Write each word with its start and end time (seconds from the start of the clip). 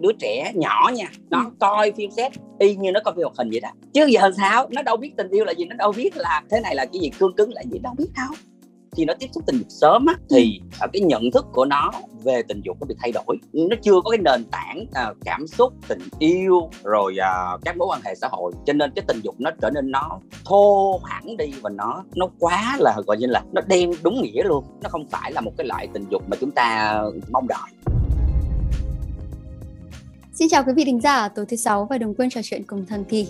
đứa 0.00 0.12
trẻ 0.18 0.52
nhỏ 0.54 0.90
nha. 0.94 1.06
Nó 1.30 1.38
ừ. 1.38 1.50
coi 1.60 1.92
phim 1.92 2.10
xét 2.10 2.32
y 2.58 2.76
như 2.76 2.92
nó 2.92 3.00
coi 3.04 3.14
phim 3.14 3.22
hoạt 3.22 3.36
hình 3.38 3.50
vậy 3.50 3.60
đó. 3.60 3.68
Chứ 3.92 4.06
giờ 4.06 4.30
sao? 4.36 4.68
Nó 4.70 4.82
đâu 4.82 4.96
biết 4.96 5.12
tình 5.16 5.30
yêu 5.30 5.44
là 5.44 5.52
gì 5.52 5.64
nó 5.64 5.76
đâu 5.76 5.92
biết 5.92 6.16
là 6.16 6.42
thế 6.50 6.60
này 6.60 6.74
là 6.74 6.84
cái 6.84 7.00
gì 7.00 7.10
cương 7.18 7.36
cứng 7.36 7.52
là 7.52 7.62
gì 7.72 7.78
đâu 7.78 7.94
biết 7.98 8.08
đâu. 8.16 8.36
Khi 8.96 9.04
nó 9.04 9.14
tiếp 9.18 9.26
xúc 9.32 9.42
tình 9.46 9.58
dục 9.58 9.66
sớm 9.68 10.06
á 10.06 10.14
thì 10.30 10.60
uh, 10.84 10.90
cái 10.92 11.02
nhận 11.02 11.30
thức 11.30 11.46
của 11.52 11.64
nó 11.64 11.92
về 12.24 12.42
tình 12.48 12.60
dục 12.64 12.76
nó 12.80 12.86
bị 12.86 12.94
thay 12.98 13.12
đổi. 13.12 13.38
Nó 13.52 13.76
chưa 13.82 14.00
có 14.04 14.10
cái 14.10 14.18
nền 14.18 14.44
tảng 14.50 14.80
uh, 14.80 15.16
cảm 15.24 15.46
xúc 15.46 15.72
tình 15.88 15.98
yêu 16.18 16.70
rồi 16.84 17.16
uh, 17.54 17.60
các 17.64 17.76
mối 17.76 17.88
quan 17.90 18.00
hệ 18.04 18.14
xã 18.14 18.28
hội. 18.30 18.52
Cho 18.66 18.72
nên 18.72 18.90
cái 18.96 19.04
tình 19.08 19.20
dục 19.22 19.34
nó 19.38 19.50
trở 19.62 19.70
nên 19.70 19.90
nó 19.90 20.20
thô 20.44 21.00
hẳn 21.04 21.36
đi 21.36 21.46
và 21.62 21.70
nó 21.70 22.04
nó 22.14 22.28
quá 22.38 22.76
là 22.78 22.96
gọi 23.06 23.16
như 23.16 23.26
là 23.26 23.42
nó 23.52 23.62
đen 23.66 23.90
đúng 24.02 24.22
nghĩa 24.22 24.42
luôn. 24.42 24.64
Nó 24.82 24.88
không 24.88 25.06
phải 25.10 25.32
là 25.32 25.40
một 25.40 25.52
cái 25.58 25.66
loại 25.66 25.88
tình 25.92 26.04
dục 26.10 26.22
mà 26.28 26.36
chúng 26.40 26.50
ta 26.50 27.00
mong 27.30 27.48
đợi 27.48 27.70
Xin 30.38 30.48
chào 30.48 30.64
quý 30.64 30.72
vị 30.72 30.84
thính 30.84 31.00
giả, 31.00 31.28
tối 31.28 31.46
thứ 31.46 31.56
sáu 31.56 31.84
và 31.90 31.98
đừng 31.98 32.14
quên 32.14 32.30
trò 32.30 32.40
chuyện 32.44 32.62
cùng 32.66 32.86
thần 32.86 33.04
kỳ. 33.04 33.28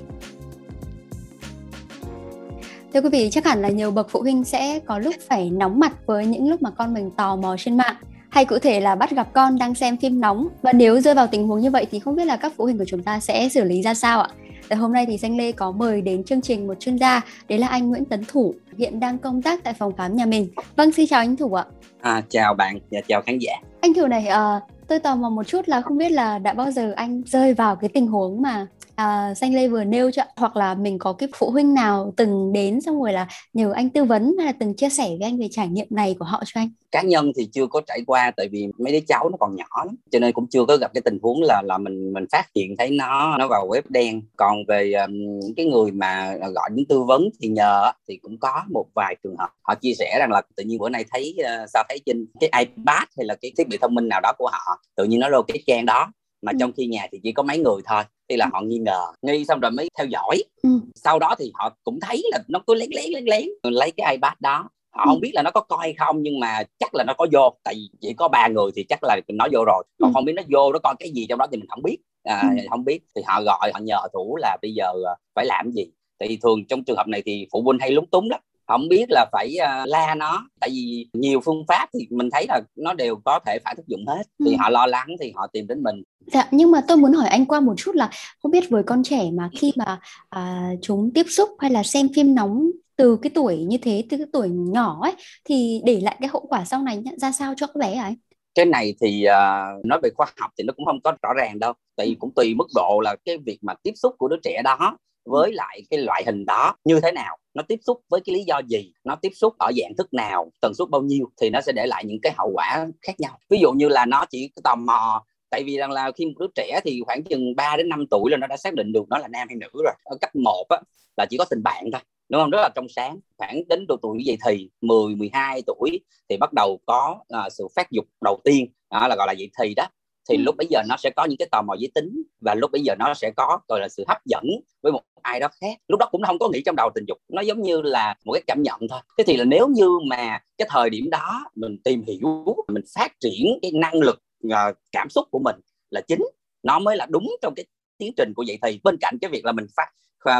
Thưa 2.95 3.01
quý 3.01 3.09
vị, 3.09 3.29
chắc 3.33 3.45
hẳn 3.45 3.63
là 3.63 3.69
nhiều 3.69 3.91
bậc 3.91 4.11
phụ 4.11 4.21
huynh 4.21 4.45
sẽ 4.45 4.79
có 4.79 4.99
lúc 4.99 5.15
phải 5.29 5.51
nóng 5.51 5.79
mặt 5.79 5.93
với 6.07 6.27
những 6.27 6.51
lúc 6.51 6.63
mà 6.63 6.71
con 6.71 6.95
mình 6.95 7.11
tò 7.11 7.37
mò 7.37 7.57
trên 7.59 7.77
mạng 7.77 7.97
hay 8.29 8.45
cụ 8.45 8.59
thể 8.59 8.81
là 8.81 8.95
bắt 8.95 9.11
gặp 9.11 9.33
con 9.33 9.59
đang 9.59 9.75
xem 9.75 9.97
phim 9.97 10.21
nóng 10.21 10.49
và 10.63 10.73
nếu 10.73 11.01
rơi 11.01 11.15
vào 11.15 11.27
tình 11.27 11.49
huống 11.49 11.61
như 11.61 11.71
vậy 11.71 11.87
thì 11.91 11.99
không 11.99 12.17
biết 12.17 12.25
là 12.25 12.37
các 12.37 12.53
phụ 12.57 12.65
huynh 12.65 12.79
của 12.79 12.85
chúng 12.85 13.03
ta 13.03 13.21
sẽ 13.21 13.49
xử 13.49 13.65
lý 13.65 13.83
ra 13.83 13.95
sao 13.95 14.21
ạ? 14.21 14.29
Tại 14.69 14.79
hôm 14.79 14.93
nay 14.93 15.07
thì 15.07 15.17
Danh 15.17 15.37
Lê 15.37 15.53
có 15.53 15.71
mời 15.71 16.03
đến 16.03 16.25
chương 16.25 16.41
trình 16.41 16.67
một 16.67 16.81
chuyên 16.81 16.97
gia, 16.97 17.21
đấy 17.49 17.59
là 17.59 17.67
anh 17.67 17.89
Nguyễn 17.89 18.05
Tấn 18.05 18.25
Thủ, 18.29 18.55
hiện 18.79 19.01
đang 19.01 19.19
công 19.19 19.43
tác 19.43 19.65
tại 19.65 19.75
phòng 19.75 19.93
khám 19.97 20.17
nhà 20.17 20.27
mình. 20.27 20.49
Vâng, 20.77 20.93
xin 20.93 21.07
chào 21.07 21.21
anh 21.21 21.37
Thủ 21.37 21.55
ạ. 21.55 21.65
À, 22.01 22.23
chào 22.29 22.55
bạn 22.55 22.79
và 22.91 23.01
chào 23.09 23.23
khán 23.23 23.39
giả. 23.39 23.53
Anh 23.81 23.95
Thủ 23.95 24.07
này, 24.07 24.27
uh, 24.29 24.76
tôi 24.89 24.99
tò 24.99 25.17
mò 25.17 25.31
một 25.31 25.45
chút 25.45 25.69
là 25.69 25.81
không 25.81 25.99
biết 25.99 26.13
là 26.13 26.39
đã 26.39 26.53
bao 26.53 26.71
giờ 26.71 26.93
anh 26.97 27.23
rơi 27.27 27.55
vào 27.55 27.77
cái 27.77 27.91
tình 27.95 28.07
huống 28.07 28.43
mà 28.43 28.67
à, 28.97 29.35
Xanh 29.35 29.55
Lê 29.55 29.69
vừa 29.69 29.85
nêu 29.85 30.11
cho 30.11 30.23
hoặc 30.37 30.57
là 30.57 30.75
mình 30.75 30.99
có 30.99 31.13
cái 31.13 31.29
phụ 31.37 31.51
huynh 31.51 31.75
nào 31.75 32.13
từng 32.17 32.53
đến 32.53 32.81
xong 32.81 33.03
rồi 33.03 33.13
là 33.13 33.29
nhờ 33.53 33.73
anh 33.73 33.91
tư 33.91 34.05
vấn 34.05 34.35
hay 34.39 34.47
là 34.47 34.53
từng 34.61 34.75
chia 34.75 34.89
sẻ 34.89 35.09
với 35.09 35.23
anh 35.23 35.39
về 35.39 35.49
trải 35.51 35.69
nghiệm 35.69 35.87
này 35.91 36.17
của 36.19 36.25
họ 36.25 36.43
cho 36.47 36.61
anh? 36.61 36.71
Cá 36.93 37.03
nhân 37.03 37.33
thì 37.37 37.49
chưa 37.53 37.67
có 37.67 37.81
trải 37.87 38.01
qua 38.07 38.31
tại 38.37 38.49
vì 38.49 38.67
mấy 38.79 38.93
đứa 38.93 38.99
cháu 39.09 39.29
nó 39.29 39.37
còn 39.41 39.57
nhỏ 39.57 39.85
lắm 39.85 39.97
cho 40.11 40.19
nên 40.19 40.33
cũng 40.33 40.47
chưa 40.51 40.65
có 40.65 40.77
gặp 40.77 40.91
cái 40.95 41.01
tình 41.01 41.19
huống 41.23 41.43
là 41.43 41.63
là 41.65 41.79
mình 41.79 42.13
mình 42.13 42.25
phát 42.33 42.47
hiện 42.55 42.75
thấy 42.79 42.91
nó 42.91 43.39
nó 43.39 43.49
vào 43.49 43.69
web 43.69 43.83
đen. 43.89 44.23
Còn 44.37 44.57
về 44.69 44.93
um, 44.93 45.41
cái 45.57 45.67
người 45.67 45.91
mà 45.91 46.37
gọi 46.55 46.71
những 46.73 46.87
tư 46.87 47.03
vấn 47.03 47.29
thì 47.41 47.49
nhờ 47.49 47.93
thì 48.09 48.17
cũng 48.17 48.39
có 48.39 48.63
một 48.71 48.87
vài 48.95 49.17
trường 49.25 49.37
hợp 49.39 49.49
họ 49.63 49.75
chia 49.75 49.93
sẻ 49.99 50.17
rằng 50.19 50.31
là 50.31 50.43
tự 50.57 50.65
nhiên 50.65 50.79
bữa 50.79 50.89
nay 50.89 51.05
thấy 51.13 51.37
uh, 51.41 51.71
sao 51.75 51.85
thấy 51.89 52.01
trên 52.07 52.27
cái 52.41 52.51
ipad 52.59 53.09
hay 53.17 53.27
là 53.27 53.35
cái 53.43 53.53
thiết 53.59 53.69
bị 53.69 53.79
thông 53.81 53.95
minh 53.95 54.09
nào 54.09 54.21
đó 54.21 54.33
của 54.39 54.49
họ 54.53 54.83
tự 54.97 55.05
nhiên 55.05 55.21
nó 55.21 55.29
lô 55.29 55.43
cái 55.43 55.63
trang 55.67 55.87
đó 55.87 56.13
mà 56.43 56.53
ừ. 56.53 56.57
trong 56.61 56.73
khi 56.77 56.87
nhà 56.87 57.07
thì 57.13 57.21
chỉ 57.23 57.33
có 57.33 57.43
mấy 57.43 57.59
người 57.59 57.83
thôi 57.85 58.03
thì 58.29 58.37
là 58.37 58.45
ừ. 58.45 58.51
họ 58.53 58.61
nghi 58.61 58.79
ngờ 58.79 59.01
nghi 59.23 59.45
xong 59.45 59.61
rồi 59.61 59.71
mới 59.71 59.89
theo 59.99 60.07
dõi 60.07 60.43
ừ. 60.63 60.71
sau 60.95 61.19
đó 61.19 61.35
thì 61.39 61.53
họ 61.55 61.77
cũng 61.85 62.01
thấy 62.01 62.23
là 62.33 62.39
nó 62.49 62.59
cứ 62.67 62.75
lén 62.75 62.91
lén 62.93 63.11
lén 63.13 63.25
lén 63.25 63.49
lấy 63.63 63.91
cái 63.97 64.13
ipad 64.15 64.33
đó 64.41 64.69
họ 64.91 65.05
ừ. 65.05 65.09
không 65.09 65.21
biết 65.21 65.31
là 65.35 65.43
nó 65.43 65.51
có 65.51 65.61
coi 65.61 65.79
hay 65.81 65.95
không 65.99 66.23
nhưng 66.23 66.41
mà 66.41 66.63
chắc 66.79 66.95
là 66.95 67.05
nó 67.07 67.15
có 67.19 67.27
vô 67.33 67.55
tại 67.65 67.75
vì 67.75 67.89
chỉ 68.01 68.13
có 68.13 68.29
ba 68.29 68.49
người 68.49 68.71
thì 68.77 68.85
chắc 68.89 69.05
là 69.05 69.21
nó 69.29 69.47
vô 69.53 69.65
rồi 69.65 69.85
còn 69.99 70.11
ừ. 70.11 70.15
không 70.15 70.25
biết 70.25 70.33
nó 70.37 70.43
vô 70.49 70.73
nó 70.73 70.79
coi 70.79 70.95
cái 70.99 71.11
gì 71.11 71.27
trong 71.29 71.39
đó 71.39 71.47
thì 71.51 71.57
mình 71.57 71.69
không 71.69 71.83
biết 71.83 71.97
à, 72.23 72.43
ừ. 72.57 72.67
không 72.71 72.85
biết 72.85 73.01
thì 73.17 73.23
họ 73.27 73.43
gọi 73.43 73.71
họ 73.75 73.81
nhờ 73.81 73.99
thủ 74.13 74.37
là 74.37 74.57
bây 74.63 74.75
giờ 74.75 74.93
à, 75.07 75.15
phải 75.35 75.47
làm 75.47 75.71
gì 75.71 75.91
thì 76.21 76.39
thường 76.43 76.67
trong 76.69 76.85
trường 76.85 76.97
hợp 76.97 77.09
này 77.09 77.23
thì 77.27 77.47
phụ 77.53 77.63
huynh 77.63 77.79
hay 77.81 77.91
lúng 77.91 78.07
túng 78.07 78.31
lắm 78.31 78.41
không 78.67 78.89
biết 78.89 79.05
là 79.09 79.27
phải 79.33 79.57
uh, 79.63 79.89
la 79.89 80.15
nó. 80.15 80.49
Tại 80.61 80.71
vì 80.71 81.09
nhiều 81.13 81.41
phương 81.41 81.65
pháp 81.69 81.89
thì 81.95 82.07
mình 82.11 82.29
thấy 82.33 82.47
là 82.49 82.61
nó 82.77 82.95
đều 82.95 83.17
có 83.25 83.41
thể 83.47 83.59
phải 83.65 83.75
tác 83.77 83.83
dụng 83.87 84.07
hết. 84.07 84.23
Thì 84.47 84.51
ừ. 84.51 84.57
họ 84.59 84.71
lo 84.71 84.87
lắng 84.87 85.09
thì 85.21 85.33
họ 85.37 85.47
tìm 85.53 85.67
đến 85.67 85.83
mình. 85.83 86.03
Dạ 86.33 86.49
nhưng 86.51 86.71
mà 86.71 86.81
tôi 86.89 86.97
muốn 86.97 87.13
hỏi 87.13 87.29
anh 87.29 87.47
qua 87.47 87.61
một 87.61 87.75
chút 87.77 87.95
là 87.95 88.11
không 88.43 88.53
biết 88.53 88.71
với 88.71 88.83
con 88.83 89.03
trẻ 89.03 89.31
mà 89.33 89.51
khi 89.59 89.73
mà 89.77 90.01
uh, 90.37 90.79
chúng 90.83 91.11
tiếp 91.15 91.27
xúc 91.29 91.49
hay 91.59 91.71
là 91.71 91.83
xem 91.83 92.09
phim 92.15 92.35
nóng 92.35 92.71
từ 92.97 93.17
cái 93.23 93.31
tuổi 93.35 93.57
như 93.57 93.79
thế 93.83 94.05
từ 94.11 94.17
cái 94.17 94.27
tuổi 94.33 94.49
nhỏ 94.49 94.99
ấy 95.03 95.13
thì 95.45 95.81
để 95.85 96.01
lại 96.01 96.17
cái 96.21 96.29
hậu 96.33 96.47
quả 96.49 96.65
sau 96.65 96.83
này 96.83 97.03
ra 97.17 97.33
sao 97.33 97.55
cho 97.57 97.67
các 97.67 97.77
bé 97.77 97.95
ấy 97.95 98.17
cái 98.57 98.65
này 98.65 98.95
thì 99.01 99.25
uh, 99.27 99.85
nói 99.85 100.01
về 100.03 100.11
khoa 100.15 100.27
học 100.37 100.51
thì 100.59 100.65
nó 100.65 100.73
cũng 100.77 100.87
không 100.87 101.01
có 101.05 101.13
rõ 101.23 101.29
ràng 101.37 101.59
đâu. 101.59 101.73
Tại 101.97 102.07
vì 102.07 102.15
cũng 102.15 102.35
tùy 102.35 102.55
mức 102.55 102.67
độ 102.75 103.01
là 103.05 103.17
cái 103.25 103.39
việc 103.47 103.59
mà 103.63 103.75
tiếp 103.83 103.93
xúc 103.95 104.15
của 104.19 104.29
đứa 104.29 104.37
trẻ 104.43 104.63
đó 104.65 104.97
với 105.27 105.53
lại 105.53 105.83
cái 105.91 106.01
loại 106.01 106.23
hình 106.27 106.45
đó 106.47 106.77
như 106.85 107.01
thế 107.01 107.13
nào? 107.13 107.37
Nó 107.55 107.63
tiếp 107.69 107.79
xúc 107.87 108.01
với 108.11 108.21
cái 108.25 108.35
lý 108.35 108.45
do 108.45 108.61
gì? 108.69 108.93
Nó 109.05 109.17
tiếp 109.23 109.33
xúc 109.35 109.55
ở 109.59 109.71
dạng 109.77 109.97
thức 109.99 110.15
nào? 110.15 110.51
Tần 110.61 110.73
suất 110.75 110.89
bao 110.89 111.03
nhiêu? 111.03 111.27
Thì 111.41 111.51
nó 111.51 111.61
sẽ 111.61 111.73
để 111.73 111.87
lại 111.87 112.05
những 112.05 112.21
cái 112.23 112.33
hậu 112.37 112.51
quả 112.55 112.87
khác 113.03 113.21
nhau. 113.21 113.39
Ví 113.51 113.59
dụ 113.61 113.73
như 113.73 113.89
là 113.89 114.07
nó 114.07 114.25
chỉ 114.31 114.51
tò 114.65 114.75
mò 114.75 115.25
tại 115.51 115.63
vì 115.67 115.77
rằng 115.77 115.91
là 115.91 116.11
khi 116.17 116.27
một 116.27 116.33
đứa 116.39 116.47
trẻ 116.55 116.81
thì 116.85 117.01
khoảng 117.07 117.25
chừng 117.25 117.57
3 117.57 117.77
đến 117.77 117.89
5 117.89 118.07
tuổi 118.11 118.31
là 118.31 118.37
nó 118.37 118.47
đã 118.47 118.57
xác 118.57 118.75
định 118.75 118.93
được 118.93 119.05
nó 119.11 119.19
là 119.19 119.29
nam 119.29 119.49
hay 119.49 119.57
nữ 119.57 119.69
rồi. 119.85 119.95
Ở 120.05 120.17
cấp 120.21 120.31
1 120.35 120.67
á, 120.69 120.79
là 121.17 121.27
chỉ 121.31 121.37
có 121.37 121.45
tình 121.51 121.63
bạn 121.63 121.85
thôi 121.93 122.01
đúng 122.29 122.41
không? 122.41 122.51
Rất 122.51 122.59
là 122.63 122.69
trong 122.75 122.87
sáng. 122.89 123.19
Khoảng 123.39 123.63
đến 123.69 123.87
độ 123.89 123.97
tuổi 124.03 124.19
dậy 124.25 124.37
thì 124.47 124.71
10 124.81 125.15
12 125.15 125.63
tuổi 125.67 126.01
thì 126.29 126.37
bắt 126.37 126.53
đầu 126.53 126.81
có 126.87 127.19
uh, 127.21 127.53
sự 127.53 127.69
phát 127.77 127.91
dục 127.91 128.05
đầu 128.21 128.41
tiên. 128.45 128.67
Đó 128.91 129.09
là 129.09 129.17
gọi 129.17 129.27
là 129.27 129.33
dậy 129.33 129.51
thì 129.61 129.75
đó 129.75 129.87
thì 130.29 130.37
ừ. 130.37 130.43
lúc 130.43 130.57
bây 130.57 130.67
giờ 130.71 130.83
nó 130.89 130.97
sẽ 130.97 131.11
có 131.11 131.25
những 131.25 131.37
cái 131.39 131.49
tò 131.51 131.63
mò 131.63 131.75
giới 131.79 131.91
tính 131.95 132.23
và 132.41 132.55
lúc 132.55 132.73
bây 132.73 132.83
giờ 132.83 132.95
nó 132.99 133.15
sẽ 133.15 133.31
có 133.37 133.59
gọi 133.69 133.81
là 133.81 133.89
sự 133.89 134.05
hấp 134.09 134.25
dẫn 134.25 134.45
với 134.83 134.93
một 134.93 135.03
ai 135.23 135.41
đó 135.41 135.49
khác. 135.61 135.79
Lúc 135.89 136.01
đó 136.01 136.09
cũng 136.11 136.23
không 136.23 136.39
có 136.39 136.49
nghĩ 136.49 136.63
trong 136.67 136.77
đầu 136.77 136.91
tình 136.95 137.05
dục 137.09 137.19
nó 137.29 137.43
giống 137.43 137.63
như 137.63 137.83
là 137.83 138.15
một 138.25 138.33
cái 138.33 138.43
cảm 138.47 138.63
nhận 138.63 138.81
thôi. 138.91 139.01
Thế 139.19 139.25
thì 139.27 139.37
là 139.37 139.45
nếu 139.45 139.69
như 139.69 139.89
mà 140.11 140.39
cái 140.59 140.69
thời 140.71 140.91
điểm 140.91 141.11
đó 141.11 141.45
mình 141.55 141.79
tìm 141.85 142.03
hiểu 142.07 142.57
mình 142.69 142.83
phát 142.95 143.21
triển 143.21 143.59
cái 143.63 143.71
năng 143.75 143.95
lực 143.95 144.23
uh, 144.47 144.77
cảm 144.93 145.09
xúc 145.11 145.29
của 145.31 145.39
mình 145.39 145.57
là 145.91 146.01
chính 146.01 146.21
nó 146.63 146.79
mới 146.79 146.97
là 146.97 147.07
đúng 147.11 147.37
trong 147.43 147.55
cái 147.57 147.65
tiến 147.99 148.13
trình 148.17 148.33
của 148.37 148.43
dậy 148.43 148.59
thì 148.63 148.81
bên 148.85 148.97
cạnh 149.01 149.19
cái 149.21 149.31
việc 149.31 149.45
là 149.45 149.53
mình 149.53 149.67
phát 149.77 149.87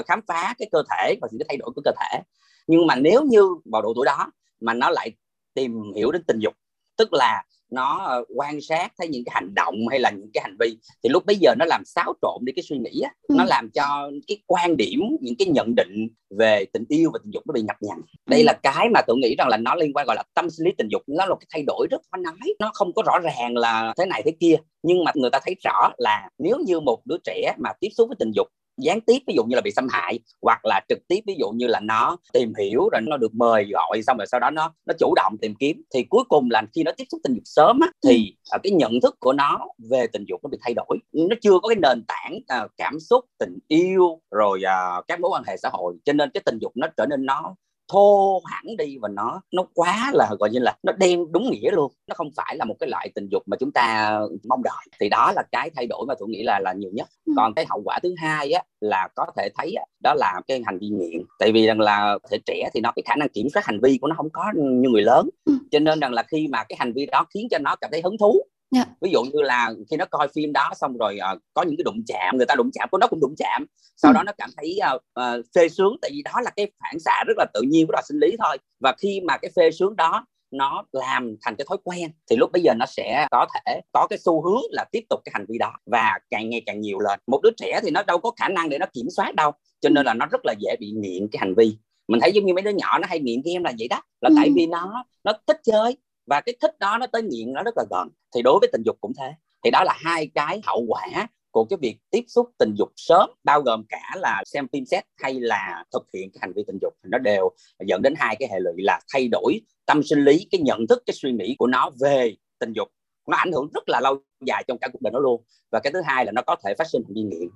khám 0.07 0.21
phá 0.27 0.55
cái 0.59 0.69
cơ 0.73 0.83
thể 0.91 1.17
và 1.23 1.29
sự 1.31 1.39
thay 1.49 1.57
đổi 1.57 1.71
của 1.75 1.83
cơ 1.85 1.91
thể. 2.01 2.21
Nhưng 2.67 2.87
mà 2.87 2.97
nếu 2.97 3.23
như 3.23 3.43
vào 3.65 3.83
độ 3.83 3.93
tuổi 3.97 4.07
đó 4.07 4.33
mà 4.61 4.75
nó 4.75 4.91
lại 4.91 5.11
tìm 5.55 5.93
hiểu 5.97 6.13
đến 6.13 6.23
tình 6.27 6.39
dục 6.39 6.55
tức 6.97 7.13
là 7.13 7.45
nó 7.71 7.99
ờ, 8.05 8.25
quan 8.35 8.61
sát 8.61 8.93
thấy 8.99 9.09
những 9.09 9.25
cái 9.25 9.33
hành 9.35 9.55
động 9.55 9.75
hay 9.91 10.01
là 10.01 10.11
những 10.11 10.31
cái 10.35 10.43
hành 10.43 10.57
vi 10.61 10.79
thì 11.03 11.09
lúc 11.09 11.27
bây 11.27 11.37
giờ 11.37 11.55
nó 11.59 11.65
làm 11.65 11.83
xáo 11.85 12.15
trộn 12.23 12.45
đi 12.45 12.53
cái 12.57 12.63
suy 12.63 12.79
nghĩ 12.79 13.01
á 13.01 13.11
ừ. 13.29 13.35
nó 13.39 13.45
làm 13.45 13.71
cho 13.71 14.11
cái 14.27 14.39
quan 14.47 14.77
điểm 14.77 15.01
những 15.21 15.35
cái 15.39 15.49
nhận 15.49 15.75
định 15.75 16.09
về 16.31 16.65
tình 16.73 16.85
yêu 16.89 17.11
và 17.13 17.19
tình 17.23 17.31
dục 17.31 17.43
nó 17.47 17.53
bị 17.53 17.63
nhập 17.63 17.77
nhằng 17.81 18.01
đây 18.27 18.41
ừ. 18.41 18.45
là 18.45 18.53
cái 18.53 18.89
mà 18.95 19.01
tôi 19.07 19.17
nghĩ 19.17 19.35
rằng 19.39 19.49
là 19.49 19.57
nó 19.57 19.75
liên 19.75 19.93
quan 19.93 20.07
gọi 20.07 20.17
là 20.17 20.23
tâm 20.35 20.51
sinh 20.51 20.67
lý 20.67 20.73
tình 20.79 20.89
dục 20.89 21.03
nó 21.07 21.27
là 21.27 21.35
cái 21.41 21.47
thay 21.53 21.65
đổi 21.67 21.87
rất 21.91 22.01
khó 22.11 22.17
nói 22.17 22.55
nó 22.59 22.71
không 22.75 22.93
có 22.93 23.03
rõ 23.07 23.19
ràng 23.19 23.57
là 23.57 23.95
thế 23.99 24.07
này 24.07 24.23
thế 24.25 24.33
kia 24.41 24.57
nhưng 24.83 25.05
mà 25.05 25.13
người 25.15 25.31
ta 25.31 25.41
thấy 25.45 25.55
rõ 25.65 25.91
là 25.99 26.29
nếu 26.39 26.59
như 26.67 26.81
một 26.81 26.99
đứa 27.05 27.17
trẻ 27.25 27.55
mà 27.59 27.71
tiếp 27.81 27.89
xúc 27.97 28.09
với 28.09 28.17
tình 28.19 28.31
dục 28.35 28.49
gián 28.77 29.01
tiếp 29.01 29.19
ví 29.27 29.35
dụ 29.37 29.45
như 29.45 29.55
là 29.55 29.61
bị 29.61 29.71
xâm 29.71 29.89
hại 29.91 30.19
hoặc 30.43 30.65
là 30.65 30.81
trực 30.89 30.99
tiếp 31.09 31.21
ví 31.27 31.37
dụ 31.39 31.51
như 31.51 31.67
là 31.67 31.81
nó 31.81 32.17
tìm 32.33 32.53
hiểu 32.59 32.89
rồi 32.93 33.01
nó 33.09 33.17
được 33.17 33.35
mời 33.35 33.65
gọi 33.73 34.03
xong 34.07 34.17
rồi 34.17 34.27
sau 34.27 34.41
đó 34.41 34.51
nó 34.51 34.73
nó 34.87 34.95
chủ 34.99 35.15
động 35.17 35.37
tìm 35.41 35.55
kiếm. 35.55 35.83
Thì 35.95 36.05
cuối 36.05 36.25
cùng 36.29 36.51
là 36.51 36.63
khi 36.75 36.83
nó 36.83 36.93
tiếp 36.97 37.05
xúc 37.11 37.21
tình 37.25 37.35
dục 37.35 37.43
sớm 37.45 37.81
á, 37.81 37.89
thì 38.05 38.37
uh, 38.57 38.63
cái 38.63 38.73
nhận 38.73 39.01
thức 39.03 39.17
của 39.21 39.33
nó 39.33 39.69
về 39.91 40.07
tình 40.07 40.25
dục 40.29 40.41
nó 40.43 40.49
bị 40.49 40.59
thay 40.61 40.75
đổi. 40.75 40.99
Nó 41.13 41.37
chưa 41.43 41.59
có 41.63 41.69
cái 41.69 41.77
nền 41.77 42.05
tảng 42.09 42.65
uh, 42.65 42.71
cảm 42.77 43.01
xúc 43.01 43.25
tình 43.39 43.59
yêu 43.69 44.21
rồi 44.31 44.61
uh, 44.99 45.05
các 45.09 45.21
mối 45.21 45.31
quan 45.31 45.43
hệ 45.47 45.57
xã 45.57 45.69
hội 45.73 45.95
cho 46.05 46.13
nên 46.13 46.31
cái 46.31 46.43
tình 46.47 46.59
dục 46.59 46.73
nó 46.75 46.87
trở 46.97 47.07
nên 47.07 47.27
nó 47.27 47.55
thô 47.89 48.41
hẳn 48.45 48.65
đi 48.79 48.97
và 49.03 49.09
nó 49.09 49.41
nó 49.53 49.65
quá 49.75 50.11
là 50.15 50.31
gọi 50.41 50.51
như 50.51 50.59
là 50.59 50.77
nó 50.83 50.93
đen 50.93 51.33
đúng 51.33 51.51
nghĩa 51.51 51.71
luôn. 51.71 51.93
Nó 52.07 52.15
không 52.15 52.31
phải 52.37 52.57
là 52.57 52.65
một 52.65 52.75
cái 52.81 52.89
loại 52.91 53.11
tình 53.15 53.29
dục 53.31 53.43
mà 53.47 53.57
chúng 53.61 53.73
ta 53.73 54.19
mong 54.49 54.63
đợi. 54.63 54.87
Thì 55.01 55.09
đó 55.09 55.33
là 55.37 55.43
cái 55.53 55.71
thay 55.77 55.87
đổi 55.87 56.05
mà 56.09 56.15
tôi 56.19 56.29
nghĩ 56.29 56.43
là 56.43 56.61
là 56.61 56.73
nhiều 56.73 56.91
nhất. 56.95 57.09
Ừ. 57.27 57.33
còn 57.37 57.55
cái 57.55 57.67
hậu 57.69 57.83
quả 57.85 57.99
thứ 58.03 58.15
hai 58.19 58.53
á 58.53 58.63
là 58.81 59.09
có 59.15 59.27
thể 59.37 59.49
thấy 59.59 59.75
á, 59.75 59.85
đó 60.03 60.15
là 60.15 60.41
cái 60.49 60.63
hành 60.67 60.79
vi 60.79 60.89
nghiện. 60.89 61.23
Tại 61.39 61.53
vì 61.53 61.67
rằng 61.67 61.81
là 61.81 62.19
thể 62.31 62.39
trẻ 62.47 62.71
thì 62.75 62.81
nó 62.81 62.93
cái 62.97 63.03
khả 63.07 63.17
năng 63.17 63.29
kiểm 63.29 63.47
soát 63.55 63.65
hành 63.67 63.81
vi 63.83 63.99
của 64.01 64.09
nó 64.09 64.15
không 64.17 64.31
có 64.31 64.53
như 64.57 64.89
người 64.89 65.03
lớn. 65.03 65.29
Ừ. 65.45 65.53
cho 65.71 65.79
nên 65.79 66.01
rằng 66.01 66.13
là 66.13 66.23
khi 66.23 66.49
mà 66.49 66.65
cái 66.69 66.77
hành 66.79 66.93
vi 66.93 67.07
đó 67.07 67.27
khiến 67.35 67.49
cho 67.51 67.59
nó 67.59 67.77
cảm 67.77 67.91
thấy 67.91 68.01
hứng 68.05 68.19
thú 68.19 68.43
Yeah. 68.77 68.89
Dạ. 68.89 68.95
ví 69.01 69.11
dụ 69.13 69.23
như 69.23 69.43
là 69.43 69.73
khi 69.91 69.97
nó 69.97 70.05
coi 70.11 70.29
phim 70.35 70.53
đó 70.53 70.71
xong 70.77 70.97
rồi 70.97 71.19
uh, 71.33 71.43
có 71.55 71.63
những 71.63 71.77
cái 71.77 71.85
đụng 71.85 72.03
chạm 72.07 72.37
người 72.37 72.47
ta 72.47 72.55
đụng 72.55 72.71
chạm 72.73 72.89
của 72.91 72.99
nó 72.99 73.07
cũng 73.07 73.21
đụng 73.21 73.35
chạm 73.39 73.67
sau 73.97 74.13
ừ. 74.13 74.15
đó 74.15 74.23
nó 74.23 74.33
cảm 74.39 74.51
thấy 74.57 74.79
uh, 74.95 75.03
uh, 75.21 75.45
phê 75.55 75.69
sướng 75.69 75.97
tại 76.03 76.11
vì 76.15 76.23
đó 76.23 76.41
là 76.45 76.51
cái 76.57 76.71
phản 76.81 77.01
xạ 77.01 77.25
rất 77.27 77.35
là 77.39 77.47
tự 77.55 77.63
nhiên 77.63 77.87
của 77.87 77.93
là 77.93 78.03
sinh 78.09 78.19
lý 78.19 78.37
thôi 78.45 78.59
và 78.81 78.95
khi 78.99 79.21
mà 79.21 79.37
cái 79.37 79.51
phê 79.57 79.71
sướng 79.71 79.97
đó 79.97 80.27
nó 80.51 80.85
làm 80.93 81.37
thành 81.43 81.55
cái 81.59 81.65
thói 81.69 81.79
quen 81.85 82.11
thì 82.31 82.37
lúc 82.37 82.53
bây 82.53 82.63
giờ 82.63 82.73
nó 82.77 82.87
sẽ 82.87 83.27
có 83.31 83.47
thể 83.55 83.81
có 83.93 84.07
cái 84.11 84.19
xu 84.19 84.43
hướng 84.43 84.63
là 84.71 84.85
tiếp 84.93 85.05
tục 85.11 85.21
cái 85.25 85.33
hành 85.35 85.47
vi 85.49 85.59
đó 85.59 85.73
và 85.87 86.19
càng 86.31 86.51
ngày 86.51 86.63
càng 86.67 86.81
nhiều 86.81 86.99
lên 86.99 87.21
một 87.27 87.41
đứa 87.43 87.51
trẻ 87.57 87.81
thì 87.83 87.91
nó 87.91 88.03
đâu 88.03 88.19
có 88.19 88.31
khả 88.37 88.49
năng 88.49 88.69
để 88.69 88.79
nó 88.79 88.87
kiểm 88.93 89.07
soát 89.17 89.35
đâu 89.35 89.53
cho 89.81 89.89
nên 89.89 90.07
là 90.07 90.15
nó 90.15 90.27
rất 90.27 90.41
là 90.45 90.55
dễ 90.59 90.77
bị 90.81 90.91
nghiện 90.91 91.29
cái 91.33 91.39
hành 91.41 91.55
vi 91.55 91.79
mình 92.09 92.21
thấy 92.21 92.33
giống 92.33 92.47
như 92.47 92.55
mấy 92.55 92.63
đứa 92.63 92.71
nhỏ 92.71 92.99
nó 92.99 93.07
hay 93.09 93.21
nghiện 93.21 93.43
game 93.45 93.71
là 93.71 93.73
vậy 93.79 93.89
đó 93.89 94.03
là 94.21 94.29
ừ. 94.29 94.35
tại 94.37 94.51
vì 94.57 94.67
nó 94.67 95.05
nó 95.25 95.33
thích 95.47 95.61
chơi 95.65 95.97
và 96.27 96.41
cái 96.41 96.57
thích 96.61 96.79
đó 96.79 96.99
nó 96.99 97.07
tới 97.07 97.23
nghiện 97.23 97.53
nó 97.53 97.63
rất 97.63 97.75
là 97.77 97.85
gần. 97.91 98.09
Thì 98.35 98.43
đối 98.43 98.59
với 98.61 98.69
tình 98.73 98.83
dục 98.85 98.97
cũng 99.01 99.13
thế. 99.19 99.35
Thì 99.65 99.71
đó 99.71 99.85
là 99.85 99.95
hai 99.97 100.31
cái 100.35 100.61
hậu 100.67 100.85
quả 100.89 101.29
của 101.51 101.65
cái 101.65 101.77
việc 101.81 101.97
tiếp 102.11 102.25
xúc 102.29 102.51
tình 102.59 102.75
dục 102.79 102.89
sớm, 102.97 103.31
bao 103.45 103.61
gồm 103.61 103.85
cả 103.89 104.11
là 104.17 104.43
xem 104.47 104.69
phim 104.73 104.85
xét 104.85 105.05
hay 105.17 105.35
là 105.41 105.85
thực 105.93 106.07
hiện 106.15 106.31
cái 106.31 106.39
hành 106.41 106.53
vi 106.53 106.63
tình 106.67 106.79
dục. 106.83 106.95
Thì 107.05 107.09
nó 107.13 107.19
đều 107.19 107.51
dẫn 107.87 108.03
đến 108.03 108.15
hai 108.17 108.37
cái 108.39 108.49
hệ 108.53 108.61
lụy 108.61 108.75
là 108.77 109.01
thay 109.13 109.29
đổi 109.29 109.61
tâm 109.87 110.03
sinh 110.03 110.25
lý, 110.25 110.49
cái 110.51 110.61
nhận 110.61 110.87
thức, 110.87 111.03
cái 111.07 111.15
suy 111.15 111.33
nghĩ 111.33 111.57
của 111.59 111.67
nó 111.67 111.91
về 112.01 112.35
tình 112.59 112.73
dục. 112.73 112.89
Nó 113.29 113.37
ảnh 113.37 113.53
hưởng 113.53 113.69
rất 113.75 113.89
là 113.89 114.01
lâu 114.01 114.19
dài 114.47 114.65
trong 114.69 114.79
cả 114.79 114.89
cuộc 114.93 115.03
đời 115.03 115.11
nó 115.13 115.19
luôn. 115.19 115.43
Và 115.71 115.81
cái 115.81 115.93
thứ 115.93 116.01
hai 116.05 116.27
là 116.27 116.33
nó 116.33 116.43
có 116.43 116.57
thể 116.65 116.75
phát 116.79 116.87
sinh 116.93 117.03
hành 117.07 117.15
vi 117.15 117.23
nghiện. 117.23 117.49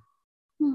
Ừ. 0.58 0.66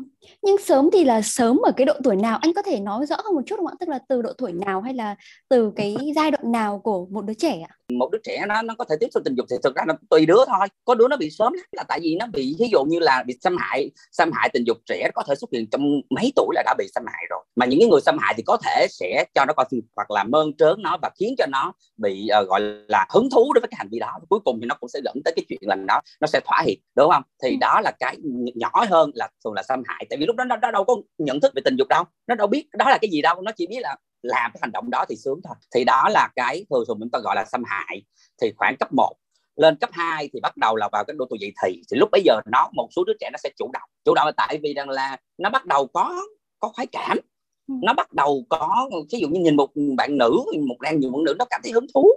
Nhưng 0.41 0.57
sớm 0.57 0.89
thì 0.93 1.03
là 1.03 1.21
sớm 1.21 1.57
ở 1.57 1.71
cái 1.77 1.85
độ 1.85 1.93
tuổi 2.03 2.15
nào? 2.15 2.37
Anh 2.41 2.53
có 2.53 2.61
thể 2.61 2.79
nói 2.79 3.05
rõ 3.05 3.15
hơn 3.23 3.35
một 3.35 3.41
chút 3.45 3.55
không 3.55 3.67
ạ? 3.67 3.73
Tức 3.79 3.89
là 3.89 3.99
từ 4.09 4.21
độ 4.21 4.33
tuổi 4.37 4.53
nào 4.53 4.81
hay 4.81 4.93
là 4.93 5.15
từ 5.49 5.71
cái 5.75 5.95
giai 6.15 6.31
đoạn 6.31 6.51
nào 6.51 6.79
của 6.79 7.05
một 7.05 7.25
đứa 7.25 7.33
trẻ 7.33 7.65
ạ? 7.69 7.75
Một 7.93 8.11
đứa 8.11 8.19
trẻ 8.23 8.45
nó 8.47 8.61
nó 8.61 8.75
có 8.77 8.85
thể 8.89 8.95
tiếp 8.99 9.07
xúc 9.13 9.23
tình 9.25 9.35
dục 9.35 9.45
thì 9.49 9.55
thực 9.63 9.75
ra 9.75 9.83
là 9.87 9.93
tùy 10.09 10.25
đứa 10.25 10.45
thôi. 10.47 10.67
Có 10.85 10.95
đứa 10.95 11.07
nó 11.07 11.17
bị 11.17 11.29
sớm 11.29 11.53
là 11.71 11.83
tại 11.87 11.99
vì 12.03 12.15
nó 12.19 12.25
bị 12.33 12.55
ví 12.59 12.67
dụ 12.71 12.83
như 12.83 12.99
là 12.99 13.23
bị 13.27 13.33
xâm 13.41 13.57
hại 13.59 13.91
xâm 14.11 14.31
hại 14.33 14.49
tình 14.53 14.63
dục 14.63 14.77
trẻ 14.85 15.09
có 15.15 15.23
thể 15.27 15.35
xuất 15.35 15.49
hiện 15.53 15.67
trong 15.71 15.81
mấy 16.09 16.33
tuổi 16.35 16.47
là 16.55 16.63
đã 16.65 16.75
bị 16.77 16.87
xâm 16.95 17.03
hại 17.07 17.23
rồi. 17.29 17.39
Mà 17.55 17.65
những 17.65 17.79
cái 17.79 17.89
người 17.89 18.01
xâm 18.01 18.17
hại 18.19 18.33
thì 18.37 18.43
có 18.45 18.57
thể 18.63 18.87
sẽ 18.89 19.25
cho 19.35 19.45
nó 19.47 19.53
coi 19.53 19.65
phim 19.71 19.81
hoặc 19.95 20.11
là 20.11 20.23
mơn 20.23 20.51
trớn 20.57 20.75
nó 20.81 20.97
và 21.01 21.09
khiến 21.19 21.35
cho 21.37 21.45
nó 21.51 21.73
bị 21.97 22.29
uh, 22.41 22.47
gọi 22.47 22.61
là 22.87 23.05
hứng 23.09 23.29
thú 23.29 23.53
đối 23.53 23.61
với 23.61 23.67
cái 23.67 23.77
hành 23.77 23.89
vi 23.91 23.99
đó. 23.99 24.19
Cuối 24.29 24.39
cùng 24.45 24.59
thì 24.61 24.65
nó 24.65 24.75
cũng 24.79 24.89
sẽ 24.89 24.99
dẫn 25.05 25.15
tới 25.25 25.33
cái 25.35 25.45
chuyện 25.49 25.59
là 25.61 25.75
nó 25.75 26.01
nó 26.21 26.27
sẽ 26.27 26.39
thỏa 26.45 26.61
hiệp 26.65 26.77
đúng 26.95 27.11
không? 27.11 27.23
Thì 27.43 27.49
ừ. 27.49 27.55
đó 27.61 27.81
là 27.83 27.91
cái 27.99 28.17
nhỏ 28.55 28.85
hơn 28.89 29.11
là 29.13 29.29
thường 29.43 29.53
là 29.53 29.63
xâm 29.63 29.83
hại. 29.85 30.05
Tại 30.09 30.17
vì 30.17 30.25
lúc 30.25 30.35
đó 30.35 30.43
nó, 30.43 30.55
nó 30.57 30.71
đâu 30.71 30.83
có 30.83 30.95
nhận 31.17 31.41
thức 31.41 31.51
về 31.55 31.61
tình 31.65 31.75
dục 31.75 31.87
đâu. 31.87 32.03
Nó 32.27 32.35
đâu 32.35 32.47
biết 32.47 32.67
đó 32.77 32.89
là 32.89 32.97
cái 33.01 33.09
gì 33.11 33.21
đâu. 33.21 33.41
Nó 33.41 33.51
chỉ 33.57 33.67
biết 33.67 33.79
là 33.79 33.95
làm 34.25 34.51
cái 34.53 34.59
hành 34.61 34.71
động 34.71 34.89
đó 34.89 35.05
thì 35.09 35.15
sướng 35.15 35.39
thôi. 35.43 35.55
Thì 35.75 35.83
đó 35.83 36.09
là 36.09 36.29
cái 36.35 36.65
thường 36.69 36.83
thường 36.87 36.97
chúng 36.99 37.09
ta 37.09 37.19
gọi 37.19 37.35
là 37.35 37.45
xâm 37.45 37.63
hại. 37.65 38.01
Thì 38.41 38.51
khoảng 38.57 38.75
cấp 38.79 38.93
1 38.93 39.13
lên 39.55 39.75
cấp 39.75 39.89
2 39.93 40.29
thì 40.33 40.39
bắt 40.39 40.57
đầu 40.57 40.75
là 40.75 40.89
vào 40.91 41.03
cái 41.07 41.15
độ 41.19 41.25
tuổi 41.29 41.39
dậy 41.39 41.53
thì 41.63 41.81
thì 41.91 41.97
lúc 41.97 42.09
bây 42.11 42.21
giờ 42.25 42.39
nó 42.51 42.69
một 42.73 42.87
số 42.95 43.03
đứa 43.03 43.13
trẻ 43.19 43.29
nó 43.33 43.37
sẽ 43.43 43.49
chủ 43.57 43.69
động. 43.73 43.89
Chủ 44.05 44.13
động 44.15 44.25
là 44.25 44.31
tại 44.37 44.59
vì 44.63 44.73
rằng 44.73 44.89
là 44.89 45.17
nó 45.37 45.49
bắt 45.49 45.65
đầu 45.65 45.87
có 45.87 46.21
có 46.59 46.69
khoái 46.69 46.87
cảm. 46.87 47.17
Ừ. 47.67 47.73
nó 47.83 47.93
bắt 47.93 48.13
đầu 48.13 48.45
có 48.49 48.89
ví 49.11 49.19
dụ 49.19 49.27
như 49.27 49.39
nhìn 49.41 49.55
một 49.55 49.69
bạn 49.97 50.17
nữ 50.17 50.43
một 50.67 50.81
đàn 50.81 50.99
nhiều 50.99 51.11
bạn 51.11 51.23
nữ 51.23 51.35
nó 51.39 51.45
cảm 51.49 51.61
thấy 51.63 51.71
hứng 51.71 51.85
thú 51.93 52.11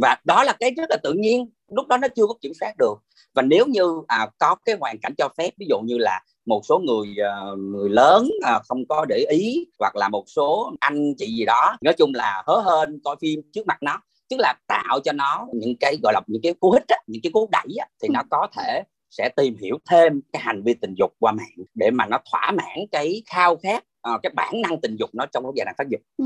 và 0.00 0.16
đó 0.24 0.44
là 0.44 0.56
cái 0.60 0.70
rất 0.70 0.90
là 0.90 0.96
tự 1.02 1.12
nhiên 1.12 1.50
lúc 1.68 1.86
đó 1.88 1.96
nó 1.96 2.08
chưa 2.16 2.26
có 2.26 2.34
kiểm 2.40 2.52
soát 2.60 2.72
được 2.78 2.94
và 3.34 3.42
nếu 3.42 3.66
như 3.66 4.02
à, 4.08 4.28
có 4.38 4.56
cái 4.64 4.76
hoàn 4.80 4.98
cảnh 4.98 5.14
cho 5.18 5.28
phép 5.38 5.50
ví 5.58 5.66
dụ 5.68 5.80
như 5.84 5.98
là 5.98 6.20
một 6.46 6.60
số 6.68 6.78
người 6.78 7.08
uh, 7.52 7.58
người 7.58 7.90
lớn 7.90 8.28
uh, 8.56 8.62
không 8.68 8.86
có 8.88 9.04
để 9.08 9.26
ý 9.30 9.66
hoặc 9.78 9.96
là 9.96 10.08
một 10.08 10.24
số 10.26 10.72
anh 10.80 11.14
chị 11.18 11.26
gì 11.26 11.44
đó 11.44 11.76
nói 11.80 11.94
chung 11.94 12.14
là 12.14 12.42
hớ 12.46 12.60
hên 12.60 13.00
coi 13.04 13.16
phim 13.20 13.40
trước 13.52 13.66
mặt 13.66 13.82
nó 13.82 14.00
tức 14.30 14.36
là 14.40 14.54
tạo 14.66 15.00
cho 15.04 15.12
nó 15.12 15.46
những 15.54 15.76
cái 15.80 15.96
gọi 16.02 16.12
là 16.12 16.20
những 16.26 16.42
cái 16.42 16.54
cú 16.60 16.70
hích 16.70 16.88
á, 16.88 16.96
những 17.06 17.22
cái 17.22 17.32
cú 17.32 17.48
đẩy 17.52 17.76
á, 17.80 17.86
thì 18.02 18.08
ừ. 18.08 18.12
nó 18.12 18.22
có 18.30 18.48
thể 18.56 18.82
sẽ 19.10 19.28
tìm 19.36 19.56
hiểu 19.62 19.78
thêm 19.90 20.20
cái 20.32 20.42
hành 20.42 20.62
vi 20.62 20.74
tình 20.74 20.94
dục 20.94 21.12
qua 21.18 21.32
mạng 21.32 21.66
để 21.74 21.90
mà 21.90 22.06
nó 22.06 22.18
thỏa 22.30 22.50
mãn 22.50 22.78
cái 22.92 23.22
khao 23.26 23.56
khát 23.56 23.84
uh, 24.14 24.20
cái 24.22 24.32
bản 24.36 24.62
năng 24.62 24.80
tình 24.80 24.96
dục 24.96 25.10
nó 25.12 25.26
trong 25.26 25.44
cái 25.44 25.52
giai 25.56 25.64
đoạn 25.64 25.74
phát 25.78 25.88
dục. 25.88 26.00
Ừ. 26.16 26.24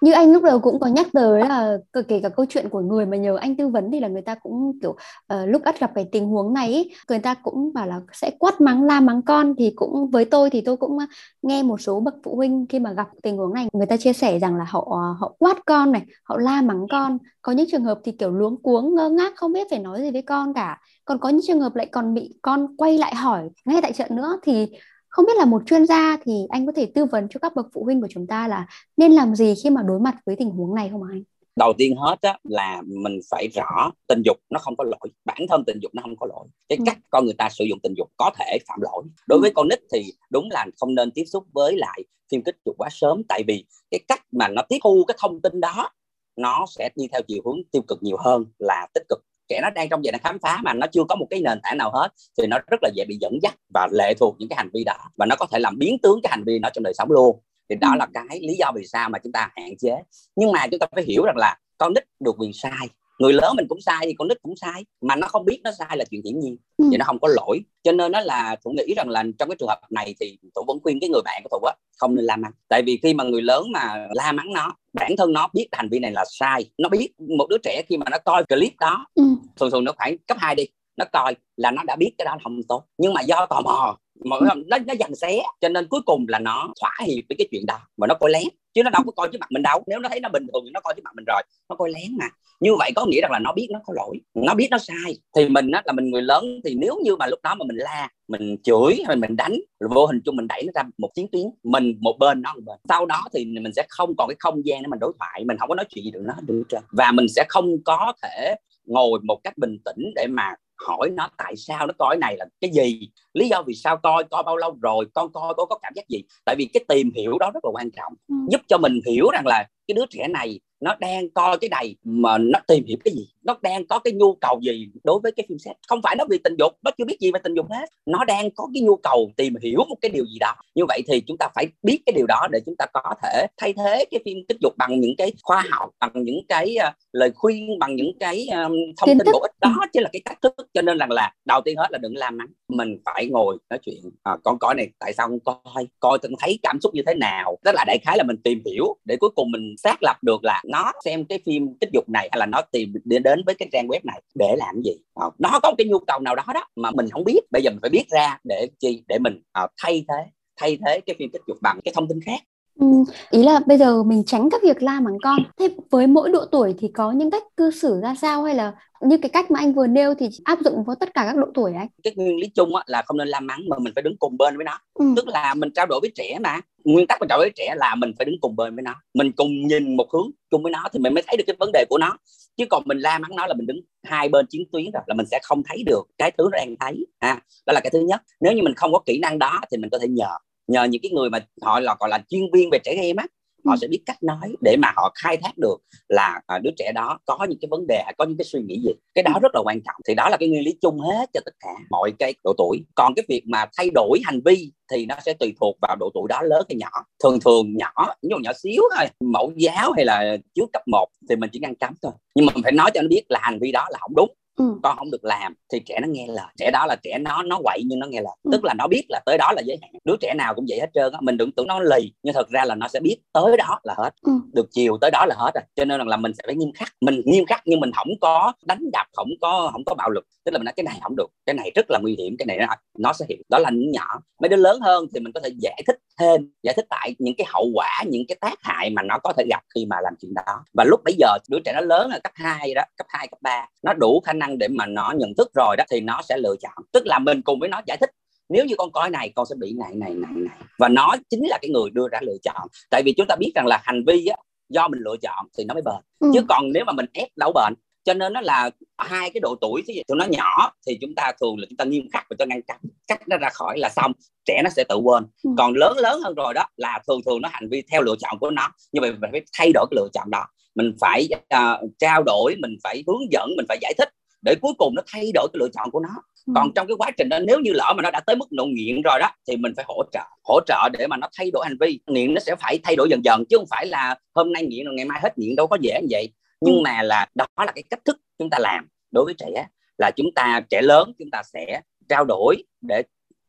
Như 0.00 0.12
anh 0.12 0.32
lúc 0.32 0.42
đầu 0.42 0.60
cũng 0.60 0.80
có 0.80 0.86
nhắc 0.86 1.06
tới 1.12 1.48
là 1.48 1.76
kể 2.08 2.20
cả 2.22 2.28
câu 2.28 2.46
chuyện 2.48 2.68
của 2.68 2.80
người 2.80 3.06
mà 3.06 3.16
nhờ 3.16 3.36
anh 3.36 3.56
tư 3.56 3.68
vấn 3.68 3.90
thì 3.90 4.00
là 4.00 4.08
người 4.08 4.22
ta 4.22 4.34
cũng 4.34 4.78
kiểu 4.82 4.90
uh, 4.90 5.48
lúc 5.48 5.62
ắt 5.62 5.80
gặp 5.80 5.90
cái 5.94 6.08
tình 6.12 6.26
huống 6.26 6.54
này 6.54 6.68
ý, 6.68 6.94
người 7.08 7.18
ta 7.18 7.34
cũng 7.34 7.72
bảo 7.72 7.86
là 7.86 8.00
sẽ 8.12 8.30
quát 8.38 8.60
mắng 8.60 8.82
la 8.82 9.00
mắng 9.00 9.22
con 9.22 9.54
thì 9.58 9.72
cũng 9.76 10.10
với 10.10 10.24
tôi 10.24 10.50
thì 10.50 10.60
tôi 10.60 10.76
cũng 10.76 10.98
ờ, 10.98 11.06
nghe 11.42 11.62
một 11.62 11.80
số 11.80 12.00
bậc 12.00 12.14
phụ 12.22 12.36
huynh 12.36 12.66
khi 12.68 12.78
mà 12.78 12.92
gặp 12.92 13.08
tình 13.22 13.36
huống 13.36 13.54
này 13.54 13.68
người 13.72 13.86
ta 13.86 13.96
chia 13.96 14.12
sẻ 14.12 14.38
rằng 14.38 14.56
là 14.56 14.64
họ 14.68 15.16
họ 15.20 15.34
quát 15.38 15.58
con 15.66 15.92
này 15.92 16.02
họ 16.22 16.38
la 16.38 16.62
mắng 16.62 16.86
con. 16.90 17.18
Có 17.42 17.52
những 17.52 17.66
trường 17.70 17.84
hợp 17.84 18.00
thì 18.04 18.12
kiểu 18.12 18.30
luống 18.30 18.62
cuống 18.62 18.94
ngơ 18.94 19.08
ngác 19.10 19.32
không 19.36 19.52
biết 19.52 19.66
phải 19.70 19.78
nói 19.78 20.00
gì 20.00 20.10
với 20.10 20.22
con 20.22 20.54
cả. 20.54 20.80
Còn 21.04 21.18
có 21.18 21.28
những 21.28 21.40
trường 21.46 21.60
hợp 21.60 21.76
lại 21.76 21.86
còn 21.86 22.14
bị 22.14 22.34
con 22.42 22.76
quay 22.76 22.98
lại 22.98 23.14
hỏi 23.14 23.48
ngay 23.64 23.82
tại 23.82 23.92
trận 23.92 24.16
nữa 24.16 24.38
thì 24.42 24.68
không 25.10 25.26
biết 25.26 25.36
là 25.36 25.44
một 25.44 25.62
chuyên 25.66 25.86
gia 25.86 26.16
thì 26.24 26.32
anh 26.48 26.66
có 26.66 26.72
thể 26.76 26.86
tư 26.94 27.04
vấn 27.04 27.26
cho 27.30 27.40
các 27.42 27.54
bậc 27.54 27.66
phụ 27.74 27.84
huynh 27.84 28.00
của 28.00 28.08
chúng 28.10 28.26
ta 28.26 28.48
là 28.48 28.66
nên 28.96 29.12
làm 29.12 29.34
gì 29.34 29.54
khi 29.62 29.70
mà 29.70 29.82
đối 29.82 30.00
mặt 30.00 30.16
với 30.26 30.36
tình 30.36 30.50
huống 30.50 30.74
này 30.74 30.88
không 30.92 31.02
anh? 31.02 31.22
đầu 31.56 31.72
tiên 31.78 31.96
hết 31.96 32.16
á, 32.22 32.38
là 32.44 32.82
mình 32.86 33.20
phải 33.30 33.48
rõ 33.48 33.90
tình 34.06 34.22
dục 34.24 34.36
nó 34.50 34.58
không 34.58 34.76
có 34.76 34.84
lỗi 34.84 35.10
bản 35.24 35.38
thân 35.48 35.64
tình 35.66 35.78
dục 35.82 35.94
nó 35.94 36.02
không 36.02 36.16
có 36.16 36.26
lỗi 36.26 36.46
cái 36.68 36.78
ừ. 36.78 36.82
cách 36.86 36.98
con 37.10 37.24
người 37.24 37.34
ta 37.38 37.48
sử 37.50 37.64
dụng 37.64 37.78
tình 37.82 37.94
dục 37.96 38.08
có 38.16 38.30
thể 38.38 38.58
phạm 38.68 38.80
lỗi 38.80 39.02
đối 39.26 39.36
ừ. 39.36 39.40
với 39.40 39.52
con 39.54 39.68
nít 39.68 39.78
thì 39.92 40.12
đúng 40.30 40.48
là 40.50 40.66
không 40.80 40.94
nên 40.94 41.10
tiếp 41.10 41.24
xúc 41.24 41.44
với 41.52 41.76
lại 41.76 42.04
phim 42.30 42.42
kích 42.42 42.56
dục 42.64 42.74
quá 42.78 42.88
sớm 42.92 43.22
tại 43.28 43.42
vì 43.46 43.64
cái 43.90 44.00
cách 44.08 44.24
mà 44.32 44.48
nó 44.48 44.62
tiếp 44.68 44.78
thu 44.82 45.04
cái 45.08 45.16
thông 45.20 45.42
tin 45.42 45.60
đó 45.60 45.90
nó 46.36 46.66
sẽ 46.68 46.90
đi 46.96 47.08
theo 47.12 47.20
chiều 47.28 47.42
hướng 47.44 47.58
tiêu 47.72 47.82
cực 47.88 48.02
nhiều 48.02 48.16
hơn 48.24 48.44
là 48.58 48.86
tích 48.94 49.02
cực 49.08 49.24
trẻ 49.50 49.60
nó 49.62 49.70
đang 49.70 49.88
trong 49.88 50.04
giai 50.04 50.12
đoạn 50.12 50.22
khám 50.24 50.38
phá 50.38 50.60
mà 50.64 50.72
nó 50.72 50.86
chưa 50.86 51.04
có 51.08 51.14
một 51.14 51.26
cái 51.30 51.40
nền 51.40 51.60
tảng 51.62 51.78
nào 51.78 51.90
hết 51.94 52.08
thì 52.38 52.46
nó 52.46 52.58
rất 52.70 52.80
là 52.82 52.90
dễ 52.94 53.04
bị 53.04 53.18
dẫn 53.20 53.38
dắt 53.42 53.54
và 53.74 53.88
lệ 53.92 54.14
thuộc 54.20 54.36
những 54.38 54.48
cái 54.48 54.56
hành 54.56 54.70
vi 54.74 54.84
đó. 54.84 54.96
Và 55.16 55.26
nó 55.26 55.36
có 55.36 55.46
thể 55.52 55.58
làm 55.58 55.78
biến 55.78 55.98
tướng 56.02 56.20
cái 56.22 56.30
hành 56.30 56.44
vi 56.44 56.58
nó 56.58 56.68
trong 56.74 56.84
đời 56.84 56.94
sống 56.94 57.10
luôn. 57.10 57.40
Thì 57.68 57.76
đó 57.76 57.88
ừ. 57.92 57.96
là 57.98 58.06
cái 58.14 58.40
lý 58.40 58.54
do 58.58 58.72
vì 58.74 58.86
sao 58.86 59.08
mà 59.08 59.18
chúng 59.18 59.32
ta 59.32 59.50
hạn 59.56 59.76
chế. 59.78 59.92
Nhưng 60.36 60.52
mà 60.52 60.66
chúng 60.70 60.80
ta 60.80 60.86
phải 60.94 61.04
hiểu 61.04 61.24
rằng 61.24 61.36
là 61.36 61.58
con 61.78 61.94
nít 61.94 62.04
được 62.20 62.34
quyền 62.38 62.52
sai 62.52 62.88
người 63.20 63.32
lớn 63.32 63.56
mình 63.56 63.66
cũng 63.68 63.80
sai 63.80 63.98
thì 64.02 64.14
con 64.18 64.28
nít 64.28 64.42
cũng 64.42 64.56
sai 64.56 64.84
mà 65.00 65.16
nó 65.16 65.26
không 65.26 65.44
biết 65.44 65.60
nó 65.64 65.70
sai 65.78 65.96
là 65.96 66.04
chuyện 66.10 66.20
hiển 66.24 66.40
nhiên. 66.40 66.56
Ừ. 66.76 66.84
thì 66.90 66.96
nó 66.96 67.04
không 67.04 67.18
có 67.18 67.28
lỗi. 67.28 67.60
Cho 67.82 67.92
nên 67.92 68.12
nó 68.12 68.20
là 68.20 68.56
thủ 68.64 68.70
nghĩ 68.70 68.94
rằng 68.96 69.08
là 69.08 69.24
trong 69.38 69.48
cái 69.48 69.56
trường 69.58 69.68
hợp 69.68 69.80
này 69.90 70.14
thì 70.20 70.38
thủ 70.54 70.64
vẫn 70.66 70.78
khuyên 70.82 71.00
cái 71.00 71.10
người 71.10 71.22
bạn 71.24 71.42
của 71.44 71.58
thủ 71.58 71.66
á 71.66 71.74
không 71.98 72.14
nên 72.14 72.24
la 72.24 72.36
mắng. 72.36 72.52
Tại 72.68 72.82
vì 72.82 72.98
khi 73.02 73.14
mà 73.14 73.24
người 73.24 73.42
lớn 73.42 73.72
mà 73.72 74.08
la 74.10 74.32
mắng 74.32 74.52
nó 74.52 74.74
bản 74.92 75.16
thân 75.16 75.32
nó 75.32 75.48
biết 75.54 75.68
hành 75.72 75.88
vi 75.90 75.98
này 75.98 76.12
là 76.12 76.24
sai. 76.30 76.70
Nó 76.78 76.88
biết 76.88 77.10
một 77.38 77.46
đứa 77.48 77.58
trẻ 77.62 77.82
khi 77.88 77.96
mà 77.96 78.06
nó 78.10 78.18
coi 78.24 78.44
clip 78.44 78.72
đó 78.80 79.06
ừ. 79.14 79.22
thường 79.56 79.70
thường 79.70 79.84
nó 79.84 79.92
khoảng 79.96 80.18
cấp 80.18 80.36
2 80.40 80.54
đi 80.54 80.64
nó 80.96 81.04
coi 81.12 81.34
là 81.56 81.70
nó 81.70 81.82
đã 81.82 81.96
biết 81.96 82.10
cái 82.18 82.24
đó 82.24 82.30
là 82.30 82.38
không 82.42 82.62
tốt. 82.68 82.84
Nhưng 82.98 83.14
mà 83.14 83.20
do 83.20 83.46
tò 83.46 83.60
mò 83.60 83.98
mà 84.24 84.36
nó 84.40 84.78
nó 84.86 84.94
dằn 84.98 85.14
xé 85.14 85.42
cho 85.60 85.68
nên 85.68 85.88
cuối 85.88 86.00
cùng 86.06 86.24
là 86.28 86.38
nó 86.38 86.72
thỏa 86.80 86.96
hiệp 87.06 87.24
với 87.28 87.36
cái 87.38 87.46
chuyện 87.50 87.66
đó 87.66 87.78
mà 87.96 88.06
nó 88.06 88.14
coi 88.14 88.30
lén 88.30 88.42
chứ 88.74 88.82
nó 88.82 88.90
đâu 88.90 89.02
có 89.06 89.12
coi 89.16 89.28
trước 89.32 89.38
mặt 89.40 89.52
mình 89.52 89.62
đâu. 89.62 89.82
Nếu 89.86 89.98
nó 89.98 90.08
thấy 90.08 90.20
nó 90.20 90.28
bình 90.28 90.46
thường 90.52 90.62
thì 90.64 90.70
nó 90.70 90.80
coi 90.80 90.94
trước 90.94 91.02
mặt 91.04 91.12
mình 91.16 91.24
rồi. 91.26 91.42
Nó 91.68 91.76
coi 91.76 91.90
lén 91.90 92.18
mà. 92.18 92.26
Như 92.60 92.74
vậy 92.78 92.92
có 92.96 93.06
nghĩa 93.06 93.20
rằng 93.20 93.32
là 93.32 93.38
nó 93.38 93.52
biết 93.52 93.68
nó 93.72 93.80
có 93.86 93.94
lỗi. 93.96 94.20
Nó 94.34 94.54
biết 94.54 94.68
nó 94.70 94.78
sai. 94.78 95.18
Thì 95.36 95.48
mình 95.48 95.70
á, 95.70 95.82
là 95.84 95.92
mình 95.92 96.10
người 96.10 96.22
lớn, 96.22 96.60
thì 96.64 96.74
nếu 96.74 96.98
như 97.04 97.16
mà 97.16 97.26
lúc 97.26 97.38
đó 97.42 97.54
mà 97.54 97.64
mình 97.64 97.76
la, 97.76 98.08
mình 98.28 98.56
chửi 98.62 98.94
hay 99.06 99.16
mình 99.16 99.36
đánh 99.36 99.54
vô 99.90 100.06
hình 100.06 100.20
chung 100.24 100.36
mình 100.36 100.46
đẩy 100.48 100.62
nó 100.62 100.70
ra 100.74 100.88
một 100.98 101.10
chiến 101.14 101.28
tuyến, 101.32 101.42
mình 101.62 101.96
một 102.00 102.16
bên, 102.18 102.42
nó 102.42 102.54
một 102.54 102.60
bên. 102.64 102.78
Sau 102.88 103.06
đó 103.06 103.24
thì 103.34 103.44
mình 103.44 103.72
sẽ 103.76 103.86
không 103.88 104.14
còn 104.18 104.28
cái 104.28 104.36
không 104.38 104.66
gian 104.66 104.82
để 104.82 104.86
mình 104.86 104.98
đối 104.98 105.12
thoại. 105.18 105.44
Mình 105.44 105.56
không 105.58 105.68
có 105.68 105.74
nói 105.74 105.86
chuyện 105.88 106.04
gì 106.04 106.10
được, 106.10 106.22
nó 106.24 106.34
được 106.42 106.62
trơn. 106.68 106.82
Và 106.90 107.12
mình 107.12 107.26
sẽ 107.28 107.44
không 107.48 107.82
có 107.84 108.12
thể 108.22 108.54
ngồi 108.84 109.20
một 109.22 109.40
cách 109.44 109.58
bình 109.58 109.78
tĩnh 109.84 110.12
để 110.14 110.26
mà 110.30 110.54
hỏi 110.86 111.10
nó 111.10 111.28
tại 111.38 111.54
sao 111.56 111.86
nó 111.86 111.92
coi 111.98 112.16
này 112.16 112.36
là 112.38 112.44
cái 112.60 112.70
gì? 112.70 113.10
Lý 113.34 113.48
do 113.48 113.62
vì 113.66 113.74
sao 113.74 113.96
coi 113.96 114.24
coi 114.24 114.42
bao 114.42 114.56
lâu 114.56 114.76
rồi 114.82 115.04
con 115.14 115.32
coi 115.32 115.54
có 115.54 115.64
có 115.64 115.78
cảm 115.82 115.92
giác 115.96 116.08
gì? 116.08 116.22
Tại 116.44 116.56
vì 116.58 116.64
cái 116.64 116.84
tìm 116.88 117.10
hiểu 117.14 117.38
đó 117.38 117.50
rất 117.54 117.64
là 117.64 117.70
quan 117.72 117.90
trọng. 117.90 118.12
Ừ. 118.28 118.34
giúp 118.50 118.60
cho 118.68 118.78
mình 118.78 119.00
hiểu 119.06 119.30
rằng 119.32 119.46
là 119.46 119.64
cái 119.88 119.94
đứa 119.94 120.04
trẻ 120.10 120.28
này 120.28 120.60
nó 120.80 120.96
đang 121.00 121.30
coi 121.30 121.58
cái 121.58 121.70
này 121.70 121.96
mà 122.04 122.38
nó 122.38 122.58
tìm 122.68 122.84
hiểu 122.84 122.96
cái 123.04 123.14
gì 123.14 123.28
nó 123.44 123.56
đang 123.62 123.86
có 123.86 123.98
cái 123.98 124.12
nhu 124.12 124.34
cầu 124.40 124.60
gì 124.62 124.88
đối 125.04 125.20
với 125.22 125.32
cái 125.32 125.46
phim 125.48 125.58
set? 125.58 125.76
Không 125.88 126.00
phải 126.02 126.16
nó 126.16 126.24
vì 126.30 126.38
tình 126.44 126.56
dục 126.58 126.72
nó 126.82 126.90
chưa 126.98 127.04
biết 127.04 127.20
gì 127.20 127.30
về 127.32 127.40
tình 127.44 127.54
dục 127.54 127.66
hết. 127.70 127.90
Nó 128.06 128.24
đang 128.24 128.50
có 128.50 128.68
cái 128.74 128.82
nhu 128.82 128.96
cầu 128.96 129.30
tìm 129.36 129.54
hiểu 129.62 129.78
một 129.88 129.96
cái 130.00 130.10
điều 130.10 130.24
gì 130.24 130.38
đó. 130.40 130.54
Như 130.74 130.84
vậy 130.88 131.02
thì 131.08 131.20
chúng 131.26 131.36
ta 131.38 131.48
phải 131.54 131.66
biết 131.82 131.98
cái 132.06 132.12
điều 132.16 132.26
đó 132.26 132.48
để 132.52 132.60
chúng 132.66 132.76
ta 132.76 132.86
có 132.92 133.14
thể 133.22 133.46
thay 133.56 133.72
thế 133.72 134.04
cái 134.10 134.20
phim 134.24 134.38
kích 134.48 134.56
dục 134.60 134.72
bằng 134.76 135.00
những 135.00 135.16
cái 135.18 135.32
khoa 135.42 135.64
học 135.70 135.90
bằng 136.00 136.12
những 136.14 136.40
cái 136.48 136.76
uh, 136.88 136.94
lời 137.12 137.30
khuyên 137.34 137.78
bằng 137.78 137.96
những 137.96 138.12
cái 138.20 138.46
um, 138.48 138.72
thông 138.96 139.08
tin 139.08 139.32
bổ 139.32 139.40
ích. 139.40 139.52
Đó 139.60 139.76
chứ 139.92 140.00
là 140.00 140.08
cái 140.12 140.20
cách 140.24 140.38
thức. 140.42 140.54
Cho 140.74 140.82
nên 140.82 140.98
rằng 140.98 141.10
là 141.10 141.34
đầu 141.44 141.60
tiên 141.64 141.76
hết 141.76 141.86
là 141.90 141.98
đừng 141.98 142.16
làm 142.16 142.36
mắng. 142.36 142.48
Mình 142.68 142.98
phải 143.04 143.26
ngồi 143.26 143.56
nói 143.70 143.78
chuyện. 143.82 144.00
À, 144.22 144.36
con 144.44 144.58
coi 144.58 144.74
này 144.74 144.88
tại 144.98 145.12
sao 145.12 145.28
không 145.28 145.40
coi? 145.40 145.86
Coi 146.00 146.18
từng 146.22 146.32
thấy 146.40 146.58
cảm 146.62 146.80
xúc 146.80 146.94
như 146.94 147.02
thế 147.06 147.14
nào? 147.14 147.58
Tức 147.64 147.72
là 147.74 147.84
đại 147.86 147.98
khái 148.02 148.16
là 148.18 148.24
mình 148.24 148.36
tìm 148.44 148.62
hiểu 148.66 148.96
để 149.04 149.16
cuối 149.20 149.30
cùng 149.36 149.50
mình 149.50 149.74
xác 149.78 149.96
lập 150.02 150.16
được 150.22 150.44
là 150.44 150.62
nó 150.66 150.92
xem 151.04 151.24
cái 151.24 151.40
phim 151.46 151.74
kích 151.80 151.90
dục 151.92 152.08
này 152.08 152.28
hay 152.32 152.38
là 152.38 152.46
nó 152.46 152.60
tìm 152.72 152.92
đến 153.04 153.22
đến 153.30 153.42
với 153.46 153.54
cái 153.54 153.68
trang 153.72 153.88
web 153.88 154.00
này 154.04 154.22
để 154.34 154.56
làm 154.58 154.82
gì? 154.84 154.92
Ờ, 155.14 155.30
nó 155.38 155.60
có 155.62 155.74
cái 155.78 155.86
nhu 155.86 155.98
cầu 155.98 156.20
nào 156.20 156.34
đó 156.36 156.44
đó 156.54 156.64
mà 156.76 156.90
mình 156.90 157.06
không 157.10 157.24
biết. 157.24 157.40
Bây 157.50 157.62
giờ 157.62 157.70
mình 157.70 157.78
phải 157.82 157.90
biết 157.90 158.04
ra 158.10 158.38
để 158.44 158.68
chi? 158.80 159.02
Để 159.08 159.18
mình 159.18 159.42
ờ, 159.52 159.66
thay 159.82 160.04
thế 160.08 160.30
thay 160.56 160.78
thế 160.86 161.00
cái 161.06 161.16
phim 161.18 161.30
kích 161.32 161.42
dục 161.46 161.56
bằng 161.60 161.80
cái 161.84 161.92
thông 161.96 162.08
tin 162.08 162.20
khác. 162.26 162.40
Ừ, 162.80 162.86
ý 163.30 163.42
là 163.42 163.60
bây 163.66 163.78
giờ 163.78 164.02
mình 164.02 164.22
tránh 164.26 164.48
các 164.50 164.62
việc 164.62 164.82
la 164.82 165.00
mắng 165.00 165.18
con. 165.22 165.38
Thế 165.58 165.68
với 165.90 166.06
mỗi 166.06 166.30
độ 166.30 166.44
tuổi 166.52 166.74
thì 166.78 166.88
có 166.94 167.12
những 167.12 167.30
cách 167.30 167.42
cư 167.56 167.70
xử 167.70 168.00
ra 168.02 168.14
sao 168.20 168.42
hay 168.42 168.54
là 168.54 168.72
như 169.00 169.16
cái 169.16 169.28
cách 169.28 169.50
mà 169.50 169.58
anh 169.60 169.72
vừa 169.72 169.86
nêu 169.86 170.14
thì 170.14 170.28
áp 170.44 170.58
dụng 170.64 170.84
với 170.84 170.96
tất 171.00 171.14
cả 171.14 171.24
các 171.26 171.36
độ 171.36 171.46
tuổi 171.54 171.72
anh? 171.74 171.88
Cái 172.02 172.12
nguyên 172.16 172.36
lý 172.36 172.48
chung 172.54 172.76
á, 172.76 172.82
là 172.86 173.02
không 173.02 173.16
nên 173.16 173.28
la 173.28 173.40
mắng 173.40 173.60
mà 173.68 173.78
mình 173.78 173.92
phải 173.94 174.02
đứng 174.02 174.16
cùng 174.18 174.36
bên 174.38 174.56
với 174.56 174.64
nó. 174.64 174.78
Ừ. 174.94 175.04
Tức 175.16 175.28
là 175.28 175.54
mình 175.54 175.70
trao 175.74 175.86
đổi 175.86 176.00
với 176.00 176.10
trẻ 176.14 176.38
mà. 176.40 176.60
Nguyên 176.84 177.06
tắc 177.06 177.20
mình 177.20 177.28
trao 177.28 177.38
đổi 177.38 177.44
với 177.44 177.52
trẻ 177.56 177.74
là 177.76 177.94
mình 177.94 178.12
phải 178.18 178.24
đứng 178.24 178.40
cùng 178.40 178.56
bên 178.56 178.74
với 178.74 178.82
nó. 178.82 178.94
Mình 179.14 179.32
cùng 179.32 179.66
nhìn 179.66 179.96
một 179.96 180.06
hướng 180.12 180.30
chung 180.50 180.62
với 180.62 180.72
nó 180.72 180.84
thì 180.92 180.98
mình 180.98 181.14
mới 181.14 181.22
thấy 181.26 181.36
được 181.36 181.44
cái 181.46 181.56
vấn 181.58 181.70
đề 181.72 181.84
của 181.88 181.98
nó. 181.98 182.16
Chứ 182.56 182.64
còn 182.70 182.82
mình 182.86 182.98
la 182.98 183.18
mắng 183.18 183.36
nó 183.36 183.46
là 183.46 183.54
mình 183.54 183.66
đứng 183.66 183.80
hai 184.02 184.28
bên 184.28 184.46
chiến 184.50 184.62
tuyến 184.72 184.84
rồi 184.92 185.02
là 185.06 185.14
mình 185.14 185.26
sẽ 185.30 185.38
không 185.42 185.62
thấy 185.68 185.82
được 185.86 186.02
cái 186.18 186.30
thứ 186.38 186.48
nó 186.52 186.58
đang 186.58 186.74
thấy. 186.80 187.06
À, 187.18 187.40
đó 187.66 187.72
là 187.72 187.80
cái 187.80 187.90
thứ 187.90 188.00
nhất. 188.00 188.22
Nếu 188.40 188.52
như 188.52 188.62
mình 188.62 188.74
không 188.74 188.92
có 188.92 189.00
kỹ 189.06 189.18
năng 189.18 189.38
đó 189.38 189.60
thì 189.70 189.76
mình 189.76 189.90
có 189.90 189.98
thể 189.98 190.08
nhờ 190.08 190.28
nhờ 190.70 190.84
những 190.84 191.02
cái 191.02 191.10
người 191.10 191.30
mà 191.30 191.46
họ 191.62 191.80
là 191.80 191.96
gọi 192.00 192.08
là 192.08 192.22
chuyên 192.28 192.42
viên 192.52 192.70
về 192.70 192.78
trẻ 192.84 192.92
em 192.92 193.16
á 193.16 193.26
họ 193.66 193.72
ừ. 193.72 193.78
sẽ 193.80 193.88
biết 193.88 194.02
cách 194.06 194.22
nói 194.22 194.56
để 194.60 194.76
mà 194.76 194.92
họ 194.96 195.12
khai 195.14 195.36
thác 195.36 195.58
được 195.58 195.76
là 196.08 196.40
à, 196.46 196.58
đứa 196.58 196.70
trẻ 196.78 196.92
đó 196.94 197.18
có 197.26 197.46
những 197.48 197.58
cái 197.60 197.68
vấn 197.70 197.86
đề 197.88 198.04
có 198.18 198.24
những 198.24 198.36
cái 198.36 198.44
suy 198.44 198.60
nghĩ 198.62 198.80
gì. 198.80 198.92
Cái 199.14 199.22
đó 199.22 199.32
ừ. 199.34 199.38
rất 199.42 199.54
là 199.54 199.60
quan 199.64 199.80
trọng. 199.80 199.94
Thì 200.08 200.14
đó 200.14 200.28
là 200.30 200.36
cái 200.36 200.48
nguyên 200.48 200.64
lý 200.64 200.74
chung 200.82 201.00
hết 201.00 201.30
cho 201.32 201.40
tất 201.44 201.54
cả 201.60 201.74
mọi 201.90 202.12
cái 202.18 202.34
độ 202.44 202.52
tuổi. 202.58 202.84
Còn 202.94 203.14
cái 203.16 203.24
việc 203.28 203.42
mà 203.46 203.66
thay 203.76 203.90
đổi 203.94 204.20
hành 204.24 204.40
vi 204.44 204.72
thì 204.92 205.06
nó 205.06 205.14
sẽ 205.26 205.32
tùy 205.32 205.54
thuộc 205.60 205.76
vào 205.82 205.96
độ 206.00 206.10
tuổi 206.14 206.26
đó 206.28 206.42
lớn 206.42 206.66
hay 206.68 206.76
nhỏ. 206.76 206.90
Thường 207.24 207.40
thường 207.40 207.76
nhỏ 207.76 208.14
như 208.22 208.36
nhỏ 208.42 208.52
xíu 208.62 208.82
thôi 208.96 209.06
mẫu 209.20 209.52
giáo 209.56 209.92
hay 209.92 210.04
là 210.04 210.36
trước 210.54 210.66
cấp 210.72 210.82
1 210.86 211.08
thì 211.28 211.36
mình 211.36 211.50
chỉ 211.52 211.58
ngăn 211.58 211.74
cấm 211.74 211.94
thôi. 212.02 212.12
Nhưng 212.34 212.46
mà 212.46 212.52
mình 212.54 212.62
phải 212.62 212.72
nói 212.72 212.90
cho 212.94 213.02
nó 213.02 213.08
biết 213.08 213.22
là 213.28 213.38
hành 213.42 213.58
vi 213.60 213.72
đó 213.72 213.86
là 213.90 213.98
không 214.00 214.14
đúng 214.14 214.30
ừ. 214.60 214.78
con 214.82 214.96
không 214.96 215.10
được 215.10 215.24
làm 215.24 215.54
thì 215.72 215.80
trẻ 215.86 215.98
nó 216.02 216.08
nghe 216.10 216.26
lời. 216.26 216.46
Trẻ 216.58 216.70
đó 216.72 216.86
là 216.88 216.96
trẻ 217.02 217.18
nó 217.20 217.42
nó 217.42 217.60
quậy 217.62 217.82
nhưng 217.86 217.98
nó 217.98 218.06
nghe 218.06 218.20
lời. 218.20 218.36
Ừ. 218.42 218.48
tức 218.52 218.64
là 218.64 218.74
nó 218.78 218.86
biết 218.86 219.02
là 219.08 219.20
tới 219.26 219.38
đó 219.38 219.52
là 219.56 219.62
giới 219.62 219.78
hạn. 219.82 219.90
Đứa 220.04 220.16
trẻ 220.20 220.34
nào 220.34 220.54
cũng 220.54 220.64
vậy 220.68 220.80
hết 220.80 220.90
trơn 220.94 221.12
á 221.12 221.18
mình 221.22 221.36
đừng 221.36 221.52
tưởng 221.52 221.66
nó 221.66 221.80
lì 221.80 222.12
nhưng 222.22 222.34
thật 222.34 222.48
ra 222.50 222.64
là 222.64 222.74
nó 222.74 222.88
sẽ 222.88 223.00
biết 223.00 223.16
tới 223.32 223.56
đó 223.56 223.80
là 223.82 223.94
hết. 223.96 224.10
Ừ. 224.22 224.32
được 224.52 224.66
chiều 224.70 224.98
tới 225.00 225.10
đó 225.10 225.24
là 225.28 225.34
hết 225.38 225.50
rồi. 225.54 225.62
Cho 225.76 225.84
nên 225.84 226.00
là 226.00 226.16
mình 226.16 226.32
sẽ 226.34 226.42
phải 226.46 226.54
nghiêm 226.54 226.72
khắc. 226.74 226.88
Mình 227.00 227.22
nghiêm 227.24 227.46
khắc 227.46 227.62
nhưng 227.64 227.80
mình 227.80 227.90
không 227.92 228.08
có 228.20 228.52
đánh 228.62 228.90
đập 228.92 229.06
không 229.12 229.28
có 229.40 229.70
không 229.72 229.84
có 229.84 229.94
bạo 229.94 230.10
lực. 230.10 230.26
Tức 230.44 230.52
là 230.52 230.58
mình 230.58 230.64
nói 230.64 230.72
cái 230.76 230.84
này 230.84 230.98
không 231.02 231.16
được. 231.16 231.30
Cái 231.46 231.54
này 231.54 231.70
rất 231.74 231.90
là 231.90 231.98
nguy 232.02 232.16
hiểm. 232.18 232.36
Cái 232.38 232.46
này 232.46 232.58
nó, 232.58 232.74
nó 232.98 233.12
sẽ 233.12 233.26
hiểu 233.28 233.38
đó 233.48 233.58
là 233.58 233.70
những 233.70 233.90
nhỏ. 233.90 234.06
Mấy 234.42 234.48
đứa 234.48 234.56
lớn 234.56 234.80
hơn 234.80 235.06
thì 235.14 235.20
mình 235.20 235.32
có 235.32 235.40
thể 235.40 235.50
giải 235.58 235.82
thích 235.86 235.96
thêm 236.20 236.52
giải 236.62 236.74
thích 236.76 236.86
tại 236.90 237.14
những 237.18 237.34
cái 237.38 237.46
hậu 237.50 237.66
quả 237.74 238.02
những 238.06 238.22
cái 238.28 238.36
tác 238.40 238.58
hại 238.62 238.90
mà 238.90 239.02
nó 239.02 239.18
có 239.18 239.32
thể 239.32 239.44
gặp 239.50 239.60
khi 239.74 239.86
mà 239.86 239.96
làm 240.02 240.14
chuyện 240.20 240.34
đó. 240.34 240.64
Và 240.74 240.84
lúc 240.84 241.00
bây 241.04 241.14
giờ 241.18 241.38
đứa 241.48 241.58
trẻ 241.64 241.72
nó 241.74 241.80
lớn 241.80 242.10
là 242.10 242.18
cấp 242.18 242.32
2 242.34 242.74
đó 242.74 242.82
cấp 242.96 243.06
2, 243.08 243.28
cấp 243.28 243.38
3 243.42 243.66
nó 243.82 243.94
đủ 243.94 244.20
khả 244.20 244.32
năng 244.32 244.49
để 244.58 244.68
mà 244.68 244.86
nó 244.86 245.12
nhận 245.16 245.34
thức 245.34 245.50
rồi 245.54 245.76
đó 245.78 245.84
thì 245.90 246.00
nó 246.00 246.20
sẽ 246.28 246.36
lựa 246.36 246.54
chọn. 246.60 246.84
Tức 246.92 247.06
là 247.06 247.18
mình 247.18 247.42
cùng 247.42 247.60
với 247.60 247.68
nó 247.68 247.80
giải 247.86 247.96
thích 247.96 248.10
nếu 248.48 248.64
như 248.64 248.74
con 248.78 248.92
coi 248.92 249.10
này 249.10 249.32
con 249.34 249.46
sẽ 249.46 249.54
bị 249.58 249.72
này 249.72 249.94
này 249.94 250.14
này 250.14 250.32
này. 250.34 250.58
Và 250.78 250.88
nó 250.88 251.14
chính 251.30 251.46
là 251.48 251.58
cái 251.62 251.70
người 251.70 251.90
đưa 251.90 252.08
ra 252.12 252.18
lựa 252.22 252.36
chọn. 252.42 252.68
Tại 252.90 253.02
vì 253.04 253.14
chúng 253.16 253.26
ta 253.26 253.36
biết 253.36 253.52
rằng 253.54 253.66
là 253.66 253.80
hành 253.84 254.04
vi 254.06 254.26
á, 254.26 254.36
do 254.68 254.88
mình 254.88 255.00
lựa 255.00 255.16
chọn 255.22 255.46
thì 255.58 255.64
nó 255.64 255.74
mới 255.74 255.82
bền. 255.82 255.94
Ừ. 256.18 256.30
chứ 256.34 256.40
còn 256.48 256.72
nếu 256.72 256.84
mà 256.84 256.92
mình 256.92 257.06
ép 257.12 257.28
đâu 257.36 257.52
bền 257.54 257.74
cho 258.04 258.14
nên 258.14 258.32
nó 258.32 258.40
là 258.40 258.70
hai 258.98 259.30
cái 259.30 259.40
độ 259.40 259.54
tuổi 259.60 259.82
thì 259.86 260.02
tụi 260.08 260.16
nó 260.16 260.24
nhỏ 260.24 260.72
thì 260.86 260.98
chúng 261.00 261.14
ta 261.16 261.32
thường 261.40 261.58
là 261.58 261.66
chúng 261.70 261.76
ta 261.76 261.84
nghiêm 261.84 262.08
khắc 262.12 262.26
và 262.30 262.36
cho 262.38 262.44
ngăn 262.46 262.62
cấm 262.62 262.76
cắt 263.08 263.28
nó 263.28 263.36
ra 263.36 263.48
khỏi 263.52 263.78
là 263.78 263.88
xong 263.88 264.12
trẻ 264.44 264.60
nó 264.64 264.70
sẽ 264.70 264.84
tự 264.88 264.96
quên. 264.96 265.26
Ừ. 265.42 265.50
còn 265.58 265.74
lớn 265.74 265.98
lớn 265.98 266.20
hơn 266.24 266.34
rồi 266.34 266.54
đó 266.54 266.64
là 266.76 267.00
thường 267.08 267.20
thường 267.26 267.42
nó 267.42 267.48
hành 267.52 267.68
vi 267.70 267.82
theo 267.92 268.02
lựa 268.02 268.14
chọn 268.20 268.38
của 268.38 268.50
nó 268.50 268.68
nhưng 268.92 269.02
mà 269.02 269.10
mình 269.20 269.30
phải 269.32 269.42
thay 269.58 269.70
đổi 269.74 269.86
cái 269.90 269.96
lựa 269.96 270.08
chọn 270.12 270.30
đó. 270.30 270.46
Mình 270.74 270.94
phải 271.00 271.28
uh, 271.34 271.90
trao 271.98 272.22
đổi 272.22 272.56
mình 272.58 272.76
phải 272.82 273.04
hướng 273.06 273.32
dẫn 273.32 273.50
mình 273.56 273.66
phải 273.68 273.78
giải 273.80 273.94
thích 273.98 274.08
để 274.42 274.54
cuối 274.60 274.72
cùng 274.78 274.94
nó 274.94 275.02
thay 275.06 275.30
đổi 275.34 275.48
cái 275.52 275.58
lựa 275.58 275.68
chọn 275.74 275.90
của 275.90 276.00
nó 276.00 276.08
ừ. 276.46 276.52
còn 276.56 276.72
trong 276.74 276.86
cái 276.86 276.96
quá 276.98 277.10
trình 277.16 277.28
đó 277.28 277.38
nếu 277.38 277.60
như 277.60 277.72
lỡ 277.72 277.92
mà 277.96 278.02
nó 278.02 278.10
đã 278.10 278.20
tới 278.20 278.36
mức 278.36 278.52
độ 278.52 278.64
nghiện 278.64 279.02
rồi 279.02 279.18
đó 279.20 279.30
thì 279.48 279.56
mình 279.56 279.72
phải 279.76 279.84
hỗ 279.88 280.02
trợ 280.12 280.24
hỗ 280.44 280.60
trợ 280.66 280.88
để 280.92 281.06
mà 281.06 281.16
nó 281.16 281.28
thay 281.38 281.50
đổi 281.50 281.66
hành 281.66 281.76
vi 281.80 282.00
nghiện 282.06 282.34
nó 282.34 282.40
sẽ 282.40 282.56
phải 282.56 282.78
thay 282.82 282.96
đổi 282.96 283.08
dần 283.10 283.24
dần 283.24 283.44
chứ 283.48 283.56
không 283.56 283.66
phải 283.70 283.86
là 283.86 284.18
hôm 284.34 284.52
nay 284.52 284.66
nghiện 284.66 284.86
rồi 284.86 284.94
ngày 284.94 285.04
mai 285.04 285.20
hết 285.22 285.38
nghiện 285.38 285.56
đâu 285.56 285.66
có 285.66 285.76
dễ 285.80 286.00
như 286.00 286.06
vậy 286.10 286.32
nhưng 286.60 286.74
ừ. 286.74 286.80
mà 286.84 287.02
là 287.02 287.26
đó 287.34 287.46
là 287.56 287.72
cái 287.72 287.84
cách 287.90 288.04
thức 288.04 288.20
chúng 288.38 288.50
ta 288.50 288.58
làm 288.60 288.86
đối 289.10 289.24
với 289.24 289.34
trẻ 289.38 289.66
là 289.98 290.10
chúng 290.16 290.26
ta 290.34 290.60
trẻ 290.70 290.82
lớn 290.82 291.12
chúng 291.18 291.30
ta 291.30 291.42
sẽ 291.42 291.80
trao 292.08 292.24
đổi 292.24 292.64
để 292.80 293.02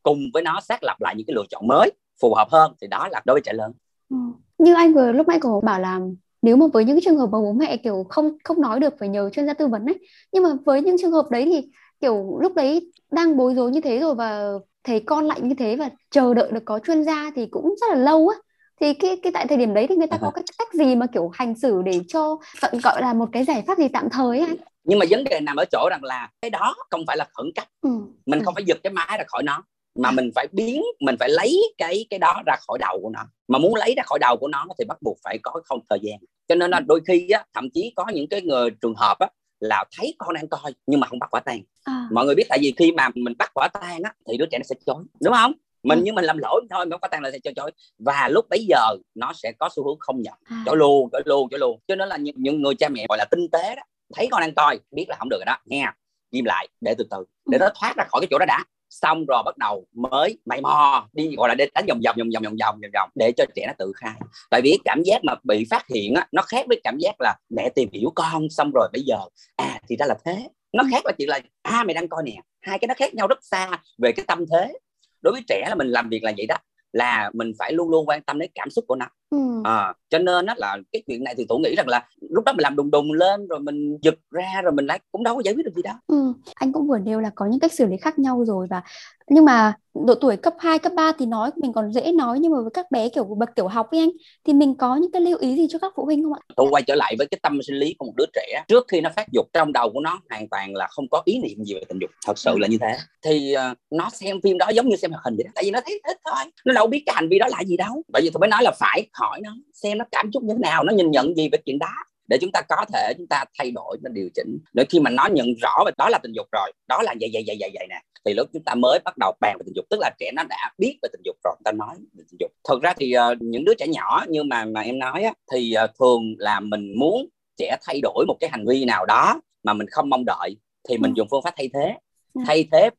cùng 0.03 0.19
với 0.33 0.43
nó 0.43 0.59
xác 0.61 0.83
lập 0.83 1.01
lại 1.01 1.15
những 1.17 1.27
cái 1.27 1.33
lựa 1.35 1.45
chọn 1.49 1.67
mới 1.67 1.91
phù 2.21 2.33
hợp 2.35 2.47
hơn 2.51 2.73
thì 2.81 2.87
đó 2.87 3.07
là 3.11 3.21
đối 3.25 3.33
với 3.33 3.41
trẻ 3.45 3.53
lớn 3.53 3.73
ừ. 4.09 4.17
như 4.57 4.73
anh 4.73 4.93
vừa 4.93 5.11
lúc 5.11 5.27
nãy 5.27 5.39
cô 5.41 5.61
bảo 5.61 5.79
là 5.79 5.99
nếu 6.41 6.55
mà 6.55 6.65
với 6.73 6.85
những 6.85 6.99
trường 7.01 7.17
hợp 7.17 7.29
mà 7.31 7.39
bố 7.39 7.53
mẹ 7.53 7.77
kiểu 7.77 8.05
không 8.09 8.37
không 8.43 8.61
nói 8.61 8.79
được 8.79 8.93
phải 8.99 9.09
nhờ 9.09 9.29
chuyên 9.29 9.45
gia 9.45 9.53
tư 9.53 9.67
vấn 9.67 9.85
ấy. 9.85 9.99
Nhưng 10.31 10.43
mà 10.43 10.49
với 10.65 10.81
những 10.81 10.95
trường 11.01 11.11
hợp 11.11 11.25
đấy 11.31 11.45
thì 11.45 11.69
kiểu 12.01 12.37
lúc 12.41 12.55
đấy 12.55 12.91
đang 13.11 13.37
bối 13.37 13.53
rối 13.55 13.71
như 13.71 13.81
thế 13.81 13.99
rồi 13.99 14.15
và 14.15 14.51
thấy 14.83 14.99
con 14.99 15.25
lại 15.25 15.41
như 15.41 15.55
thế 15.55 15.75
và 15.75 15.89
chờ 16.11 16.33
đợi 16.33 16.51
được 16.51 16.65
có 16.65 16.79
chuyên 16.79 17.03
gia 17.03 17.31
thì 17.35 17.45
cũng 17.51 17.75
rất 17.81 17.87
là 17.89 17.95
lâu 17.95 18.27
á. 18.27 18.37
Thì 18.81 18.93
cái 18.93 19.19
cái 19.23 19.31
tại 19.31 19.47
thời 19.47 19.57
điểm 19.57 19.73
đấy 19.73 19.85
thì 19.89 19.95
người 19.95 20.07
ta 20.07 20.17
có 20.21 20.31
cái 20.31 20.43
cách 20.57 20.73
gì 20.73 20.95
mà 20.95 21.05
kiểu 21.13 21.29
hành 21.33 21.55
xử 21.55 21.81
để 21.85 21.99
cho 22.07 22.37
gọi 22.83 23.01
là 23.01 23.13
một 23.13 23.29
cái 23.31 23.43
giải 23.43 23.63
pháp 23.67 23.77
gì 23.77 23.87
tạm 23.87 24.09
thời 24.09 24.39
ấy? 24.39 24.57
Nhưng 24.83 24.99
mà 24.99 25.05
vấn 25.09 25.23
đề 25.23 25.39
nằm 25.39 25.55
ở 25.55 25.65
chỗ 25.71 25.87
rằng 25.91 26.03
là 26.03 26.29
cái 26.41 26.49
đó 26.49 26.75
không 26.89 27.03
phải 27.07 27.17
là 27.17 27.27
khẩn 27.33 27.51
cấp. 27.55 27.67
Ừ. 27.81 27.89
mình 28.25 28.39
ừ. 28.39 28.43
không 28.45 28.53
phải 28.53 28.63
giật 28.63 28.77
cái 28.83 28.93
máy 28.93 29.17
ra 29.17 29.23
khỏi 29.27 29.43
nó 29.43 29.63
mà 29.95 30.09
à. 30.09 30.11
mình 30.11 30.31
phải 30.35 30.47
biến 30.51 30.83
mình 30.99 31.15
phải 31.19 31.29
lấy 31.29 31.61
cái 31.77 32.05
cái 32.09 32.19
đó 32.19 32.41
ra 32.45 32.55
khỏi 32.67 32.77
đầu 32.81 32.99
của 33.01 33.09
nó 33.09 33.19
mà 33.47 33.59
muốn 33.59 33.75
lấy 33.75 33.93
ra 33.97 34.03
khỏi 34.05 34.19
đầu 34.19 34.37
của 34.39 34.47
nó 34.47 34.65
thì 34.79 34.85
bắt 34.85 34.97
buộc 35.01 35.17
phải 35.23 35.37
có 35.43 35.61
không 35.65 35.79
thời 35.89 35.99
gian 36.01 36.19
cho 36.47 36.55
nên 36.55 36.71
là 36.71 36.77
ừ. 36.77 36.83
đôi 36.87 37.01
khi 37.07 37.29
á 37.29 37.45
thậm 37.53 37.69
chí 37.73 37.93
có 37.95 38.05
những 38.13 38.29
cái 38.29 38.41
người 38.41 38.69
trường 38.81 38.95
hợp 38.95 39.19
á 39.19 39.27
là 39.59 39.83
thấy 39.97 40.15
con 40.17 40.33
đang 40.33 40.47
coi 40.47 40.73
nhưng 40.87 40.99
mà 40.99 41.07
không 41.07 41.19
bắt 41.19 41.27
quả 41.31 41.39
tang 41.45 41.61
à. 41.83 42.07
mọi 42.11 42.25
người 42.25 42.35
biết 42.35 42.45
tại 42.49 42.59
vì 42.61 42.73
khi 42.77 42.91
mà 42.91 43.09
mình 43.15 43.33
bắt 43.37 43.51
quả 43.53 43.67
tang 43.67 44.01
á 44.03 44.13
thì 44.27 44.37
đứa 44.37 44.45
trẻ 44.45 44.57
nó 44.57 44.63
sẽ 44.63 44.75
chối 44.85 45.03
đúng 45.21 45.33
không 45.33 45.53
mình 45.83 45.99
ừ. 45.99 46.01
nhưng 46.05 46.15
mình 46.15 46.25
làm 46.25 46.37
lỗi 46.37 46.61
thôi 46.69 46.85
mình 46.85 46.99
có 47.01 47.07
tăng 47.07 47.21
là 47.21 47.31
sẽ 47.31 47.39
cho 47.43 47.51
chối 47.55 47.71
và 47.99 48.29
lúc 48.31 48.45
bấy 48.49 48.65
giờ 48.69 48.95
nó 49.15 49.33
sẽ 49.33 49.51
có 49.59 49.69
xu 49.75 49.87
hướng 49.87 49.99
không 49.99 50.21
nhận 50.21 50.35
à. 50.43 50.63
chối 50.65 50.77
luôn 50.77 51.09
chối 51.11 51.21
luôn 51.25 51.49
chối 51.49 51.59
luôn 51.59 51.79
cho 51.87 51.95
nên 51.95 52.09
là 52.09 52.17
những, 52.17 52.35
những 52.37 52.61
người 52.61 52.75
cha 52.75 52.89
mẹ 52.89 53.05
gọi 53.09 53.17
là 53.17 53.25
tinh 53.31 53.47
tế 53.51 53.75
đó 53.75 53.81
thấy 54.15 54.27
con 54.31 54.41
đang 54.41 54.53
coi 54.55 54.79
biết 54.91 55.05
là 55.09 55.15
không 55.19 55.29
được 55.29 55.37
rồi 55.37 55.45
đó 55.45 55.57
nghe 55.65 55.85
ghim 56.31 56.45
lại 56.45 56.67
để 56.81 56.95
từ 56.97 57.07
từ 57.11 57.25
để 57.45 57.57
ừ. 57.57 57.61
nó 57.61 57.69
thoát 57.79 57.93
ra 57.97 58.03
khỏi 58.11 58.21
cái 58.21 58.27
chỗ 58.31 58.37
đó 58.39 58.45
đã 58.45 58.63
xong 58.91 59.25
rồi 59.25 59.43
bắt 59.45 59.57
đầu 59.57 59.85
mới 59.93 60.37
mày 60.45 60.61
mò 60.61 61.07
đi, 61.13 61.35
gọi 61.37 61.49
là 61.49 61.55
đi 61.55 61.65
đánh 61.73 61.85
vòng 61.87 61.99
vòng 62.05 62.15
vòng 62.17 62.29
vòng 62.33 62.43
vòng 62.43 62.57
vòng 62.59 62.79
vòng 62.81 62.91
vòng 62.93 63.09
để 63.15 63.31
cho 63.37 63.45
trẻ 63.55 63.65
nó 63.67 63.73
tự 63.77 63.91
khai. 63.95 64.13
Tại 64.49 64.61
vì 64.63 64.77
cảm 64.85 65.03
giác 65.03 65.23
mà 65.23 65.35
bị 65.43 65.65
phát 65.69 65.87
hiện 65.87 66.13
á, 66.15 66.27
nó 66.31 66.41
khác 66.41 66.65
với 66.67 66.81
cảm 66.83 66.97
giác 66.97 67.15
là 67.19 67.35
mẹ 67.49 67.69
tìm 67.75 67.89
hiểu 67.93 68.11
con, 68.15 68.49
xong 68.49 68.71
rồi 68.73 68.89
bây 68.93 69.01
giờ 69.01 69.17
à 69.55 69.79
thì 69.89 69.95
ra 69.95 70.05
là 70.05 70.15
thế. 70.25 70.49
Nó 70.73 70.83
khác 70.91 71.05
là 71.05 71.11
chuyện 71.17 71.29
là 71.29 71.39
à 71.61 71.83
mày 71.83 71.93
đang 71.93 72.07
coi 72.07 72.23
nè. 72.23 72.35
Hai 72.61 72.79
cái 72.79 72.87
nó 72.87 72.93
khác 72.97 73.13
nhau 73.13 73.27
rất 73.27 73.39
xa 73.41 73.69
về 73.97 74.11
cái 74.11 74.25
tâm 74.27 74.45
thế. 74.51 74.73
Đối 75.21 75.31
với 75.31 75.43
trẻ 75.47 75.65
là 75.69 75.75
mình 75.75 75.87
làm 75.87 76.09
việc 76.09 76.23
là 76.23 76.33
vậy 76.37 76.45
đó, 76.45 76.55
là 76.91 77.31
mình 77.33 77.51
phải 77.59 77.71
luôn 77.73 77.89
luôn 77.89 78.09
quan 78.09 78.21
tâm 78.21 78.39
đến 78.39 78.51
cảm 78.55 78.69
xúc 78.69 78.85
của 78.87 78.95
nó 78.95 79.05
ừ. 79.31 79.61
à, 79.63 79.93
cho 80.09 80.19
nên 80.19 80.45
đó 80.45 80.53
là 80.57 80.77
cái 80.91 81.03
chuyện 81.07 81.23
này 81.23 81.35
thì 81.37 81.45
tôi 81.49 81.59
nghĩ 81.59 81.75
rằng 81.75 81.87
là 81.87 82.07
lúc 82.29 82.45
đó 82.45 82.53
mình 82.53 82.63
làm 82.63 82.75
đùng 82.75 82.91
đùng 82.91 83.11
lên 83.11 83.47
rồi 83.47 83.59
mình 83.59 83.97
giật 84.01 84.15
ra 84.31 84.61
rồi 84.63 84.73
mình 84.73 84.85
lại 84.85 84.99
cũng 85.11 85.23
đâu 85.23 85.35
có 85.35 85.41
giải 85.45 85.53
quyết 85.53 85.65
được 85.65 85.75
gì 85.75 85.81
đâu 85.81 85.95
ừ. 86.07 86.33
anh 86.55 86.73
cũng 86.73 86.87
vừa 86.87 86.97
nêu 86.97 87.19
là 87.19 87.31
có 87.35 87.45
những 87.45 87.59
cách 87.59 87.73
xử 87.73 87.85
lý 87.85 87.97
khác 87.97 88.19
nhau 88.19 88.45
rồi 88.45 88.67
và 88.69 88.81
nhưng 89.29 89.45
mà 89.45 89.73
độ 89.93 90.15
tuổi 90.15 90.37
cấp 90.37 90.53
2, 90.59 90.79
cấp 90.79 90.91
3 90.95 91.11
thì 91.19 91.25
nói 91.25 91.51
mình 91.55 91.73
còn 91.73 91.91
dễ 91.91 92.11
nói 92.11 92.39
nhưng 92.39 92.51
mà 92.51 92.61
với 92.61 92.71
các 92.73 92.91
bé 92.91 93.09
kiểu 93.09 93.23
bậc 93.23 93.49
tiểu 93.55 93.67
học 93.67 93.91
ấy 93.91 93.99
anh 93.99 94.09
thì 94.45 94.53
mình 94.53 94.75
có 94.75 94.95
những 94.95 95.11
cái 95.11 95.21
lưu 95.21 95.37
ý 95.37 95.55
gì 95.55 95.67
cho 95.69 95.79
các 95.79 95.93
phụ 95.95 96.05
huynh 96.05 96.23
không 96.23 96.33
ạ? 96.33 96.39
Tôi 96.55 96.67
quay 96.69 96.83
trở 96.83 96.95
lại 96.95 97.15
với 97.17 97.27
cái 97.27 97.39
tâm 97.43 97.59
sinh 97.67 97.75
lý 97.75 97.95
của 97.97 98.05
một 98.05 98.13
đứa 98.15 98.25
trẻ 98.33 98.63
trước 98.67 98.85
khi 98.87 99.01
nó 99.01 99.09
phát 99.15 99.27
dục 99.31 99.45
trong 99.53 99.73
đầu 99.73 99.89
của 99.93 99.99
nó 99.99 100.21
hoàn 100.29 100.49
toàn 100.49 100.75
là 100.75 100.87
không 100.87 101.05
có 101.11 101.21
ý 101.25 101.39
niệm 101.39 101.63
gì 101.63 101.73
về 101.73 101.81
tình 101.89 101.99
dục 101.99 102.09
thật 102.27 102.37
sự 102.37 102.57
là 102.57 102.67
như 102.67 102.77
thế 102.81 102.97
thì 103.21 103.53
uh, 103.71 103.77
nó 103.91 104.09
xem 104.13 104.41
phim 104.41 104.57
đó 104.57 104.69
giống 104.69 104.89
như 104.89 104.95
xem 104.95 105.11
hoạt 105.11 105.23
hình 105.25 105.35
vậy 105.37 105.43
đó 105.43 105.51
tại 105.55 105.63
vì 105.63 105.71
nó 105.71 105.79
thấy 105.85 106.01
thích 106.07 106.17
thôi 106.25 106.43
nó 106.65 106.73
đâu 106.73 106.87
biết 106.87 107.03
cái 107.05 107.15
hành 107.15 107.29
vi 107.29 107.39
đó 107.39 107.47
là 107.51 107.63
gì 107.63 107.77
đâu 107.77 108.03
bởi 108.13 108.21
vì 108.21 108.29
tôi 108.33 108.39
mới 108.39 108.49
nói 108.49 108.63
là 108.63 108.71
phải 108.79 109.07
hỏi 109.21 109.39
nó 109.43 109.55
xem 109.73 109.97
nó 109.97 110.05
cảm 110.11 110.31
xúc 110.33 110.43
như 110.43 110.53
thế 110.53 110.59
nào 110.59 110.83
nó 110.83 110.93
nhìn 110.93 111.11
nhận 111.11 111.35
gì 111.37 111.49
về 111.51 111.57
chuyện 111.65 111.79
đó. 111.79 111.93
Để 112.27 112.37
chúng 112.41 112.51
ta 112.51 112.61
có 112.69 112.85
thể 112.93 113.13
chúng 113.17 113.27
ta 113.27 113.45
thay 113.57 113.71
đổi 113.71 113.97
nó 114.01 114.09
điều 114.09 114.29
chỉnh. 114.35 114.57
Để 114.73 114.85
khi 114.89 114.99
mà 114.99 115.09
nó 115.09 115.27
nhận 115.31 115.47
rõ 115.61 115.83
về 115.85 115.91
đó 115.97 116.09
là 116.09 116.19
tình 116.23 116.31
dục 116.35 116.47
rồi 116.51 116.71
đó 116.87 117.01
là 117.03 117.15
vậy 117.19 117.29
vậy 117.33 117.43
vậy 117.47 117.57
vậy 117.59 117.71
vậy 117.73 117.87
nè 117.89 118.01
thì 118.25 118.33
lúc 118.33 118.49
chúng 118.53 118.63
ta 118.63 118.75
mới 118.75 118.99
bắt 119.05 119.17
đầu 119.17 119.33
bàn 119.41 119.57
về 119.59 119.63
tình 119.65 119.75
dục. 119.75 119.85
Tức 119.89 119.99
là 119.99 120.11
trẻ 120.19 120.31
nó 120.35 120.43
đã 120.49 120.71
biết 120.77 120.97
về 121.01 121.09
tình 121.13 121.21
dục 121.25 121.35
rồi 121.43 121.55
ta 121.63 121.71
nói 121.71 121.95
về 122.13 122.23
tình 122.31 122.37
dục. 122.39 122.51
Thật 122.63 122.81
ra 122.81 122.93
thì 122.97 123.13
uh, 123.17 123.41
những 123.41 123.65
đứa 123.65 123.73
trẻ 123.73 123.87
nhỏ 123.87 124.25
như 124.29 124.43
mà 124.43 124.65
mà 124.65 124.81
em 124.81 124.99
nói 124.99 125.23
á, 125.23 125.33
thì 125.51 125.73
uh, 125.83 125.89
thường 125.99 126.35
là 126.37 126.59
mình 126.59 126.93
muốn 126.99 127.27
trẻ 127.57 127.77
thay 127.87 127.99
đổi 128.01 128.25
một 128.27 128.37
cái 128.39 128.49
hành 128.49 128.65
vi 128.67 128.85
nào 128.85 129.05
đó 129.05 129.41
mà 129.63 129.73
mình 129.73 129.87
không 129.87 130.09
mong 130.09 130.25
đợi 130.25 130.57
thì 130.89 130.97
mình 130.97 131.11
ừ. 131.11 131.13
dùng 131.17 131.27
phương 131.31 131.41
pháp 131.43 131.53
thay 131.57 131.69
thế. 131.73 131.93
Ừ. 132.33 132.41
thay 132.47 132.67
thế 132.71 132.89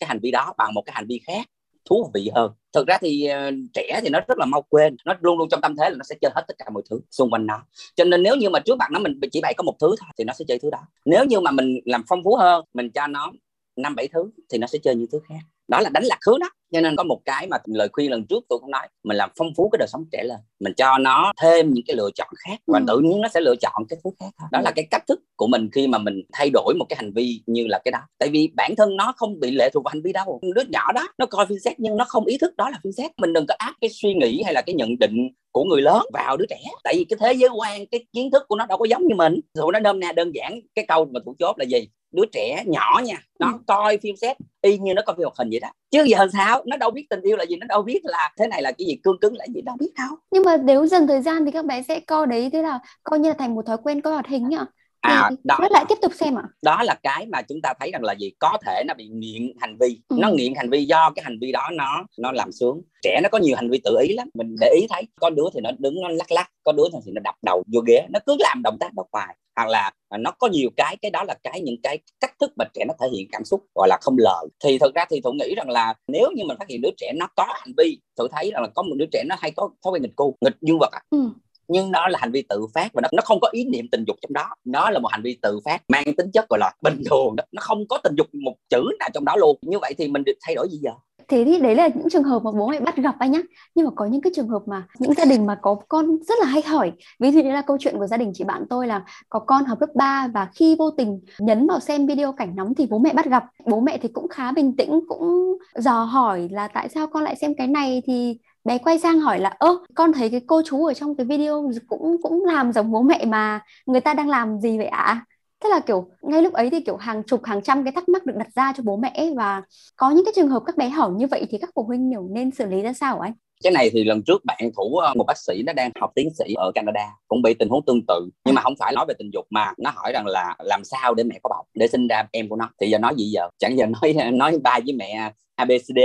cái 0.00 0.08
hành 0.08 0.18
vi 0.22 0.30
đó 0.30 0.54
bằng 0.58 0.74
một 0.74 0.82
cái 0.86 0.94
hành 0.94 1.06
vi 1.06 1.20
khác 1.26 1.46
thú 1.84 2.10
vị 2.14 2.30
hơn. 2.34 2.52
Thực 2.72 2.86
ra 2.86 2.98
thì 3.00 3.28
uh, 3.48 3.54
trẻ 3.74 4.00
thì 4.02 4.08
nó 4.08 4.20
rất 4.28 4.38
là 4.38 4.46
mau 4.46 4.62
quên 4.62 4.96
nó 5.04 5.14
luôn 5.20 5.38
luôn 5.38 5.48
trong 5.48 5.60
tâm 5.60 5.74
thế 5.76 5.90
là 5.90 5.96
nó 5.96 6.02
sẽ 6.02 6.16
chơi 6.20 6.30
hết 6.34 6.42
tất 6.48 6.54
cả 6.58 6.66
mọi 6.72 6.82
thứ 6.90 7.00
xung 7.10 7.30
quanh 7.30 7.46
nó. 7.46 7.62
Cho 7.96 8.04
nên 8.04 8.22
nếu 8.22 8.36
như 8.36 8.50
mà 8.50 8.60
trước 8.60 8.78
mặt 8.78 8.90
nó 8.90 9.00
mình 9.00 9.20
chỉ 9.32 9.40
bày 9.42 9.54
có 9.56 9.62
một 9.62 9.76
thứ 9.80 9.94
thôi 10.00 10.08
thì 10.18 10.24
nó 10.24 10.32
sẽ 10.32 10.44
chơi 10.48 10.58
thứ 10.58 10.70
đó. 10.70 10.78
Nếu 11.04 11.24
như 11.24 11.40
mà 11.40 11.50
mình 11.50 11.80
làm 11.84 12.02
phong 12.08 12.24
phú 12.24 12.36
hơn 12.36 12.64
mình 12.74 12.90
cho 12.90 13.06
nó 13.06 13.32
năm 13.76 13.94
bảy 13.94 14.08
thứ 14.08 14.30
thì 14.48 14.58
nó 14.58 14.66
sẽ 14.66 14.78
chơi 14.78 14.94
những 14.94 15.08
thứ 15.12 15.20
khác 15.28 15.40
đó 15.70 15.80
là 15.80 15.90
đánh 15.90 16.04
lạc 16.04 16.18
hướng 16.26 16.38
đó. 16.40 16.48
Cho 16.72 16.80
nên 16.80 16.96
có 16.96 17.04
một 17.04 17.20
cái 17.24 17.46
mà 17.46 17.56
lời 17.64 17.88
khuyên 17.92 18.10
lần 18.10 18.26
trước 18.26 18.44
tôi 18.48 18.58
cũng 18.58 18.70
nói 18.70 18.88
mình 19.04 19.16
làm 19.16 19.30
phong 19.36 19.54
phú 19.56 19.68
cái 19.72 19.78
đời 19.78 19.88
sống 19.88 20.04
trẻ 20.12 20.24
lên. 20.24 20.38
Mình 20.60 20.72
cho 20.76 20.98
nó 20.98 21.32
thêm 21.42 21.72
những 21.72 21.84
cái 21.86 21.96
lựa 21.96 22.10
chọn 22.14 22.28
khác 22.46 22.56
và 22.66 22.78
ừ. 22.78 22.84
tự 22.88 22.98
nhiên 22.98 23.20
nó 23.20 23.28
sẽ 23.28 23.40
lựa 23.40 23.56
chọn 23.56 23.86
cái 23.88 23.98
thứ 24.04 24.10
khác 24.20 24.30
thôi. 24.38 24.48
Đó 24.52 24.60
là 24.60 24.70
cái 24.70 24.86
cách 24.90 25.06
thức 25.08 25.20
của 25.36 25.46
mình 25.46 25.68
khi 25.72 25.86
mà 25.86 25.98
mình 25.98 26.22
thay 26.32 26.50
đổi 26.52 26.74
một 26.78 26.86
cái 26.88 26.96
hành 26.96 27.12
vi 27.12 27.42
như 27.46 27.66
là 27.66 27.80
cái 27.84 27.92
đó. 27.92 27.98
Tại 28.18 28.28
vì 28.28 28.50
bản 28.56 28.74
thân 28.76 28.96
nó 28.96 29.12
không 29.16 29.40
bị 29.40 29.50
lệ 29.50 29.70
thuộc 29.74 29.84
vào 29.84 29.90
hành 29.90 30.02
vi 30.02 30.12
đâu. 30.12 30.40
Đứa 30.54 30.62
nhỏ 30.68 30.92
đó 30.92 31.08
nó 31.18 31.26
coi 31.26 31.46
phim 31.46 31.58
xét 31.58 31.80
nhưng 31.80 31.96
nó 31.96 32.04
không 32.04 32.24
ý 32.24 32.38
thức 32.38 32.56
đó 32.56 32.70
là 32.70 32.78
phim 32.84 32.92
xét. 32.92 33.10
Mình 33.18 33.32
đừng 33.32 33.46
có 33.46 33.54
áp 33.58 33.74
cái 33.80 33.90
suy 33.90 34.14
nghĩ 34.14 34.42
hay 34.42 34.54
là 34.54 34.62
cái 34.62 34.74
nhận 34.74 34.98
định 34.98 35.28
của 35.52 35.64
người 35.64 35.82
lớn 35.82 36.02
vào 36.12 36.36
đứa 36.36 36.44
trẻ. 36.50 36.56
Tại 36.84 36.94
vì 36.96 37.04
cái 37.04 37.16
thế 37.20 37.32
giới 37.32 37.50
quan 37.50 37.86
cái 37.86 38.06
kiến 38.12 38.30
thức 38.30 38.42
của 38.48 38.56
nó 38.56 38.66
đâu 38.66 38.78
có 38.78 38.84
giống 38.84 39.06
như 39.06 39.14
mình. 39.14 39.40
Rồi 39.54 39.72
nó 39.72 39.80
nôm 39.80 40.00
na 40.00 40.12
đơn 40.12 40.32
giản 40.34 40.60
cái 40.74 40.84
câu 40.88 41.04
mà 41.04 41.20
thủ 41.24 41.34
chốt 41.38 41.58
là 41.58 41.64
gì? 41.64 41.88
Đứa 42.12 42.24
trẻ 42.32 42.64
nhỏ 42.66 43.00
nha. 43.04 43.16
Nó 43.38 43.46
ừ. 43.46 43.58
coi 43.66 43.98
phim 43.98 44.16
xét 44.16 44.36
y 44.60 44.78
như 44.78 44.94
nó 44.94 45.02
coi 45.06 45.16
phim 45.16 45.22
hoạt 45.22 45.36
hình 45.38 45.50
vậy 45.50 45.60
đó. 45.60 45.68
Chứ 45.90 46.02
giờ 46.02 46.28
sao? 46.32 46.62
Nó 46.66 46.76
đâu 46.76 46.90
biết 46.90 47.06
tình 47.10 47.20
yêu 47.20 47.36
là 47.36 47.44
gì 47.44 47.56
nó 47.56 47.66
đâu 47.66 47.82
biết 47.82 48.00
là 48.04 48.32
thế 48.38 48.46
này 48.46 48.62
là 48.62 48.72
cái 48.72 48.86
gì 48.86 48.96
cương 49.02 49.20
cứng 49.20 49.36
là 49.36 49.46
gì 49.54 49.60
đâu 49.60 49.76
biết 49.80 49.92
đâu. 49.96 50.16
Nhưng 50.30 50.42
mà 50.44 50.56
nếu 50.56 50.86
dần 50.86 51.06
thời 51.06 51.22
gian 51.22 51.44
thì 51.44 51.50
các 51.50 51.64
bé 51.64 51.82
sẽ 51.82 52.00
coi 52.00 52.26
đấy 52.26 52.50
thế 52.52 52.62
là 52.62 52.80
coi 53.02 53.18
như 53.18 53.28
là 53.28 53.34
thành 53.38 53.54
một 53.54 53.66
thói 53.66 53.76
quen 53.82 54.00
coi 54.00 54.12
hoạt 54.12 54.26
hình 54.26 54.48
nhá 54.48 54.64
à 55.00 55.30
đó. 55.44 55.56
nó 55.60 55.68
lại 55.70 55.84
tiếp 55.88 55.94
tục 56.02 56.12
xem 56.14 56.38
ạ. 56.38 56.42
À? 56.44 56.48
đó 56.62 56.82
là 56.82 56.94
cái 57.02 57.26
mà 57.26 57.42
chúng 57.42 57.60
ta 57.62 57.72
thấy 57.80 57.90
rằng 57.90 58.04
là 58.04 58.12
gì? 58.12 58.32
Có 58.38 58.58
thể 58.66 58.84
nó 58.88 58.94
bị 58.94 59.08
nghiện 59.08 59.52
hành 59.60 59.76
vi. 59.80 60.00
Ừ. 60.08 60.16
nó 60.20 60.30
nghiện 60.30 60.54
hành 60.54 60.70
vi 60.70 60.84
do 60.84 61.10
cái 61.16 61.22
hành 61.24 61.38
vi 61.40 61.52
đó 61.52 61.68
nó 61.72 62.04
nó 62.18 62.32
làm 62.32 62.52
sướng 62.52 62.82
trẻ 63.02 63.20
nó 63.22 63.28
có 63.32 63.38
nhiều 63.38 63.56
hành 63.56 63.70
vi 63.70 63.80
tự 63.84 63.96
ý 64.00 64.14
lắm. 64.14 64.28
Mình 64.34 64.56
để 64.60 64.70
ý 64.80 64.86
thấy 64.90 65.02
có 65.20 65.30
đứa 65.30 65.44
thì 65.54 65.60
nó 65.60 65.70
đứng 65.78 66.00
nó 66.02 66.08
lắc 66.08 66.32
lắc 66.32 66.50
có 66.64 66.72
đứa 66.72 66.84
thì 67.04 67.12
nó 67.12 67.20
đập 67.24 67.34
đầu 67.42 67.62
vô 67.72 67.80
ghế. 67.86 68.06
Nó 68.10 68.18
cứ 68.26 68.36
làm 68.38 68.60
động 68.64 68.76
tác 68.80 68.94
đó 68.94 69.04
hoài. 69.12 69.36
Hoặc 69.56 69.68
là 69.68 69.92
nó 70.18 70.30
có 70.30 70.48
nhiều 70.48 70.70
cái 70.76 70.96
cái 71.02 71.10
đó 71.10 71.24
là 71.24 71.34
cái 71.42 71.60
những 71.60 71.82
cái 71.82 71.98
cách 72.20 72.34
thức 72.40 72.52
mà 72.56 72.64
trẻ 72.74 72.84
nó 72.88 72.94
thể 73.00 73.08
hiện 73.12 73.28
cảm 73.32 73.44
xúc 73.44 73.64
gọi 73.74 73.88
là 73.88 73.98
không 74.00 74.14
lời. 74.18 74.46
Thì 74.64 74.78
thực 74.78 74.94
ra 74.94 75.04
thì 75.10 75.20
tôi 75.24 75.34
nghĩ 75.34 75.54
rằng 75.54 75.70
là 75.70 75.94
nếu 76.08 76.30
như 76.36 76.44
mình 76.44 76.56
phát 76.58 76.68
hiện 76.68 76.80
đứa 76.80 76.90
trẻ 76.96 77.12
nó 77.16 77.26
có 77.36 77.46
hành 77.48 77.72
vi 77.76 78.00
tôi 78.16 78.28
thấy 78.32 78.50
rằng 78.50 78.62
là 78.62 78.68
có 78.74 78.82
một 78.82 78.94
đứa 78.96 79.06
trẻ 79.12 79.24
nó 79.28 79.36
hay 79.38 79.50
có 79.50 79.70
thói 79.84 79.92
quen 79.92 80.02
nghịch 80.02 80.16
cu 80.16 80.36
nghịch 80.40 80.56
dương 80.60 80.78
vật 80.78 80.92
à. 80.92 81.00
ừ 81.10 81.30
nhưng 81.70 81.90
nó 81.90 82.08
là 82.08 82.18
hành 82.22 82.32
vi 82.32 82.42
tự 82.48 82.66
phát 82.74 82.88
và 82.92 83.00
nó 83.02 83.08
nó 83.12 83.22
không 83.24 83.40
có 83.40 83.48
ý 83.52 83.64
niệm 83.64 83.86
tình 83.92 84.04
dục 84.06 84.16
trong 84.22 84.32
đó. 84.32 84.48
Nó 84.64 84.90
là 84.90 84.98
một 84.98 85.08
hành 85.12 85.22
vi 85.22 85.38
tự 85.42 85.60
phát 85.64 85.82
mang 85.88 86.04
tính 86.16 86.30
chất 86.32 86.48
gọi 86.48 86.58
là 86.58 86.72
bình 86.82 87.02
thường 87.10 87.36
đó. 87.36 87.44
nó 87.52 87.60
không 87.62 87.88
có 87.88 87.98
tình 88.04 88.14
dục 88.14 88.26
một 88.44 88.54
chữ 88.68 88.82
nào 88.98 89.08
trong 89.14 89.24
đó 89.24 89.36
luôn. 89.36 89.58
Như 89.62 89.78
vậy 89.78 89.94
thì 89.98 90.08
mình 90.08 90.22
được 90.24 90.32
thay 90.46 90.54
đổi 90.54 90.68
gì 90.70 90.78
giờ? 90.82 90.90
Thế 91.28 91.44
thì 91.44 91.58
đấy 91.58 91.74
là 91.74 91.88
những 91.94 92.10
trường 92.10 92.22
hợp 92.22 92.42
mà 92.44 92.50
bố 92.52 92.68
mẹ 92.68 92.80
bắt 92.80 92.96
gặp 92.96 93.14
anh 93.18 93.30
nhá. 93.30 93.40
Nhưng 93.74 93.84
mà 93.84 93.90
có 93.96 94.06
những 94.06 94.20
cái 94.20 94.32
trường 94.36 94.48
hợp 94.48 94.62
mà 94.66 94.86
những 94.98 95.14
gia 95.14 95.24
đình 95.24 95.46
mà 95.46 95.58
có 95.62 95.76
con 95.88 96.16
rất 96.22 96.34
là 96.40 96.46
hay 96.46 96.62
hỏi. 96.62 96.92
Ví 97.18 97.30
dụ 97.32 97.40
như 97.40 97.52
là 97.52 97.62
câu 97.62 97.76
chuyện 97.80 97.98
của 97.98 98.06
gia 98.06 98.16
đình 98.16 98.32
chị 98.34 98.44
bạn 98.44 98.64
tôi 98.70 98.86
là 98.86 99.04
có 99.28 99.38
con 99.38 99.64
học 99.64 99.80
lớp 99.80 99.94
3 99.94 100.28
và 100.34 100.48
khi 100.54 100.76
vô 100.78 100.90
tình 100.90 101.20
nhấn 101.38 101.66
vào 101.66 101.80
xem 101.80 102.06
video 102.06 102.32
cảnh 102.32 102.56
nóng 102.56 102.74
thì 102.74 102.86
bố 102.86 102.98
mẹ 102.98 103.12
bắt 103.12 103.26
gặp. 103.26 103.44
Bố 103.66 103.80
mẹ 103.80 103.98
thì 104.02 104.08
cũng 104.08 104.28
khá 104.28 104.52
bình 104.52 104.76
tĩnh, 104.76 105.00
cũng 105.08 105.58
dò 105.74 106.02
hỏi 106.04 106.48
là 106.52 106.68
tại 106.68 106.88
sao 106.88 107.06
con 107.06 107.24
lại 107.24 107.36
xem 107.36 107.54
cái 107.58 107.66
này 107.66 108.02
thì 108.06 108.38
bé 108.64 108.78
quay 108.78 108.98
sang 108.98 109.20
hỏi 109.20 109.38
là, 109.38 109.48
ơ, 109.58 109.78
con 109.94 110.12
thấy 110.12 110.30
cái 110.30 110.40
cô 110.46 110.62
chú 110.66 110.84
ở 110.84 110.94
trong 110.94 111.16
cái 111.16 111.26
video 111.26 111.70
cũng 111.88 112.16
cũng 112.22 112.44
làm 112.44 112.72
giống 112.72 112.92
bố 112.92 113.02
mẹ 113.02 113.24
mà, 113.24 113.60
người 113.86 114.00
ta 114.00 114.14
đang 114.14 114.28
làm 114.28 114.58
gì 114.60 114.78
vậy 114.78 114.86
ạ? 114.86 115.02
À? 115.02 115.24
thế 115.60 115.70
là, 115.70 115.80
kiểu, 115.80 116.10
ngay 116.22 116.42
lúc 116.42 116.52
ấy 116.52 116.70
thì, 116.70 116.80
kiểu, 116.80 116.96
hàng 116.96 117.22
chục, 117.22 117.44
hàng 117.44 117.62
trăm 117.62 117.84
cái 117.84 117.92
thắc 117.92 118.08
mắc 118.08 118.26
được 118.26 118.36
đặt 118.36 118.48
ra 118.54 118.72
cho 118.76 118.82
bố 118.86 118.96
mẹ 118.96 119.30
và 119.36 119.62
có 119.96 120.10
những 120.10 120.24
cái 120.24 120.32
trường 120.36 120.48
hợp 120.48 120.62
các 120.66 120.76
bé 120.76 120.88
hỏi 120.88 121.10
như 121.16 121.26
vậy 121.26 121.46
thì 121.50 121.58
các 121.58 121.70
phụ 121.74 121.82
huynh 121.82 122.10
hiểu 122.10 122.28
nên 122.30 122.50
xử 122.50 122.66
lý 122.66 122.82
ra 122.82 122.92
sao 122.92 123.20
anh 123.20 123.32
cái 123.62 123.72
này 123.72 123.90
thì 123.92 124.04
lần 124.04 124.22
trước 124.22 124.44
bạn 124.44 124.58
thủ 124.76 124.96
ờ, 124.96 125.14
một 125.14 125.24
bác 125.26 125.38
sĩ 125.38 125.62
nó 125.66 125.72
đang 125.72 125.90
học 126.00 126.10
tiến 126.14 126.28
sĩ 126.38 126.54
ở 126.54 126.72
Canada, 126.74 127.08
cũng 127.28 127.42
bị 127.42 127.54
tình 127.54 127.68
huống 127.68 127.84
tương 127.86 128.00
tự. 128.08 128.28
Nhưng 128.44 128.54
mà 128.54 128.62
không 128.62 128.74
phải 128.78 128.92
nói 128.92 129.04
về 129.08 129.14
tình 129.18 129.30
dục 129.32 129.46
mà 129.50 129.72
nó 129.78 129.90
hỏi 129.94 130.12
rằng 130.12 130.26
là 130.26 130.56
làm 130.58 130.84
sao 130.84 131.14
để 131.14 131.24
mẹ 131.24 131.38
có 131.42 131.50
bầu, 131.50 131.64
để 131.74 131.88
sinh 131.88 132.08
ra 132.08 132.24
em 132.32 132.48
của 132.48 132.56
nó. 132.56 132.70
Thì 132.80 132.90
giờ 132.90 132.98
nói 132.98 133.14
gì 133.16 133.24
giờ? 133.24 133.48
Chẳng 133.58 133.78
giờ 133.78 133.86
nói 133.86 134.30
nói 134.32 134.58
ba 134.62 134.78
với 134.86 134.94
mẹ 134.94 135.32
ABCD 135.60 135.98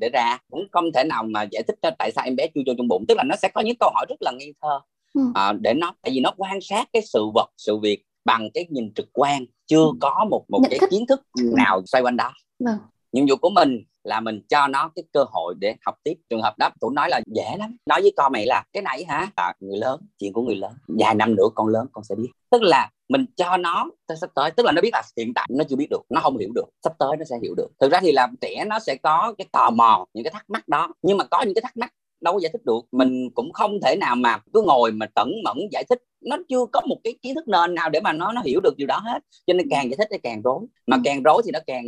để 0.00 0.08
ra 0.12 0.38
cũng 0.50 0.66
không 0.72 0.92
thể 0.92 1.04
nào 1.04 1.22
mà 1.22 1.42
giải 1.50 1.62
thích 1.62 1.76
cho 1.82 1.90
tại 1.98 2.10
sao 2.12 2.24
em 2.24 2.36
bé 2.36 2.46
chưa 2.54 2.60
vô 2.66 2.72
trong 2.78 2.88
bụng 2.88 3.04
tức 3.08 3.14
là 3.16 3.24
nó 3.24 3.36
sẽ 3.36 3.48
có 3.54 3.60
những 3.60 3.76
câu 3.80 3.90
hỏi 3.94 4.06
rất 4.08 4.22
là 4.22 4.32
nghi 4.38 4.52
thơ 4.62 4.80
ừ. 5.14 5.20
à, 5.34 5.52
để 5.52 5.74
nó 5.74 5.94
tại 6.02 6.12
vì 6.14 6.20
nó 6.20 6.32
quan 6.36 6.58
sát 6.60 6.88
cái 6.92 7.02
sự 7.02 7.26
vật 7.34 7.50
sự 7.56 7.76
việc 7.78 8.04
bằng 8.24 8.48
cái 8.54 8.66
nhìn 8.70 8.92
trực 8.94 9.08
quan 9.12 9.44
chưa 9.66 9.84
ừ. 9.84 9.92
có 10.00 10.26
một 10.30 10.44
một 10.48 10.58
Nhận 10.62 10.70
cái 10.70 10.78
thức. 10.78 10.90
kiến 10.90 11.06
thức 11.06 11.20
nào 11.56 11.82
xoay 11.86 12.02
quanh 12.02 12.16
đó 12.16 12.32
vâng. 12.64 12.78
nhiệm 13.12 13.26
vụ 13.28 13.36
của 13.36 13.50
mình 13.50 13.84
là 14.04 14.20
mình 14.20 14.40
cho 14.48 14.66
nó 14.66 14.90
cái 14.94 15.04
cơ 15.12 15.24
hội 15.28 15.54
để 15.58 15.74
học 15.86 15.94
tiếp. 16.04 16.14
Trường 16.30 16.42
hợp 16.42 16.58
đó 16.58 16.70
tụi 16.80 16.90
nói 16.94 17.08
là 17.10 17.20
dễ 17.26 17.56
lắm. 17.58 17.76
Nói 17.86 18.00
với 18.02 18.12
con 18.16 18.32
mày 18.32 18.46
là 18.46 18.64
cái 18.72 18.82
này 18.82 19.04
hả? 19.04 19.28
À, 19.36 19.54
người 19.60 19.78
lớn 19.78 20.00
chuyện 20.18 20.32
của 20.32 20.42
người 20.42 20.56
lớn. 20.56 20.72
Vài 20.88 21.14
năm 21.14 21.34
nữa 21.34 21.48
con 21.54 21.68
lớn 21.68 21.86
con 21.92 22.04
sẽ 22.04 22.14
biết. 22.14 22.28
Tức 22.50 22.62
là 22.62 22.90
mình 23.08 23.26
cho 23.36 23.56
nó 23.56 23.90
sắp 24.20 24.30
tới 24.34 24.50
tức 24.50 24.66
là 24.66 24.72
nó 24.72 24.82
biết 24.82 24.90
là 24.92 25.02
hiện 25.16 25.34
tại 25.34 25.48
nó 25.50 25.64
chưa 25.68 25.76
biết 25.76 25.86
được 25.90 26.02
nó 26.08 26.20
không 26.20 26.38
hiểu 26.38 26.50
được 26.54 26.66
sắp 26.84 26.92
tới 26.98 27.16
nó 27.18 27.24
sẽ 27.24 27.36
hiểu 27.42 27.54
được. 27.56 27.68
Thực 27.80 27.92
ra 27.92 28.00
thì 28.02 28.12
làm 28.12 28.34
trẻ 28.40 28.64
nó 28.66 28.78
sẽ 28.78 28.96
có 29.02 29.34
cái 29.38 29.46
tò 29.52 29.70
mò 29.70 30.06
những 30.14 30.24
cái 30.24 30.30
thắc 30.30 30.50
mắc 30.50 30.68
đó. 30.68 30.88
Nhưng 31.02 31.18
mà 31.18 31.24
có 31.24 31.42
những 31.42 31.54
cái 31.54 31.62
thắc 31.62 31.76
mắc 31.76 31.92
đâu 32.20 32.34
có 32.34 32.40
giải 32.40 32.50
thích 32.52 32.64
được. 32.64 32.80
Mình 32.92 33.30
cũng 33.34 33.52
không 33.52 33.80
thể 33.80 33.96
nào 33.96 34.16
mà 34.16 34.38
cứ 34.54 34.62
ngồi 34.66 34.92
mà 34.92 35.06
tẩn 35.14 35.32
mẫn 35.44 35.58
giải 35.72 35.84
thích. 35.88 35.98
Nó 36.20 36.36
chưa 36.48 36.66
có 36.72 36.80
một 36.80 36.96
cái 37.04 37.14
kiến 37.22 37.34
thức 37.34 37.48
nền 37.48 37.74
nào 37.74 37.90
để 37.90 38.00
mà 38.00 38.12
nó 38.12 38.32
nó 38.32 38.40
hiểu 38.44 38.60
được 38.60 38.76
điều 38.76 38.86
đó 38.86 38.98
hết. 39.04 39.18
Cho 39.46 39.52
nên 39.52 39.68
càng 39.70 39.90
giải 39.90 39.96
thích 39.98 40.08
thì 40.10 40.18
càng 40.22 40.42
rối. 40.42 40.60
Mà 40.86 40.96
ừ. 40.96 41.00
càng 41.04 41.22
rối 41.22 41.42
thì 41.44 41.50
nó 41.50 41.58
càng 41.66 41.84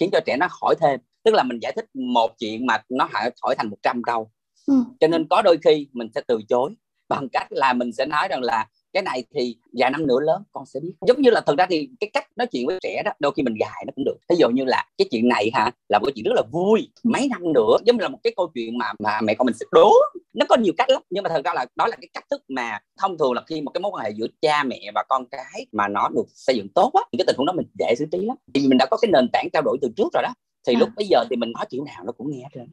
khiến 0.00 0.10
cho 0.12 0.20
trẻ 0.26 0.36
nó 0.36 0.48
hỏi 0.60 0.74
thêm 0.80 1.00
tức 1.24 1.34
là 1.34 1.42
mình 1.42 1.58
giải 1.62 1.72
thích 1.76 1.86
một 1.94 2.30
chuyện 2.38 2.66
mà 2.66 2.82
nó 2.88 3.08
hỏi 3.42 3.54
thành 3.58 3.70
100 3.70 4.02
câu. 4.02 4.30
Ừ. 4.66 4.74
cho 5.00 5.08
nên 5.08 5.26
có 5.30 5.42
đôi 5.42 5.58
khi 5.64 5.88
mình 5.92 6.08
sẽ 6.14 6.20
từ 6.26 6.40
chối 6.48 6.74
bằng 7.08 7.28
cách 7.32 7.46
là 7.50 7.72
mình 7.72 7.92
sẽ 7.92 8.06
nói 8.06 8.28
rằng 8.28 8.42
là 8.42 8.66
cái 8.92 9.02
này 9.02 9.24
thì 9.34 9.56
vài 9.78 9.90
năm 9.90 10.06
nữa 10.06 10.18
lớn 10.20 10.42
con 10.52 10.66
sẽ 10.66 10.80
biết. 10.80 10.92
Giống 11.06 11.20
như 11.22 11.30
là 11.30 11.40
thực 11.40 11.58
ra 11.58 11.66
thì 11.70 11.88
cái 12.00 12.10
cách 12.12 12.26
nói 12.36 12.46
chuyện 12.46 12.66
với 12.66 12.78
trẻ 12.82 13.02
đó 13.04 13.10
đôi 13.18 13.32
khi 13.36 13.42
mình 13.42 13.54
gài 13.60 13.84
nó 13.86 13.92
cũng 13.96 14.04
được. 14.04 14.16
Ví 14.28 14.36
dụ 14.38 14.48
như 14.48 14.64
là 14.64 14.84
cái 14.98 15.08
chuyện 15.10 15.28
này 15.28 15.50
hả 15.54 15.70
là 15.88 15.98
một 15.98 16.06
cái 16.06 16.12
chuyện 16.16 16.24
rất 16.24 16.32
là 16.34 16.42
vui 16.52 16.88
mấy 17.02 17.28
năm 17.28 17.52
nữa 17.52 17.76
giống 17.84 17.96
như 17.96 18.02
là 18.02 18.08
một 18.08 18.18
cái 18.22 18.32
câu 18.36 18.50
chuyện 18.54 18.78
mà 18.78 18.92
mà 18.98 19.20
mẹ 19.20 19.34
con 19.34 19.46
mình 19.46 19.54
sẽ 19.54 19.66
đố. 19.72 19.92
Nó 20.34 20.46
có 20.48 20.56
nhiều 20.56 20.72
cách 20.76 20.90
lắm 20.90 21.02
nhưng 21.10 21.22
mà 21.24 21.30
thật 21.30 21.44
ra 21.44 21.54
là 21.54 21.66
đó 21.76 21.86
là 21.86 21.96
cái 21.96 22.08
cách 22.14 22.24
thức 22.30 22.42
mà 22.48 22.78
thông 22.98 23.18
thường 23.18 23.32
là 23.32 23.42
khi 23.46 23.60
một 23.60 23.70
cái 23.70 23.80
mối 23.80 23.92
quan 23.94 24.04
hệ 24.04 24.10
giữa 24.10 24.26
cha 24.40 24.64
mẹ 24.64 24.90
và 24.94 25.04
con 25.08 25.26
cái 25.26 25.66
mà 25.72 25.88
nó 25.88 26.08
được 26.08 26.26
xây 26.34 26.56
dựng 26.56 26.68
tốt 26.68 26.90
á 26.94 27.02
thì 27.12 27.18
cái 27.18 27.24
tình 27.26 27.36
huống 27.36 27.46
đó 27.46 27.52
mình 27.52 27.66
dễ 27.78 27.94
xử 27.98 28.06
trí 28.12 28.18
lắm. 28.18 28.36
Vì 28.54 28.68
mình 28.68 28.78
đã 28.78 28.86
có 28.90 28.96
cái 28.96 29.10
nền 29.12 29.28
tảng 29.32 29.48
trao 29.52 29.62
đổi 29.62 29.78
từ 29.82 29.88
trước 29.96 30.08
rồi 30.14 30.22
đó 30.22 30.34
thì 30.66 30.74
à. 30.74 30.78
lúc 30.78 30.88
bây 30.96 31.06
giờ 31.06 31.24
thì 31.30 31.36
mình 31.36 31.52
nói 31.52 31.64
kiểu 31.70 31.84
nào 31.84 32.04
nó 32.04 32.12
cũng 32.12 32.30
nghe 32.30 32.48
trên 32.54 32.66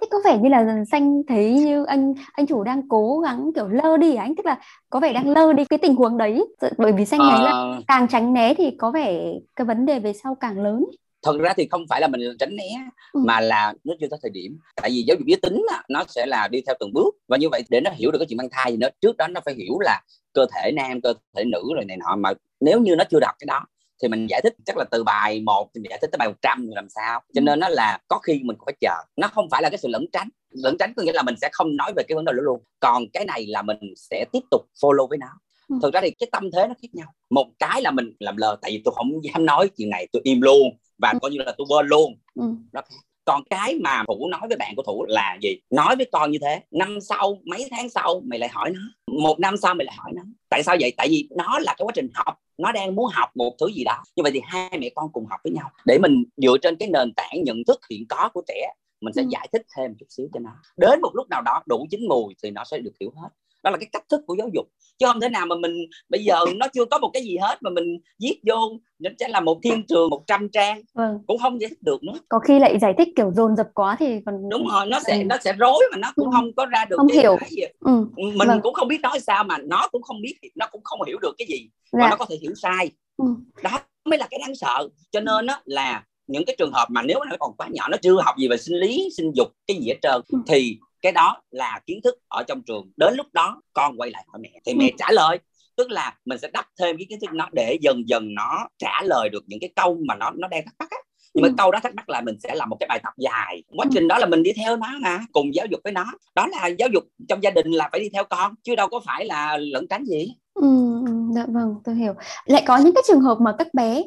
thế 0.00 0.06
có 0.10 0.18
vẻ 0.24 0.38
như 0.38 0.48
là 0.48 0.84
xanh 0.90 1.22
thấy 1.28 1.52
như 1.52 1.84
anh 1.84 2.14
anh 2.32 2.46
chủ 2.46 2.64
đang 2.64 2.88
cố 2.88 3.20
gắng 3.20 3.50
kiểu 3.54 3.68
lơ 3.68 3.96
đi 3.96 4.14
à 4.14 4.22
anh? 4.22 4.34
Tức 4.36 4.46
là 4.46 4.58
có 4.90 5.00
vẻ 5.00 5.12
đang 5.12 5.28
lơ 5.28 5.52
đi 5.52 5.64
cái 5.64 5.78
tình 5.78 5.94
huống 5.94 6.18
đấy. 6.18 6.44
Bởi 6.78 6.92
vì 6.92 7.04
xanh 7.04 7.20
thấy 7.20 7.44
là 7.44 7.50
ờ. 7.50 7.80
càng 7.88 8.08
tránh 8.08 8.32
né 8.34 8.54
thì 8.54 8.70
có 8.78 8.90
vẻ 8.90 9.32
cái 9.56 9.64
vấn 9.64 9.86
đề 9.86 9.98
về 9.98 10.12
sau 10.12 10.34
càng 10.34 10.62
lớn. 10.62 10.84
Thật 11.22 11.36
ra 11.40 11.52
thì 11.56 11.68
không 11.70 11.84
phải 11.88 12.00
là 12.00 12.08
mình 12.08 12.20
tránh 12.38 12.56
né 12.56 12.88
ừ. 13.12 13.20
mà 13.26 13.40
là 13.40 13.74
nó 13.84 13.94
chưa 14.00 14.06
tới 14.10 14.18
thời 14.22 14.30
điểm. 14.30 14.58
Tại 14.76 14.90
vì 14.90 15.04
giáo 15.06 15.16
dục 15.18 15.26
giới 15.26 15.38
tính 15.42 15.66
nó 15.88 16.04
sẽ 16.08 16.26
là 16.26 16.48
đi 16.48 16.60
theo 16.66 16.74
từng 16.80 16.92
bước. 16.92 17.14
Và 17.28 17.36
như 17.36 17.48
vậy 17.48 17.62
để 17.68 17.80
nó 17.80 17.90
hiểu 17.90 18.10
được 18.10 18.18
cái 18.18 18.26
chuyện 18.28 18.36
mang 18.36 18.48
thai 18.50 18.70
thì 18.70 18.76
nó 18.76 18.88
trước 19.00 19.16
đó 19.16 19.26
nó 19.28 19.40
phải 19.44 19.54
hiểu 19.54 19.78
là 19.80 20.02
cơ 20.32 20.46
thể 20.54 20.72
nam 20.72 21.00
cơ 21.00 21.12
thể 21.36 21.44
nữ 21.44 21.62
rồi 21.74 21.84
này 21.84 21.96
nọ. 21.96 22.16
Mà 22.16 22.32
nếu 22.60 22.80
như 22.80 22.96
nó 22.96 23.04
chưa 23.10 23.20
đọc 23.20 23.34
cái 23.38 23.46
đó 23.46 23.66
thì 24.02 24.08
mình 24.08 24.26
giải 24.30 24.40
thích 24.44 24.54
chắc 24.66 24.76
là 24.76 24.84
từ 24.90 25.04
bài 25.04 25.40
1 25.40 25.70
thì 25.74 25.80
mình 25.80 25.90
giải 25.90 25.98
thích 26.02 26.10
tới 26.12 26.16
bài 26.18 26.28
100 26.28 26.66
thì 26.66 26.72
làm 26.74 26.88
sao. 26.88 27.20
Cho 27.34 27.40
ừ. 27.40 27.44
nên 27.44 27.60
nó 27.60 27.68
là 27.68 27.98
có 28.08 28.18
khi 28.18 28.40
mình 28.44 28.56
cũng 28.56 28.66
phải 28.66 28.76
chờ. 28.80 28.94
Nó 29.16 29.28
không 29.28 29.48
phải 29.50 29.62
là 29.62 29.70
cái 29.70 29.78
sự 29.78 29.88
lẩn 29.88 30.06
tránh. 30.12 30.28
Lẩn 30.50 30.76
tránh 30.78 30.92
có 30.96 31.02
nghĩa 31.02 31.12
là 31.12 31.22
mình 31.22 31.34
sẽ 31.40 31.48
không 31.52 31.76
nói 31.76 31.92
về 31.96 32.02
cái 32.08 32.16
vấn 32.16 32.24
đề 32.24 32.32
đó 32.32 32.42
luôn. 32.42 32.60
Còn 32.80 33.04
cái 33.12 33.24
này 33.24 33.46
là 33.46 33.62
mình 33.62 33.78
sẽ 33.96 34.24
tiếp 34.32 34.42
tục 34.50 34.62
follow 34.82 35.06
với 35.08 35.18
nó. 35.18 35.28
Ừ. 35.68 35.76
thực 35.82 35.94
ra 35.94 36.00
thì 36.00 36.10
cái 36.10 36.28
tâm 36.32 36.50
thế 36.52 36.66
nó 36.68 36.74
khác 36.82 36.88
nhau. 36.92 37.08
Một 37.30 37.46
cái 37.58 37.82
là 37.82 37.90
mình 37.90 38.12
làm 38.20 38.36
lờ 38.36 38.56
tại 38.62 38.70
vì 38.70 38.82
tôi 38.84 38.94
không 38.96 39.24
dám 39.24 39.46
nói 39.46 39.70
chuyện 39.76 39.90
này 39.90 40.06
tôi 40.12 40.22
im 40.24 40.40
luôn 40.40 40.70
và 40.98 41.10
ừ. 41.10 41.18
coi 41.22 41.30
như 41.30 41.38
là 41.38 41.54
tôi 41.58 41.66
quên 41.70 41.86
luôn. 41.86 42.18
Đó. 42.72 42.82
Còn 43.24 43.42
cái 43.50 43.74
mà 43.74 44.04
thủ 44.06 44.28
nói 44.30 44.40
với 44.48 44.56
bạn 44.56 44.74
của 44.76 44.82
thủ 44.82 45.04
là 45.08 45.38
gì? 45.42 45.56
Nói 45.70 45.96
với 45.96 46.06
con 46.12 46.30
như 46.30 46.38
thế. 46.42 46.60
Năm 46.70 47.00
sau 47.00 47.38
mấy 47.44 47.68
tháng 47.70 47.88
sau 47.90 48.22
mày 48.24 48.38
lại 48.38 48.48
hỏi 48.52 48.70
nó. 48.70 48.80
Một 49.22 49.40
năm 49.40 49.56
sau 49.56 49.74
mày 49.74 49.84
lại 49.84 49.94
hỏi 49.98 50.12
nó. 50.14 50.22
Tại 50.50 50.62
sao 50.62 50.76
vậy? 50.80 50.92
Tại 50.96 51.08
vì 51.08 51.28
nó 51.36 51.58
là 51.58 51.74
cái 51.78 51.84
quá 51.84 51.92
trình 51.94 52.08
học 52.14 52.34
nó 52.58 52.72
đang 52.72 52.94
muốn 52.94 53.06
học 53.12 53.28
một 53.34 53.54
thứ 53.60 53.66
gì 53.66 53.84
đó. 53.84 54.02
Như 54.16 54.22
vậy 54.22 54.32
thì 54.34 54.40
hai 54.44 54.78
mẹ 54.78 54.90
con 54.94 55.12
cùng 55.12 55.26
học 55.26 55.40
với 55.44 55.52
nhau. 55.52 55.70
Để 55.84 55.98
mình 55.98 56.24
dựa 56.36 56.56
trên 56.62 56.76
cái 56.76 56.88
nền 56.92 57.12
tảng 57.16 57.44
nhận 57.44 57.56
thức 57.66 57.80
hiện 57.90 58.04
có 58.08 58.30
của 58.34 58.42
trẻ 58.48 58.72
mình 59.00 59.14
sẽ 59.14 59.22
ừ. 59.22 59.28
giải 59.30 59.48
thích 59.52 59.66
thêm 59.76 59.94
chút 59.98 60.06
xíu 60.08 60.28
cho 60.34 60.40
nó. 60.40 60.50
Đến 60.76 61.00
một 61.00 61.10
lúc 61.14 61.28
nào 61.28 61.42
đó 61.42 61.62
đủ 61.66 61.86
chín 61.90 62.00
mùi 62.08 62.34
thì 62.42 62.50
nó 62.50 62.64
sẽ 62.64 62.78
được 62.78 62.92
hiểu 63.00 63.12
hết 63.22 63.28
đó 63.62 63.70
là 63.70 63.76
cái 63.76 63.88
cách 63.92 64.04
thức 64.08 64.20
của 64.26 64.36
giáo 64.38 64.48
dục 64.54 64.66
chứ 64.98 65.06
không 65.06 65.20
thể 65.20 65.28
nào 65.28 65.46
mà 65.46 65.56
mình 65.56 65.86
bây 66.08 66.24
giờ 66.24 66.38
nó 66.56 66.66
chưa 66.74 66.84
có 66.84 66.98
một 66.98 67.10
cái 67.12 67.22
gì 67.22 67.36
hết 67.36 67.56
mà 67.60 67.70
mình 67.70 67.98
viết 68.20 68.40
vô 68.46 68.78
nó 68.98 69.10
sẽ 69.20 69.28
là 69.28 69.40
một 69.40 69.58
thiên 69.62 69.86
trường 69.86 70.10
100 70.10 70.48
trang 70.48 70.82
vâng. 70.94 71.18
cũng 71.26 71.38
không 71.38 71.60
giải 71.60 71.68
thích 71.68 71.82
được 71.82 72.02
nữa 72.02 72.12
có 72.28 72.38
khi 72.38 72.58
lại 72.58 72.78
giải 72.78 72.94
thích 72.98 73.08
kiểu 73.16 73.32
dồn 73.36 73.56
dập 73.56 73.68
quá 73.74 73.96
thì 73.98 74.20
còn 74.26 74.48
đúng 74.48 74.68
rồi 74.68 74.86
nó 74.86 75.00
sẽ 75.06 75.18
ừ. 75.18 75.24
nó 75.24 75.36
sẽ 75.44 75.52
rối 75.52 75.84
mà 75.92 75.98
nó 75.98 76.12
cũng 76.16 76.26
ừ. 76.26 76.30
không 76.32 76.54
có 76.56 76.66
ra 76.66 76.84
được 76.84 76.96
không 76.96 77.08
hiểu 77.08 77.36
gì. 77.50 77.62
Ừ. 77.80 78.06
mình 78.16 78.48
vâng. 78.48 78.60
cũng 78.62 78.74
không 78.74 78.88
biết 78.88 79.00
nói 79.00 79.20
sao 79.20 79.44
mà 79.44 79.58
nó 79.58 79.88
cũng 79.92 80.02
không 80.02 80.22
biết 80.22 80.34
nó 80.54 80.66
cũng 80.72 80.80
không 80.84 81.00
hiểu 81.06 81.18
được 81.18 81.34
cái 81.38 81.46
gì 81.48 81.68
dạ. 81.92 81.98
mà 81.98 82.10
nó 82.10 82.16
có 82.16 82.24
thể 82.28 82.36
hiểu 82.42 82.54
sai 82.62 82.90
ừ. 83.16 83.24
đó 83.62 83.80
mới 84.04 84.18
là 84.18 84.26
cái 84.30 84.40
đáng 84.46 84.54
sợ 84.54 84.88
cho 85.10 85.20
nên 85.20 85.46
đó 85.46 85.60
là 85.64 86.04
những 86.26 86.44
cái 86.44 86.56
trường 86.58 86.72
hợp 86.72 86.86
mà 86.90 87.02
nếu 87.02 87.18
nó 87.30 87.36
còn 87.40 87.52
quá 87.56 87.68
nhỏ 87.70 87.88
nó 87.88 87.96
chưa 88.02 88.20
học 88.22 88.34
gì 88.38 88.48
về 88.48 88.56
sinh 88.56 88.76
lý 88.76 89.08
sinh 89.16 89.32
dục 89.34 89.48
cái 89.66 89.76
gì 89.76 89.88
hết 89.88 89.98
trơn 90.02 90.20
ừ. 90.28 90.38
thì 90.46 90.78
cái 91.02 91.12
đó 91.12 91.42
là 91.50 91.80
kiến 91.86 92.00
thức 92.04 92.14
ở 92.28 92.42
trong 92.48 92.62
trường. 92.62 92.90
Đến 92.96 93.14
lúc 93.16 93.26
đó 93.32 93.62
con 93.72 93.96
quay 93.96 94.10
lại 94.10 94.24
hỏi 94.28 94.40
mẹ. 94.42 94.50
Thì 94.66 94.74
mẹ 94.74 94.84
ừ. 94.84 94.96
trả 94.98 95.06
lời. 95.10 95.38
Tức 95.76 95.90
là 95.90 96.14
mình 96.24 96.38
sẽ 96.38 96.48
đắp 96.52 96.66
thêm 96.78 96.96
cái 96.96 97.06
kiến 97.08 97.18
thức 97.20 97.30
nó 97.32 97.48
để 97.52 97.78
dần 97.80 98.08
dần 98.08 98.34
nó 98.34 98.68
trả 98.78 99.02
lời 99.02 99.28
được 99.28 99.44
những 99.46 99.60
cái 99.60 99.70
câu 99.76 99.98
mà 100.08 100.14
nó 100.14 100.30
nó 100.30 100.48
đang 100.48 100.64
thắc 100.64 100.74
mắc 100.78 100.90
á. 100.90 100.96
Nhưng 101.34 101.42
mà 101.42 101.48
ừ. 101.48 101.54
câu 101.58 101.70
đó 101.70 101.80
thắc 101.82 101.94
mắc 101.94 102.08
là 102.08 102.20
mình 102.20 102.36
sẽ 102.42 102.54
làm 102.54 102.70
một 102.70 102.76
cái 102.80 102.86
bài 102.88 103.00
tập 103.02 103.12
dài. 103.16 103.62
Quá 103.76 103.84
ừ. 103.84 103.90
trình 103.94 104.08
đó 104.08 104.18
là 104.18 104.26
mình 104.26 104.42
đi 104.42 104.52
theo 104.52 104.76
nó 104.76 104.86
mà 105.00 105.20
cùng 105.32 105.54
giáo 105.54 105.66
dục 105.70 105.80
với 105.84 105.92
nó. 105.92 106.04
Đó 106.34 106.46
là 106.46 106.66
giáo 106.66 106.88
dục 106.94 107.04
trong 107.28 107.42
gia 107.42 107.50
đình 107.50 107.70
là 107.70 107.88
phải 107.92 108.00
đi 108.00 108.08
theo 108.12 108.24
con 108.24 108.54
chứ 108.62 108.74
đâu 108.74 108.88
có 108.88 109.00
phải 109.06 109.24
là 109.24 109.56
lẫn 109.56 109.86
tránh 109.90 110.04
gì. 110.04 110.34
Ừ, 110.54 110.68
dạ 111.34 111.46
vâng 111.48 111.74
tôi 111.84 111.94
hiểu. 111.94 112.14
Lại 112.44 112.62
có 112.66 112.76
những 112.76 112.94
cái 112.94 113.02
trường 113.08 113.20
hợp 113.20 113.38
mà 113.40 113.54
các 113.58 113.74
bé 113.74 114.02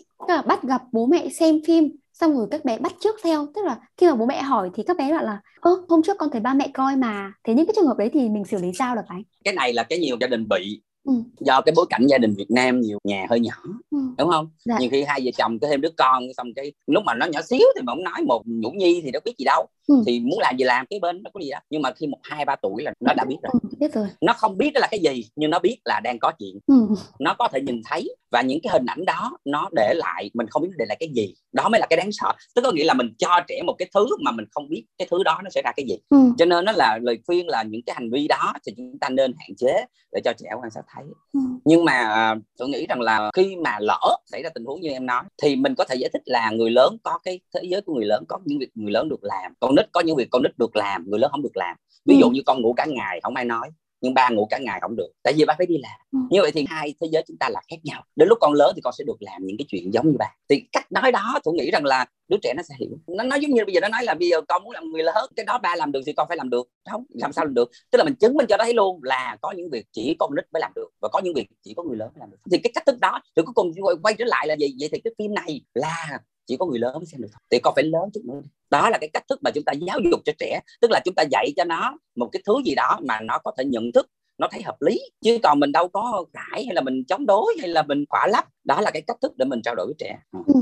bắt 0.46 0.64
gặp 0.64 0.82
bố 0.92 1.06
mẹ 1.06 1.30
xem 1.30 1.60
phim 1.68 1.90
xong 2.22 2.38
rồi 2.38 2.48
các 2.52 2.66
bé 2.66 2.78
bắt 2.80 2.94
trước 3.00 3.16
theo, 3.24 3.48
tức 3.56 3.66
là 3.66 3.80
khi 3.98 4.08
mà 4.08 4.16
bố 4.16 4.26
mẹ 4.26 4.42
hỏi 4.42 4.70
thì 4.76 4.84
các 4.88 4.98
bé 4.98 5.12
bảo 5.14 5.24
là, 5.26 5.42
ơ, 5.62 5.72
hôm 5.90 6.02
trước 6.04 6.18
con 6.20 6.30
thấy 6.32 6.42
ba 6.42 6.54
mẹ 6.54 6.72
coi 6.74 6.96
mà. 6.96 7.34
Thế 7.44 7.54
những 7.54 7.66
cái 7.66 7.74
trường 7.76 7.88
hợp 7.88 7.98
đấy 7.98 8.10
thì 8.14 8.30
mình 8.30 8.46
xử 8.46 8.58
lý 8.60 8.72
sao 8.80 8.96
được 8.96 9.02
anh 9.08 9.24
cái 9.44 9.54
này 9.54 9.74
là 9.74 9.84
cái 9.84 10.00
nhiều 10.00 10.18
gia 10.22 10.28
đình 10.28 10.48
bị 10.50 10.82
ừ. 11.04 11.14
do 11.40 11.62
cái 11.62 11.74
bối 11.76 11.86
cảnh 11.90 12.08
gia 12.08 12.18
đình 12.18 12.34
Việt 12.38 12.52
Nam 12.52 12.82
nhiều 12.82 13.00
nhà 13.04 13.26
hơi 13.30 13.40
nhỏ 13.40 13.54
ừ. 13.92 13.98
đúng 14.18 14.30
không 14.30 14.50
dạ. 14.66 14.76
nhiều 14.80 14.90
khi 14.92 15.04
hai 15.04 15.22
vợ 15.24 15.32
chồng 15.38 15.60
có 15.60 15.68
thêm 15.68 15.82
đứa 15.82 15.90
con 15.98 16.24
xong 16.38 16.48
cái 16.56 16.72
lúc 16.88 17.04
mà 17.06 17.14
nó 17.14 17.26
nhỏ 17.26 17.42
xíu 17.42 17.68
thì 17.76 17.82
mà 17.82 17.94
ông 17.94 18.04
nói 18.04 18.22
một 18.28 18.42
nhũ 18.46 18.72
nhi 18.72 19.02
thì 19.04 19.12
đâu 19.12 19.22
biết 19.26 19.34
gì 19.38 19.46
đâu 19.46 19.66
ừ. 19.88 20.04
thì 20.06 20.20
muốn 20.20 20.40
làm 20.40 20.58
gì 20.58 20.64
làm 20.64 20.86
cái 20.90 21.00
bên 21.00 21.24
nó 21.24 21.30
có 21.34 21.40
gì 21.44 21.50
đó 21.52 21.60
nhưng 21.70 21.82
mà 21.82 21.92
khi 21.92 22.08
một 22.08 22.20
hai 22.24 22.46
ba 22.46 22.56
tuổi 22.56 22.84
là 22.84 22.94
nó 23.00 23.14
đã 23.14 23.26
biết 23.26 23.38
rồi. 23.44 23.52
Ừ, 23.64 23.70
biết 23.80 23.94
rồi 23.94 24.08
nó 24.22 24.34
không 24.34 24.58
biết 24.58 24.72
đó 24.74 24.80
là 24.80 24.88
cái 24.92 25.00
gì 25.00 25.30
nhưng 25.36 25.50
nó 25.50 25.60
biết 25.60 25.78
là 25.86 26.00
đang 26.04 26.20
có 26.20 26.32
chuyện 26.40 26.60
ừ. 26.68 26.88
nó 27.20 27.36
có 27.40 27.48
thể 27.54 27.62
nhìn 27.62 27.82
thấy 27.86 28.16
và 28.32 28.42
những 28.42 28.60
cái 28.64 28.74
hình 28.74 28.86
ảnh 28.86 29.06
đó 29.06 29.38
nó 29.46 29.70
để 29.72 29.94
lại 29.96 30.32
mình 30.34 30.48
không 30.48 30.64
biết 30.64 30.70
để 30.78 30.86
lại 30.86 30.98
cái 31.00 31.10
gì 31.16 31.36
đó 31.52 31.70
mới 31.70 31.80
là 31.80 31.88
cái 31.90 31.98
đáng 31.98 32.12
sợ 32.12 32.34
tức 32.56 32.62
có 32.62 32.72
nghĩa 32.72 32.84
là 32.84 32.94
mình 32.94 33.14
cho 33.18 33.40
trẻ 33.48 33.62
một 33.66 33.76
cái 33.78 33.90
thứ 33.94 34.08
mà 34.22 34.32
mình 34.32 34.46
không 34.52 34.70
biết 34.70 34.86
cái 34.98 35.08
thứ 35.12 35.24
đó 35.24 35.40
nó 35.44 35.50
sẽ 35.50 35.62
ra 35.66 35.72
cái 35.76 35.86
gì 35.90 35.98
ừ. 36.10 36.18
cho 36.38 36.46
nên 36.46 36.66
nó 36.66 36.72
là 36.72 37.00
lời 37.02 37.20
khuyên 37.28 37.48
là 37.48 37.64
những 37.64 37.82
cái 37.86 37.94
hành 37.94 38.12
vi 38.12 38.28
đó 38.28 38.54
thì 38.66 38.74
chúng 38.78 39.00
ta 39.00 39.10
nên 39.10 39.34
hạn 39.40 39.56
chế 39.58 39.86
để 40.12 40.22
cho 40.26 40.34
trẻ 40.38 40.50
quan 40.62 40.72
sát 40.72 40.82
thấy 40.94 41.04
ừ. 41.34 41.40
nhưng 41.66 41.86
mà 41.86 41.92
à, 41.94 42.36
tôi 42.58 42.70
nghĩ 42.70 42.86
rằng 42.90 43.02
là 43.02 43.32
khi 43.34 43.56
mà 43.56 43.78
lỡ 43.80 44.18
xảy 44.26 44.44
ra 44.44 44.50
tình 44.56 44.66
huống 44.66 44.82
như 44.82 44.90
em 44.90 45.06
nói 45.06 45.24
thì 45.44 45.56
mình 45.56 45.76
có 45.76 45.86
thể 45.90 45.96
giải 45.96 46.10
thích 46.14 46.22
là 46.26 46.52
người 46.52 46.70
lớn 46.70 46.98
có 47.04 47.20
cái 47.24 47.40
thế 47.56 47.62
giới 47.64 47.82
của 47.82 47.94
người 47.94 48.06
lớn 48.06 48.24
có 48.28 48.40
những 48.46 48.60
việc 48.60 48.70
người 48.76 48.92
lớn 48.92 49.10
được 49.10 49.24
làm 49.24 49.54
con 49.60 49.76
nít 49.76 49.92
có 49.92 50.02
những 50.02 50.16
việc 50.16 50.28
con 50.32 50.44
nít 50.44 50.58
được 50.58 50.76
làm 50.76 51.10
người 51.10 51.20
lớn 51.20 51.32
không 51.32 51.42
được 51.42 51.58
làm 51.58 51.78
ví 52.06 52.18
dụ 52.20 52.26
ừ. 52.26 52.32
như 52.32 52.42
con 52.46 52.62
ngủ 52.62 52.74
cả 52.74 52.86
ngày 52.86 53.20
không 53.24 53.36
ai 53.36 53.46
nói 53.46 53.70
nhưng 54.02 54.14
ba 54.14 54.30
ngủ 54.30 54.48
cả 54.50 54.58
ngày 54.58 54.80
không 54.82 54.96
được 54.96 55.10
tại 55.24 55.34
vì 55.38 55.46
ba 55.46 55.56
phải 55.58 55.68
đi 55.68 55.78
làm. 55.78 56.00
Ừ. 56.12 56.20
như 56.30 56.42
vậy 56.42 56.52
thì 56.52 56.66
hai 56.70 56.94
thế 57.02 57.08
giới 57.12 57.24
chúng 57.28 57.38
ta 57.38 57.50
là 57.50 57.62
khác 57.72 57.78
nhau. 57.84 58.04
Đến 58.16 58.30
lúc 58.30 58.38
con 58.42 58.54
lớn 58.54 58.74
thì 58.76 58.82
con 58.82 58.94
sẽ 58.98 59.04
được 59.08 59.18
làm 59.20 59.46
những 59.46 59.58
cái 59.58 59.66
chuyện 59.68 59.94
giống 59.94 60.08
như 60.08 60.16
ba. 60.20 60.36
Thì 60.50 60.64
cách 60.72 60.92
nói 60.92 61.12
đó 61.12 61.40
tôi 61.44 61.54
nghĩ 61.54 61.72
rằng 61.72 61.86
là 61.86 62.06
đứa 62.28 62.38
trẻ 62.44 62.54
nó 62.58 62.64
sẽ 62.64 62.76
hiểu. 62.80 62.90
Nó 63.08 63.24
nói 63.24 63.40
giống 63.42 63.52
như 63.52 63.66
bây 63.66 63.74
giờ 63.74 63.80
nó 63.82 63.88
nói 63.88 64.04
là 64.04 64.14
bây 64.14 64.30
giờ 64.30 64.42
con 64.48 64.64
muốn 64.64 64.72
làm 64.74 64.92
người 64.92 65.04
lớn 65.04 65.30
cái 65.36 65.46
đó 65.46 65.58
ba 65.58 65.76
làm 65.76 65.92
được 65.92 66.02
thì 66.06 66.14
con 66.14 66.28
phải 66.28 66.38
làm 66.38 66.50
được. 66.50 66.68
Không 66.92 67.04
làm 67.10 67.34
sao 67.34 67.46
làm 67.46 67.54
được? 67.54 67.72
Tức 67.92 67.98
là 67.98 68.04
mình 68.04 68.16
chứng 68.16 68.34
minh 68.34 68.48
cho 68.50 68.58
nó 68.58 68.64
thấy 68.64 68.74
luôn 68.74 69.00
là 69.04 69.38
có 69.42 69.52
những 69.52 69.70
việc 69.70 69.86
chỉ 69.92 70.16
con 70.20 70.36
nít 70.36 70.46
mới 70.54 70.60
làm 70.60 70.72
được 70.76 70.90
và 71.02 71.10
có 71.12 71.22
những 71.24 71.34
việc 71.34 71.48
chỉ 71.64 71.74
có 71.78 71.84
người 71.84 71.98
lớn 71.98 72.10
mới 72.14 72.20
làm 72.20 72.32
được. 72.32 72.38
Thì 72.52 72.58
cái 72.58 72.72
cách 72.76 72.86
thức 72.86 73.00
đó 73.00 73.22
rồi 73.36 73.46
cuối 73.46 73.54
cùng 73.56 73.72
quay, 73.82 73.96
quay 74.04 74.16
trở 74.20 74.26
lại 74.26 74.48
là 74.48 74.56
gì 74.60 74.76
vậy 74.80 74.90
thì 74.92 75.00
cái 75.04 75.14
phim 75.18 75.34
này 75.34 75.62
là 75.74 76.20
chỉ 76.48 76.58
có 76.58 76.66
người 76.66 76.80
lớn 76.80 76.94
mới 76.96 77.06
xem 77.06 77.22
được 77.22 77.28
thì 77.52 77.60
con 77.60 77.74
phải 77.76 77.84
lớn 77.84 78.10
chút 78.14 78.22
nữa. 78.26 78.42
Đó 78.70 78.90
là 78.90 78.98
cái 78.98 79.10
cách 79.14 79.24
thức 79.30 79.40
mà 79.44 79.52
chúng 79.52 79.64
ta 79.64 79.74
giáo 79.88 80.00
dục 80.12 80.20
cho 80.26 80.34
trẻ. 80.40 80.60
Tức 80.82 80.92
là 80.92 81.00
chúng 81.06 81.16
ta 81.16 81.24
dạy 81.32 81.54
cho 81.58 81.64
nó 81.64 81.98
một 82.16 82.30
cái 82.32 82.42
thứ 82.46 82.54
gì 82.66 82.76
đó 82.76 83.00
mà 83.08 83.20
nó 83.22 83.40
có 83.44 83.52
thể 83.58 83.66
nhận 83.66 83.92
thức 83.92 84.08
nó 84.42 84.48
thấy 84.52 84.62
hợp 84.62 84.76
lý. 84.82 85.00
Chứ 85.22 85.38
còn 85.44 85.60
mình 85.60 85.72
đâu 85.72 85.88
có 85.88 86.26
cãi 86.34 86.66
hay 86.66 86.76
là 86.76 86.82
mình 86.82 87.04
chống 87.08 87.26
đối 87.26 87.56
hay 87.60 87.70
là 87.70 87.84
mình 87.84 88.06
khỏa 88.10 88.28
lấp. 88.28 88.46
Đó 88.64 88.82
là 88.82 88.92
cái 88.92 89.02
cách 89.02 89.18
thức 89.22 89.38
để 89.38 89.46
mình 89.46 89.62
trao 89.64 89.76
đổi 89.76 89.86
với 89.86 89.96
trẻ. 89.98 90.20
Ừ. 90.32 90.40
ừ. 90.46 90.54